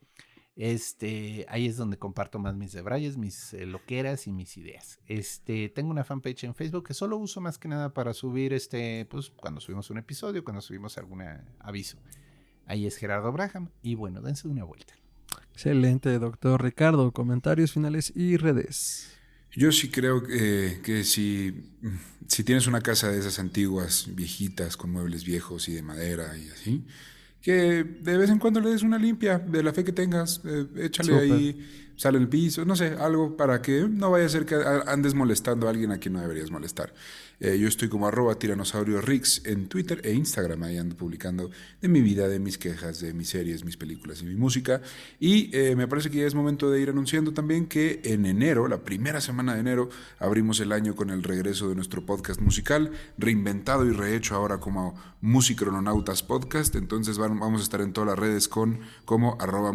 [0.56, 5.01] Este, ahí es donde comparto más mis debrayes, mis eh, loqueras y mis ideas.
[5.06, 9.05] Este, tengo una fanpage en Facebook que solo uso más que nada para subir este,
[9.06, 11.22] pues cuando subimos un episodio, cuando subimos algún
[11.59, 11.98] aviso.
[12.66, 14.94] Ahí es Gerardo Braham y bueno, dense una vuelta.
[15.52, 17.12] Excelente, doctor Ricardo.
[17.12, 19.10] Comentarios finales y redes.
[19.51, 21.70] Yo sí creo que, que si,
[22.26, 26.48] si tienes una casa de esas antiguas, viejitas, con muebles viejos y de madera y
[26.48, 26.85] así,
[27.45, 30.66] que de vez en cuando le des una limpia de la fe que tengas, eh,
[30.79, 34.55] échale ahí, sale el piso, no sé, algo para que no vaya a ser que
[34.87, 36.95] andes molestando a alguien a quien no deberías molestar.
[37.40, 41.51] Eh, yo estoy como arroba tiranosaurio Rix en Twitter e Instagram, ahí ando publicando
[41.81, 44.82] de mi vida, de mis quejas, de mis series, mis películas y mi música.
[45.20, 48.69] Y eh, me parece que ya es momento de ir anunciando también que en enero,
[48.69, 49.89] la primera semana de enero,
[50.19, 54.94] abrimos el año con el regreso de nuestro podcast musical, reinventado y rehecho ahora como
[55.20, 56.74] Musicrononautas Podcast.
[56.74, 59.73] Entonces vamos a estar en todas las redes con como arroba.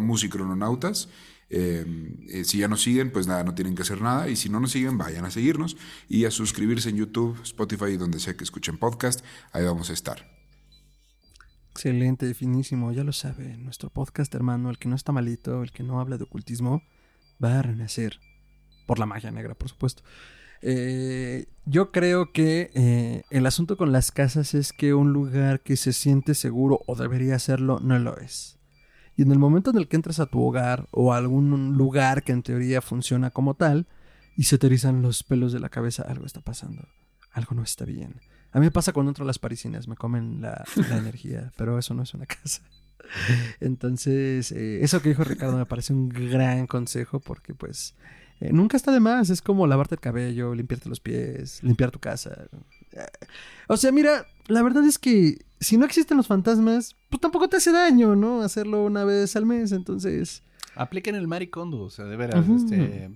[1.50, 1.84] Eh,
[2.28, 4.28] eh, si ya nos siguen, pues nada, no tienen que hacer nada.
[4.28, 5.76] Y si no nos siguen, vayan a seguirnos
[6.08, 9.24] y a suscribirse en YouTube, Spotify y donde sea que escuchen podcast.
[9.52, 10.30] Ahí vamos a estar.
[11.72, 12.92] Excelente, finísimo.
[12.92, 13.56] Ya lo sabe.
[13.56, 16.82] Nuestro podcast, hermano, el que no está malito, el que no habla de ocultismo,
[17.42, 18.20] va a renacer.
[18.86, 20.02] Por la magia negra, por supuesto.
[20.62, 25.92] Eh, yo creo que el asunto con las casas es que un lugar que se
[25.92, 28.59] siente seguro o debería serlo no lo es.
[29.20, 32.22] Y en el momento en el que entras a tu hogar o a algún lugar
[32.22, 33.86] que en teoría funciona como tal
[34.34, 36.88] y se te erizan los pelos de la cabeza, algo está pasando.
[37.32, 38.14] Algo no está bien.
[38.50, 41.78] A mí me pasa cuando entro a las parisinas, me comen la, la energía, pero
[41.78, 42.62] eso no es una casa.
[43.60, 47.94] Entonces, eh, eso que dijo Ricardo me parece un gran consejo porque pues
[48.40, 49.28] eh, nunca está de más.
[49.28, 52.48] Es como lavarte el cabello, limpiarte los pies, limpiar tu casa.
[53.68, 57.56] O sea, mira, la verdad es que si no existen los fantasmas, pues tampoco te
[57.58, 58.42] hace daño, ¿no?
[58.42, 60.42] Hacerlo una vez al mes, entonces...
[60.74, 63.10] Apliquen el maricondo, o sea, de veras, este,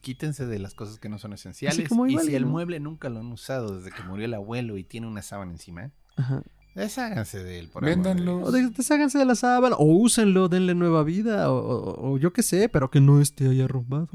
[0.00, 1.88] quítense de las cosas que no son esenciales.
[1.88, 4.78] como y igual, si el mueble nunca lo han usado desde que murió el abuelo
[4.78, 6.42] y tiene una sábana encima, Ajá.
[6.74, 7.68] desháganse de él.
[7.68, 8.38] Por Véndanlo.
[8.38, 12.32] O de- desháganse de la sábana, o úsenlo, denle nueva vida, o, o- o yo
[12.32, 14.08] qué sé, pero que no esté ahí arrumbado.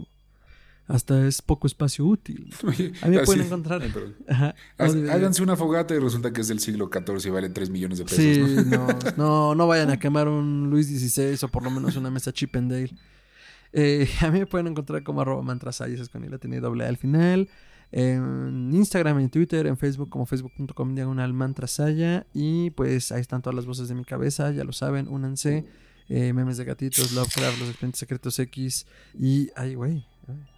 [0.88, 2.54] Hasta es poco espacio útil.
[3.02, 3.82] A mí me pueden encontrar.
[4.28, 4.54] Ajá.
[4.78, 8.06] Háganse una fogata y resulta que es del siglo XIV y vale 3 millones de
[8.06, 8.20] pesos.
[8.20, 8.88] Sí, ¿no?
[8.88, 12.32] no, no, no vayan a quemar un Luis XVI o por lo menos una mesa
[12.32, 12.92] Chip and Dale.
[13.74, 16.86] Eh, a mí me pueden encontrar como arroba mantrasayas, es con I latina y doble
[16.86, 17.50] A al final.
[17.92, 22.26] En Instagram, en Twitter, en Facebook como facebook.com diagonal mantrasaya.
[22.34, 25.66] Y pues ahí están todas las voces de mi cabeza, ya lo saben, únanse.
[26.08, 28.86] Eh, memes de gatitos, Lovecraft, los expedientes secretos X.
[29.18, 30.06] Y, ay, güey,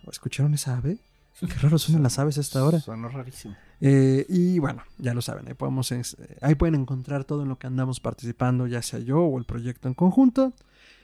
[0.10, 0.98] ¿escucharon esa ave?
[1.40, 2.80] Qué raro suenan las aves a esta hora.
[2.80, 3.56] Sonó rarísimo.
[3.80, 5.94] Eh, y bueno, ya lo saben, ahí, podemos,
[6.42, 9.88] ahí pueden encontrar todo en lo que andamos participando, ya sea yo o el proyecto
[9.88, 10.54] en conjunto.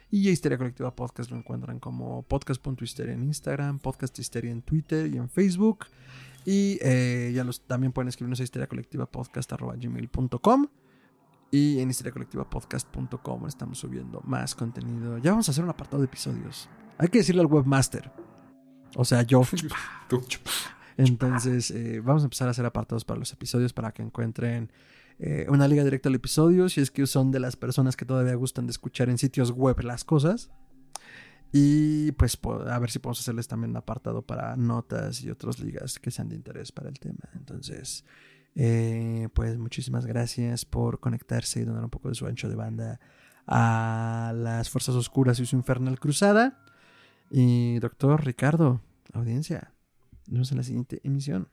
[0.09, 5.17] Y Histeria Colectiva Podcast lo encuentran como podcast.histeria en Instagram, Podcast Histeria en Twitter y
[5.17, 5.85] en Facebook.
[6.45, 10.67] Y eh, ya los, también pueden escribirnos a Histeria Colectiva Podcast.gmail.com
[11.49, 15.19] y en histeriacolectivapodcast.com estamos subiendo más contenido.
[15.19, 16.69] Ya vamos a hacer un apartado de episodios.
[16.97, 18.11] Hay que decirle al webmaster.
[18.95, 19.43] O sea, yo.
[20.97, 24.71] Entonces, eh, vamos a empezar a hacer apartados para los episodios para que encuentren
[25.19, 28.35] eh, una liga directa al episodio, si es que son de las personas que todavía
[28.35, 30.51] gustan de escuchar en sitios web las cosas.
[31.51, 35.99] Y pues a ver si podemos hacerles también un apartado para notas y otras ligas
[35.99, 37.29] que sean de interés para el tema.
[37.35, 38.05] Entonces,
[38.55, 42.99] eh, pues muchísimas gracias por conectarse y donar un poco de su ancho de banda
[43.45, 46.62] a las Fuerzas Oscuras y su infernal cruzada.
[47.35, 48.79] Y doctor Ricardo,
[49.11, 49.73] audiencia,
[50.27, 51.49] nos vemos en la siguiente emisión.